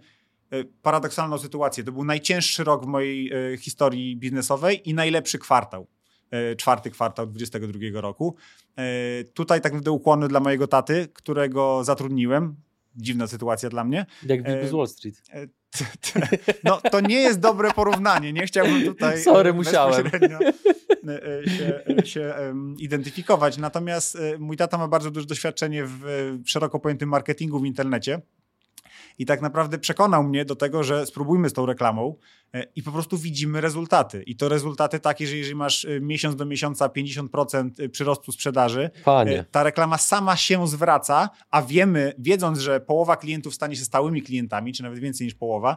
e, 0.51 0.65
paradoksalną 0.65 1.39
sytuację. 1.39 1.85
To 1.85 1.93
był 1.93 2.05
najcięższy 2.05 2.65
rok 2.65 2.85
w 2.85 2.87
mojej 2.87 3.33
e, 3.53 3.57
historii 3.57 4.17
biznesowej 4.17 4.89
i 4.89 4.95
najlepszy 4.95 5.39
kwartał. 5.39 5.87
E, 6.31 6.57
Czwarty 6.57 6.91
kwartał 6.91 7.27
2022 7.27 8.01
roku. 8.01 8.37
Tutaj 9.35 9.61
tak 9.61 9.73
naprawdę 9.73 9.91
ukłony 9.91 10.29
dla 10.29 10.41
mojego 10.41 10.67
taty, 10.67 11.09
którego 11.15 11.85
zatrudniłem. 11.85 12.57
Dziwna 12.97 13.27
sytuacja 13.27 13.69
dla 13.69 13.85
mnie. 13.85 14.07
Jak 14.27 14.69
z 14.69 14.73
Wall 14.73 14.89
Street. 14.89 15.23
No, 16.65 16.81
to 16.91 17.01
nie 17.01 17.17
jest 17.17 17.41
dobre 17.41 17.73
porównanie. 17.73 18.33
Nie 18.33 18.47
chciałbym 18.47 18.85
tutaj 18.85 19.23
Sorry, 19.23 19.53
musiałem. 19.53 20.11
E, 21.09 21.51
się, 21.51 21.81
e, 22.03 22.07
się 22.07 22.35
identyfikować. 22.79 23.59
Natomiast 23.59 24.17
e, 24.17 24.39
mój 24.39 24.57
tata 24.57 24.79
ma 24.79 24.89
bardzo 24.89 25.11
duże 25.11 25.27
doświadczenie 25.27 25.85
w 25.87 26.03
szeroko 26.47 26.81
pojętym 26.81 27.09
marketingu 27.09 27.61
w 27.61 27.67
internecie. 27.67 28.21
I 29.19 29.27
tak 29.27 29.43
naprawdę 29.43 29.79
przekonał 29.79 30.25
mnie 30.25 30.45
do 30.45 30.57
tego, 30.57 30.85
że 30.85 31.07
spróbujmy 31.07 31.49
z 31.49 31.53
tą 31.53 31.67
reklamą 31.67 32.17
i 32.77 32.83
po 32.83 32.93
prostu 32.93 33.19
widzimy 33.19 33.61
rezultaty. 33.61 34.23
I 34.23 34.37
to 34.37 34.49
rezultaty 34.49 35.01
takie, 35.01 35.27
że 35.27 35.37
jeżeli 35.37 35.55
masz 35.55 35.87
miesiąc 36.01 36.37
do 36.37 36.45
miesiąca 36.45 36.89
50% 36.89 37.89
przyrostu 37.89 38.33
sprzedaży, 38.33 38.91
Panie. 39.05 39.45
Ta 39.51 39.63
reklama 39.63 39.99
sama 39.99 40.37
się 40.37 40.69
zwraca, 40.69 41.31
a 41.51 41.63
wiemy, 41.63 42.13
wiedząc, 42.19 42.59
że 42.59 42.81
połowa 42.81 43.17
klientów 43.17 43.55
stanie 43.55 43.77
się 43.77 43.85
stałymi 43.85 44.23
klientami, 44.23 44.73
czy 44.73 44.83
nawet 44.83 44.99
więcej 44.99 45.27
niż 45.27 45.35
połowa, 45.35 45.77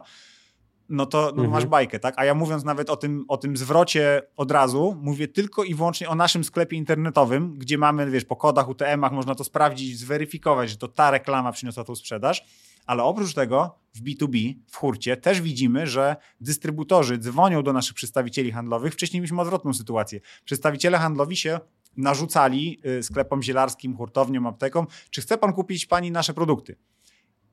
no 0.88 1.06
to 1.06 1.20
no 1.20 1.28
mhm. 1.28 1.50
masz 1.50 1.66
bajkę, 1.66 1.98
tak? 1.98 2.14
A 2.16 2.24
ja 2.24 2.34
mówiąc 2.34 2.64
nawet 2.64 2.90
o 2.90 2.96
tym, 2.96 3.24
o 3.28 3.36
tym 3.36 3.56
zwrocie 3.56 4.22
od 4.36 4.50
razu, 4.50 4.96
mówię 5.02 5.28
tylko 5.28 5.64
i 5.64 5.74
wyłącznie 5.74 6.08
o 6.08 6.14
naszym 6.14 6.44
sklepie 6.44 6.76
internetowym, 6.76 7.58
gdzie 7.58 7.78
mamy, 7.78 8.10
wiesz, 8.10 8.24
po 8.24 8.36
kodach, 8.36 8.68
UTM-ach 8.68 9.12
można 9.12 9.34
to 9.34 9.44
sprawdzić, 9.44 9.98
zweryfikować, 9.98 10.70
że 10.70 10.76
to 10.76 10.88
ta 10.88 11.10
reklama 11.10 11.52
przyniosła 11.52 11.84
tą 11.84 11.94
sprzedaż. 11.94 12.44
Ale 12.86 13.02
oprócz 13.02 13.34
tego 13.34 13.78
w 13.94 14.02
B2B, 14.02 14.54
w 14.70 14.76
hurcie, 14.76 15.16
też 15.16 15.40
widzimy, 15.40 15.86
że 15.86 16.16
dystrybutorzy 16.40 17.18
dzwonią 17.18 17.62
do 17.62 17.72
naszych 17.72 17.94
przedstawicieli 17.94 18.52
handlowych. 18.52 18.92
Wcześniej 18.92 19.20
mieliśmy 19.20 19.40
odwrotną 19.40 19.74
sytuację. 19.74 20.20
Przedstawiciele 20.44 20.98
handlowi 20.98 21.36
się 21.36 21.60
narzucali 21.96 22.80
y, 22.98 23.02
sklepom 23.02 23.42
zielarskim, 23.42 23.96
hurtowniom, 23.96 24.46
aptekom, 24.46 24.86
czy 25.10 25.20
chce 25.20 25.38
pan 25.38 25.52
kupić 25.52 25.86
pani 25.86 26.10
nasze 26.10 26.34
produkty? 26.34 26.76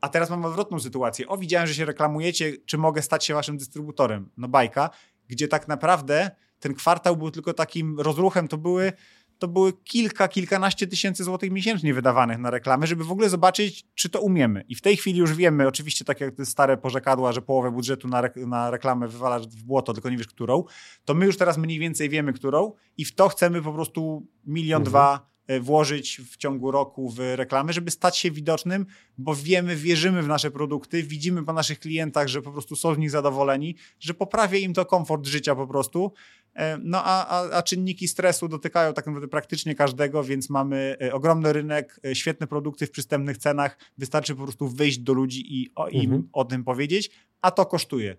A 0.05 0.09
teraz 0.09 0.29
mam 0.29 0.45
odwrotną 0.45 0.79
sytuację. 0.79 1.27
O, 1.27 1.37
widziałem, 1.37 1.67
że 1.67 1.73
się 1.73 1.85
reklamujecie, 1.85 2.53
czy 2.65 2.77
mogę 2.77 3.01
stać 3.01 3.25
się 3.25 3.33
waszym 3.33 3.57
dystrybutorem? 3.57 4.29
No 4.37 4.47
bajka, 4.47 4.89
gdzie 5.27 5.47
tak 5.47 5.67
naprawdę 5.67 6.31
ten 6.59 6.73
kwartał 6.73 7.17
był 7.17 7.31
tylko 7.31 7.53
takim 7.53 7.99
rozruchem, 7.99 8.47
to 8.47 8.57
były 8.57 8.93
to 9.39 9.47
były 9.47 9.73
kilka, 9.73 10.27
kilkanaście 10.27 10.87
tysięcy 10.87 11.23
złotych 11.23 11.51
miesięcznie 11.51 11.93
wydawanych 11.93 12.37
na 12.37 12.51
reklamy, 12.51 12.87
żeby 12.87 13.03
w 13.03 13.11
ogóle 13.11 13.29
zobaczyć, 13.29 13.87
czy 13.95 14.09
to 14.09 14.21
umiemy. 14.21 14.65
I 14.67 14.75
w 14.75 14.81
tej 14.81 14.97
chwili 14.97 15.19
już 15.19 15.33
wiemy, 15.33 15.67
oczywiście 15.67 16.05
tak 16.05 16.21
jak 16.21 16.35
te 16.35 16.45
stare 16.45 16.77
porzekadła, 16.77 17.31
że 17.31 17.41
połowę 17.41 17.71
budżetu 17.71 18.07
na, 18.07 18.19
re 18.19 18.31
na 18.35 18.71
reklamę 18.71 19.07
wywalasz 19.07 19.47
w 19.47 19.63
błoto, 19.63 19.93
tylko 19.93 20.09
nie 20.09 20.17
wiesz 20.17 20.27
którą, 20.27 20.63
to 21.05 21.13
my 21.13 21.25
już 21.25 21.37
teraz 21.37 21.57
mniej 21.57 21.79
więcej 21.79 22.09
wiemy, 22.09 22.33
którą 22.33 22.73
i 22.97 23.05
w 23.05 23.15
to 23.15 23.29
chcemy 23.29 23.61
po 23.61 23.73
prostu 23.73 24.27
milion, 24.45 24.81
mhm. 24.81 24.91
dwa 24.91 25.34
włożyć 25.61 26.21
w 26.31 26.37
ciągu 26.37 26.71
roku 26.71 27.09
w 27.09 27.19
reklamy, 27.19 27.73
żeby 27.73 27.91
stać 27.91 28.17
się 28.17 28.31
widocznym, 28.31 28.85
bo 29.17 29.35
wiemy, 29.35 29.75
wierzymy 29.75 30.23
w 30.23 30.27
nasze 30.27 30.51
produkty, 30.51 31.03
widzimy 31.03 31.43
po 31.43 31.53
naszych 31.53 31.79
klientach, 31.79 32.27
że 32.27 32.41
po 32.41 32.51
prostu 32.51 32.75
są 32.75 32.95
z 32.95 32.97
nich 32.97 33.11
zadowoleni, 33.11 33.75
że 33.99 34.13
poprawia 34.13 34.57
im 34.57 34.73
to 34.73 34.85
komfort 34.85 35.25
życia 35.25 35.55
po 35.55 35.67
prostu. 35.67 36.11
E, 36.55 36.77
no 36.83 37.03
a, 37.03 37.27
a, 37.27 37.57
a 37.57 37.63
czynniki 37.63 38.07
stresu 38.07 38.47
dotykają 38.47 38.93
tak 38.93 39.05
naprawdę 39.05 39.27
praktycznie 39.27 39.75
każdego, 39.75 40.23
więc 40.23 40.49
mamy 40.49 40.95
e, 41.01 41.13
ogromny 41.13 41.53
rynek, 41.53 41.99
świetne 42.13 42.47
produkty 42.47 42.87
w 42.87 42.91
przystępnych 42.91 43.37
cenach. 43.37 43.77
Wystarczy 43.97 44.35
po 44.35 44.43
prostu 44.43 44.67
wyjść 44.67 44.97
do 44.97 45.13
ludzi 45.13 45.61
i 45.61 45.71
o, 45.75 45.87
im 45.87 46.01
mhm. 46.01 46.29
o 46.33 46.45
tym 46.45 46.63
powiedzieć, 46.63 47.11
a 47.41 47.51
to 47.51 47.65
kosztuje. 47.65 48.17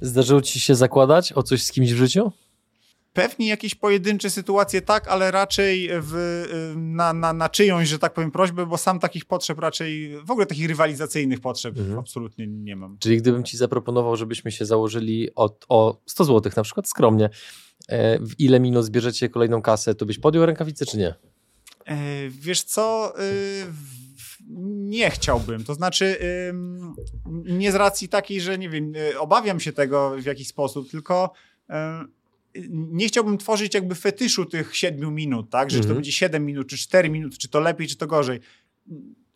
Zdarzyło 0.00 0.42
ci 0.42 0.60
się 0.60 0.74
zakładać 0.74 1.32
o 1.32 1.42
coś 1.42 1.62
z 1.62 1.72
kimś 1.72 1.92
w 1.92 1.96
życiu? 1.96 2.32
Pewnie 3.12 3.48
jakieś 3.48 3.74
pojedyncze 3.74 4.30
sytuacje 4.30 4.82
tak, 4.82 5.08
ale 5.08 5.30
raczej 5.30 5.88
w, 5.92 6.44
na, 6.76 7.12
na, 7.12 7.32
na 7.32 7.48
czyjąś, 7.48 7.88
że 7.88 7.98
tak 7.98 8.14
powiem, 8.14 8.30
prośbę, 8.30 8.66
bo 8.66 8.78
sam 8.78 8.98
takich 8.98 9.24
potrzeb 9.24 9.58
raczej, 9.58 10.18
w 10.24 10.30
ogóle 10.30 10.46
takich 10.46 10.68
rywalizacyjnych 10.68 11.40
potrzeb 11.40 11.78
mhm. 11.78 11.98
absolutnie 11.98 12.46
nie 12.46 12.76
mam. 12.76 12.98
Czyli 12.98 13.16
gdybym 13.16 13.44
ci 13.44 13.56
zaproponował, 13.56 14.16
żebyśmy 14.16 14.52
się 14.52 14.66
założyli 14.66 15.34
o, 15.34 15.56
o 15.68 16.00
100 16.06 16.24
zł 16.24 16.52
na 16.56 16.62
przykład 16.62 16.88
skromnie, 16.88 17.30
e, 17.88 18.18
w 18.18 18.40
ile 18.40 18.60
minut 18.60 18.84
zbierzecie 18.84 19.28
kolejną 19.28 19.62
kasę, 19.62 19.94
to 19.94 20.06
byś 20.06 20.18
podjął 20.18 20.46
rękawicę 20.46 20.86
czy 20.86 20.98
nie? 20.98 21.14
E, 21.86 21.96
wiesz 22.28 22.62
co, 22.62 23.14
e, 23.18 23.22
nie 24.70 25.10
chciałbym. 25.10 25.64
To 25.64 25.74
znaczy, 25.74 26.16
nie 27.44 27.72
z 27.72 27.74
racji 27.74 28.08
takiej, 28.08 28.40
że 28.40 28.58
nie 28.58 28.68
wiem, 28.68 28.92
obawiam 29.18 29.60
się 29.60 29.72
tego 29.72 30.16
w 30.18 30.24
jakiś 30.24 30.48
sposób, 30.48 30.90
tylko 30.90 31.32
nie 32.70 33.08
chciałbym 33.08 33.38
tworzyć 33.38 33.74
jakby 33.74 33.94
fetyszu 33.94 34.46
tych 34.46 34.76
siedmiu 34.76 35.10
minut, 35.10 35.50
tak? 35.50 35.70
Że 35.70 35.76
mhm. 35.76 35.82
czy 35.82 35.88
to 35.88 35.92
mhm. 35.92 35.96
będzie 35.96 36.12
siedem 36.12 36.46
minut, 36.46 36.68
czy 36.68 36.78
cztery 36.78 37.10
minuty, 37.10 37.36
czy 37.38 37.48
to 37.48 37.60
lepiej, 37.60 37.88
czy 37.88 37.96
to 37.96 38.06
gorzej. 38.06 38.40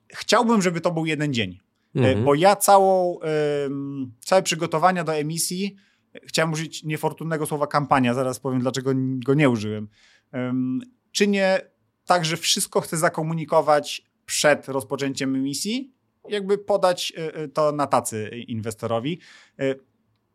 Chciałbym, 0.08 0.62
żeby 0.62 0.80
to 0.80 0.90
był 0.90 1.06
jeden 1.06 1.34
dzień. 1.34 1.60
E, 1.96 1.98
mhm. 1.98 2.24
Bo 2.24 2.34
ja 2.34 2.56
całą, 2.56 3.18
całe 4.20 4.42
przygotowania 4.42 5.04
do 5.04 5.14
emisji, 5.14 5.76
chciałem 6.22 6.52
użyć 6.52 6.84
niefortunnego 6.84 7.46
słowa 7.46 7.66
kampania, 7.66 8.14
zaraz 8.14 8.40
powiem, 8.40 8.60
dlaczego 8.60 8.90
go 9.24 9.34
nie 9.34 9.50
użyłem. 9.50 9.88
Czynię 11.12 11.60
tak, 12.06 12.24
że 12.24 12.36
wszystko 12.36 12.80
chcę 12.80 12.96
zakomunikować 12.96 14.02
przed 14.26 14.68
rozpoczęciem 14.68 15.34
emisji, 15.34 15.92
jakby 16.28 16.58
podać 16.58 17.12
e, 17.16 17.34
e, 17.34 17.48
to 17.48 17.72
na 17.72 17.86
tacy 17.86 18.28
inwestorowi. 18.28 19.20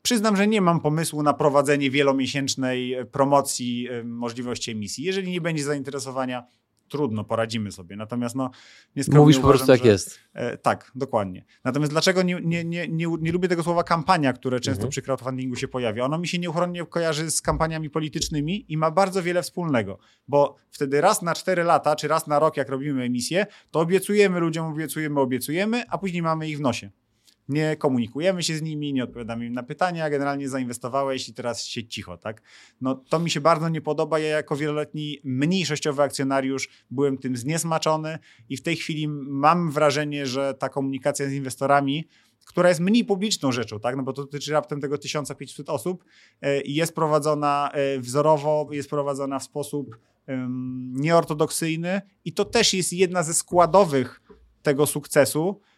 Przyznam, 0.02 0.36
że 0.36 0.48
nie 0.48 0.62
mam 0.62 0.80
pomysłu 0.80 1.24
na 1.24 1.34
prowadzenie 1.34 1.92
wielomiesięcznej 1.92 2.96
promocji 3.12 3.88
możliwości 4.04 4.72
emisji. 4.72 5.04
Jeżeli 5.04 5.32
nie 5.32 5.42
będzie 5.42 5.64
zainteresowania, 5.64 6.44
trudno, 6.90 7.24
poradzimy 7.24 7.72
sobie. 7.72 7.96
Natomiast 7.96 8.36
no, 8.36 8.52
Mówisz 8.96 9.38
uważam, 9.38 9.42
po 9.42 9.48
prostu 9.48 9.72
jak 9.72 9.82
że, 9.82 9.88
jest. 9.88 10.20
E, 10.34 10.58
tak, 10.58 10.92
dokładnie. 10.96 11.46
Natomiast 11.64 11.92
dlaczego 11.92 12.22
nie, 12.22 12.40
nie, 12.44 12.64
nie, 12.64 12.88
nie, 12.88 13.08
nie 13.22 13.32
lubię 13.32 13.48
tego 13.48 13.64
słowa 13.64 13.84
kampania, 13.84 14.34
które 14.34 14.60
często 14.60 14.82
mhm. 14.82 14.90
przy 14.90 15.02
crowdfundingu 15.02 15.56
się 15.56 15.68
pojawia? 15.68 16.06
Ono 16.06 16.18
mi 16.18 16.28
się 16.28 16.40
nieuchronnie 16.40 16.86
kojarzy 16.86 17.32
z 17.32 17.42
kampaniami 17.42 17.90
politycznymi 17.90 18.66
i 18.74 18.78
ma 18.78 18.92
bardzo 18.92 19.24
wiele 19.24 19.42
wspólnego, 19.42 20.00
bo 20.28 20.56
wtedy 20.72 21.02
raz 21.02 21.22
na 21.22 21.36
cztery 21.36 21.64
lata, 21.64 21.96
czy 21.96 22.08
raz 22.08 22.28
na 22.28 22.40
rok, 22.40 22.58
jak 22.58 22.70
robimy 22.70 23.04
emisję, 23.04 23.46
to 23.72 23.80
obiecujemy 23.80 24.40
ludziom, 24.40 24.66
obiecujemy, 24.66 25.20
obiecujemy, 25.20 25.84
a 25.90 25.98
później 25.98 26.22
mamy 26.22 26.50
ich 26.50 26.58
w 26.58 26.62
nosie 26.62 26.90
nie 27.50 27.76
komunikujemy 27.76 28.44
się 28.44 28.56
z 28.56 28.62
nimi, 28.62 28.94
nie 28.94 29.04
odpowiadamy 29.04 29.46
im 29.46 29.54
na 29.54 29.64
pytania, 29.64 30.10
generalnie 30.10 30.50
zainwestowałeś 30.50 31.30
i 31.30 31.34
teraz 31.34 31.64
siedź 31.64 31.94
cicho, 31.94 32.18
tak? 32.18 32.42
No 32.82 32.96
to 32.96 33.20
mi 33.20 33.30
się 33.30 33.42
bardzo 33.42 33.70
nie 33.70 33.82
podoba. 33.82 34.20
Ja 34.20 34.28
jako 34.28 34.56
wieloletni 34.56 35.20
mniejszościowy 35.24 36.04
akcjonariusz 36.04 36.70
byłem 36.92 37.18
tym 37.18 37.38
zniesmaczony 37.38 38.20
i 38.50 38.58
w 38.58 38.62
tej 38.62 38.76
chwili 38.76 39.08
mam 39.08 39.72
wrażenie, 39.72 40.26
że 40.26 40.54
ta 40.54 40.70
komunikacja 40.70 41.30
z 41.30 41.34
inwestorami, 41.34 42.08
która 42.46 42.70
jest 42.70 42.82
mniej 42.82 43.06
publiczną 43.06 43.52
rzeczą, 43.52 43.80
tak? 43.80 43.96
No 43.96 44.04
bo 44.04 44.14
to 44.14 44.22
dotyczy 44.22 44.52
raptem 44.52 44.82
tego 44.82 44.98
1500 44.98 45.70
osób 45.70 46.06
e, 46.42 46.62
i 46.62 46.76
jest 46.76 46.96
prowadzona 46.96 47.70
e, 47.74 48.00
wzorowo, 48.00 48.68
jest 48.72 48.90
prowadzona 48.90 49.40
w 49.40 49.44
sposób 49.44 49.98
nieortodoksyjny 50.94 52.02
i 52.26 52.34
to 52.34 52.46
też 52.46 52.74
jest 52.74 52.94
jedna 52.94 53.24
ze 53.24 53.34
składowych 53.34 54.22
tego 54.64 54.86
sukcesu, 54.86 55.62
E, 55.62 55.69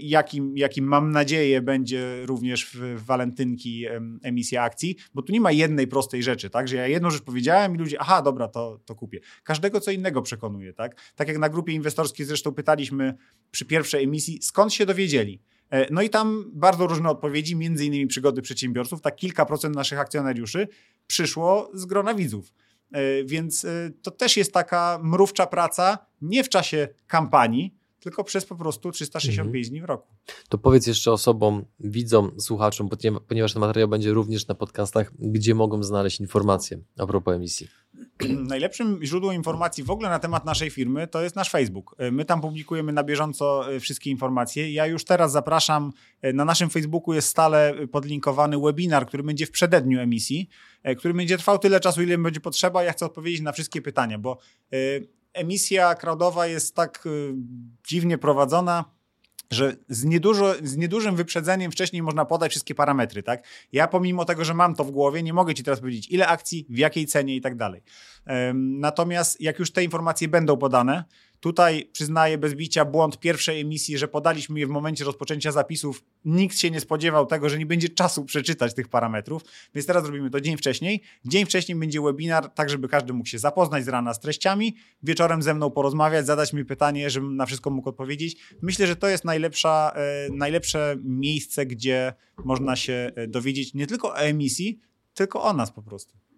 jakim, 0.00 0.56
jakim 0.56 0.84
mam 0.84 1.10
nadzieję 1.10 1.62
będzie 1.62 2.26
również 2.26 2.70
w 2.74 3.04
walentynki 3.04 3.86
emisja 4.22 4.62
akcji, 4.62 4.96
bo 5.14 5.22
tu 5.22 5.32
nie 5.32 5.40
ma 5.40 5.52
jednej 5.52 5.86
prostej 5.86 6.22
rzeczy, 6.22 6.50
tak, 6.50 6.68
że 6.68 6.76
ja 6.76 6.86
jedną 6.86 7.10
rzecz 7.10 7.22
powiedziałem 7.22 7.74
i 7.74 7.78
ludzie, 7.78 8.00
aha, 8.00 8.22
dobra, 8.22 8.48
to, 8.48 8.80
to 8.84 8.94
kupię. 8.94 9.20
Każdego 9.42 9.80
co 9.80 9.90
innego 9.90 10.22
przekonuje, 10.22 10.72
tak? 10.72 11.12
Tak 11.14 11.28
jak 11.28 11.38
na 11.38 11.48
grupie 11.48 11.72
inwestorskiej 11.72 12.26
zresztą 12.26 12.52
pytaliśmy 12.52 13.14
przy 13.50 13.64
pierwszej 13.64 14.04
emisji, 14.04 14.38
skąd 14.42 14.74
się 14.74 14.86
dowiedzieli? 14.86 15.40
E, 15.70 15.92
no 15.92 16.02
i 16.02 16.10
tam 16.10 16.44
bardzo 16.52 16.86
różne 16.86 17.08
odpowiedzi, 17.08 17.56
między 17.56 17.84
innymi 17.84 18.06
przygody 18.06 18.42
przedsiębiorców, 18.42 19.00
tak 19.00 19.16
kilka 19.16 19.46
procent 19.46 19.76
naszych 19.76 19.98
akcjonariuszy 19.98 20.68
przyszło 21.06 21.70
z 21.74 21.86
grona 21.86 22.14
widzów. 22.14 22.52
E, 22.92 23.24
więc 23.24 23.66
to 24.02 24.10
też 24.10 24.36
jest 24.36 24.52
taka 24.52 25.00
mrówcza 25.02 25.46
praca, 25.46 25.98
nie 26.22 26.44
w 26.44 26.48
czasie 26.48 26.88
kampanii, 27.06 27.79
tylko 28.00 28.24
przez 28.24 28.46
po 28.46 28.56
prostu 28.56 28.90
365 28.90 29.38
mhm. 29.38 29.70
dni 29.70 29.80
w 29.80 29.84
roku. 29.84 30.08
To 30.48 30.58
powiedz 30.58 30.86
jeszcze 30.86 31.12
osobom, 31.12 31.64
widzom, 31.80 32.40
słuchaczom, 32.40 32.88
ponieważ 33.28 33.52
ten 33.52 33.60
materiał 33.60 33.88
będzie 33.88 34.12
również 34.12 34.46
na 34.46 34.54
podcastach, 34.54 35.12
gdzie 35.18 35.54
mogą 35.54 35.82
znaleźć 35.82 36.20
informacje 36.20 36.78
a 36.98 37.06
propos 37.06 37.34
emisji. 37.34 37.68
Najlepszym 38.48 39.00
źródłem 39.02 39.36
informacji 39.36 39.84
w 39.84 39.90
ogóle 39.90 40.08
na 40.08 40.18
temat 40.18 40.44
naszej 40.44 40.70
firmy 40.70 41.06
to 41.06 41.22
jest 41.22 41.36
nasz 41.36 41.50
Facebook. 41.50 41.96
My 42.12 42.24
tam 42.24 42.40
publikujemy 42.40 42.92
na 42.92 43.04
bieżąco 43.04 43.74
e, 43.74 43.80
wszystkie 43.80 44.10
informacje. 44.10 44.72
Ja 44.72 44.86
już 44.86 45.04
teraz 45.04 45.32
zapraszam, 45.32 45.92
e, 46.22 46.32
na 46.32 46.44
naszym 46.44 46.70
Facebooku 46.70 47.14
jest 47.14 47.28
stale 47.28 47.86
podlinkowany 47.86 48.58
webinar, 48.58 49.06
który 49.06 49.22
będzie 49.22 49.46
w 49.46 49.50
przededniu 49.50 50.00
emisji, 50.00 50.48
e, 50.82 50.94
który 50.94 51.14
będzie 51.14 51.38
trwał 51.38 51.58
tyle 51.58 51.80
czasu, 51.80 52.02
ile 52.02 52.18
będzie 52.18 52.40
potrzeba. 52.40 52.82
Ja 52.82 52.92
chcę 52.92 53.06
odpowiedzieć 53.06 53.40
na 53.40 53.52
wszystkie 53.52 53.82
pytania, 53.82 54.18
bo 54.18 54.38
emisja 55.32 55.94
crowdowa 55.94 56.46
jest 56.46 56.74
tak 56.74 57.06
y, 57.06 57.34
dziwnie 57.88 58.18
prowadzona, 58.18 58.84
że 59.50 59.76
z, 59.88 60.04
niedużo, 60.04 60.54
z 60.62 60.76
niedużym 60.76 61.16
wyprzedzeniem 61.16 61.72
wcześniej 61.72 62.02
można 62.02 62.24
podać 62.24 62.50
wszystkie 62.50 62.74
parametry, 62.74 63.22
tak? 63.22 63.44
Ja 63.72 63.88
pomimo 63.88 64.24
tego, 64.24 64.44
że 64.44 64.54
mam 64.54 64.74
to 64.74 64.84
w 64.84 64.90
głowie, 64.90 65.22
nie 65.22 65.32
mogę 65.32 65.54
ci 65.54 65.62
teraz 65.62 65.80
powiedzieć, 65.80 66.10
ile 66.10 66.26
akcji, 66.26 66.66
w 66.68 66.78
jakiej 66.78 67.06
cenie 67.06 67.36
i 67.36 67.40
tak 67.40 67.56
dalej. 67.56 67.82
Natomiast 68.54 69.40
jak 69.40 69.58
już 69.58 69.72
te 69.72 69.84
informacje 69.84 70.28
będą 70.28 70.56
podane, 70.56 71.04
Tutaj 71.40 71.88
przyznaję 71.92 72.38
bez 72.38 72.54
bicia 72.54 72.84
błąd 72.84 73.20
pierwszej 73.20 73.60
emisji, 73.60 73.98
że 73.98 74.08
podaliśmy 74.08 74.60
je 74.60 74.66
w 74.66 74.70
momencie 74.70 75.04
rozpoczęcia 75.04 75.52
zapisów. 75.52 76.04
Nikt 76.24 76.58
się 76.58 76.70
nie 76.70 76.80
spodziewał 76.80 77.26
tego, 77.26 77.48
że 77.48 77.58
nie 77.58 77.66
będzie 77.66 77.88
czasu 77.88 78.24
przeczytać 78.24 78.74
tych 78.74 78.88
parametrów, 78.88 79.42
więc 79.74 79.86
teraz 79.86 80.04
robimy 80.04 80.30
to 80.30 80.40
dzień 80.40 80.56
wcześniej. 80.56 81.02
Dzień 81.24 81.44
wcześniej 81.44 81.78
będzie 81.78 82.00
webinar, 82.00 82.50
tak 82.50 82.70
żeby 82.70 82.88
każdy 82.88 83.12
mógł 83.12 83.28
się 83.28 83.38
zapoznać 83.38 83.84
z 83.84 83.88
rana 83.88 84.14
z 84.14 84.20
treściami, 84.20 84.76
wieczorem 85.02 85.42
ze 85.42 85.54
mną 85.54 85.70
porozmawiać, 85.70 86.26
zadać 86.26 86.52
mi 86.52 86.64
pytanie, 86.64 87.10
żebym 87.10 87.36
na 87.36 87.46
wszystko 87.46 87.70
mógł 87.70 87.88
odpowiedzieć. 87.88 88.36
Myślę, 88.62 88.86
że 88.86 88.96
to 88.96 89.08
jest 89.08 89.24
najlepsza, 89.24 89.92
e, 89.94 90.28
najlepsze 90.32 90.96
miejsce, 91.02 91.66
gdzie 91.66 92.12
można 92.44 92.76
się 92.76 93.12
e, 93.14 93.28
dowiedzieć 93.28 93.74
nie 93.74 93.86
tylko 93.86 94.08
o 94.08 94.18
emisji, 94.18 94.80
tylko 95.14 95.42
o 95.42 95.52
nas 95.52 95.70
po 95.70 95.82
prostu. 95.82 96.29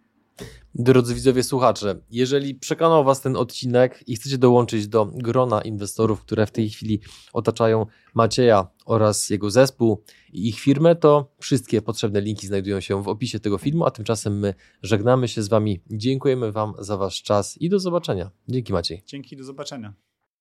Drodzy 0.75 1.15
widzowie, 1.15 1.43
słuchacze, 1.43 2.01
jeżeli 2.11 2.55
przekonał 2.55 3.05
Was 3.05 3.21
ten 3.21 3.37
odcinek 3.37 4.05
i 4.07 4.17
chcecie 4.17 4.39
dołączyć 4.39 4.89
do 4.89 5.07
grona 5.07 5.61
inwestorów, 5.61 6.21
które 6.21 6.47
w 6.47 6.51
tej 6.51 6.71
chwili 6.71 7.01
otaczają 7.33 7.87
Macieja 8.15 8.67
oraz 8.87 9.31
jego 9.31 9.51
zespół 9.51 10.03
i 10.33 10.49
ich 10.49 10.61
firmę, 10.61 10.97
to 10.97 11.33
wszystkie 11.39 11.83
potrzebne 11.83 12.21
linki 12.21 12.47
znajdują 12.47 12.81
się 12.81 13.03
w 13.03 13.09
opisie 13.09 13.41
tego 13.41 13.59
filmu, 13.59 13.85
a 13.85 13.91
tymczasem 13.91 14.39
my 14.39 14.55
żegnamy 14.83 15.29
się 15.29 15.43
z 15.43 15.49
Wami. 15.49 15.81
Dziękujemy 15.91 16.53
Wam 16.53 16.75
za 16.79 16.97
Wasz 16.97 17.23
czas 17.23 17.59
i 17.59 17.69
do 17.69 17.79
zobaczenia. 17.79 18.31
Dzięki 18.49 18.73
Maciej. 18.73 19.03
Dzięki, 19.07 19.37
do 19.37 19.45
zobaczenia. 19.45 19.95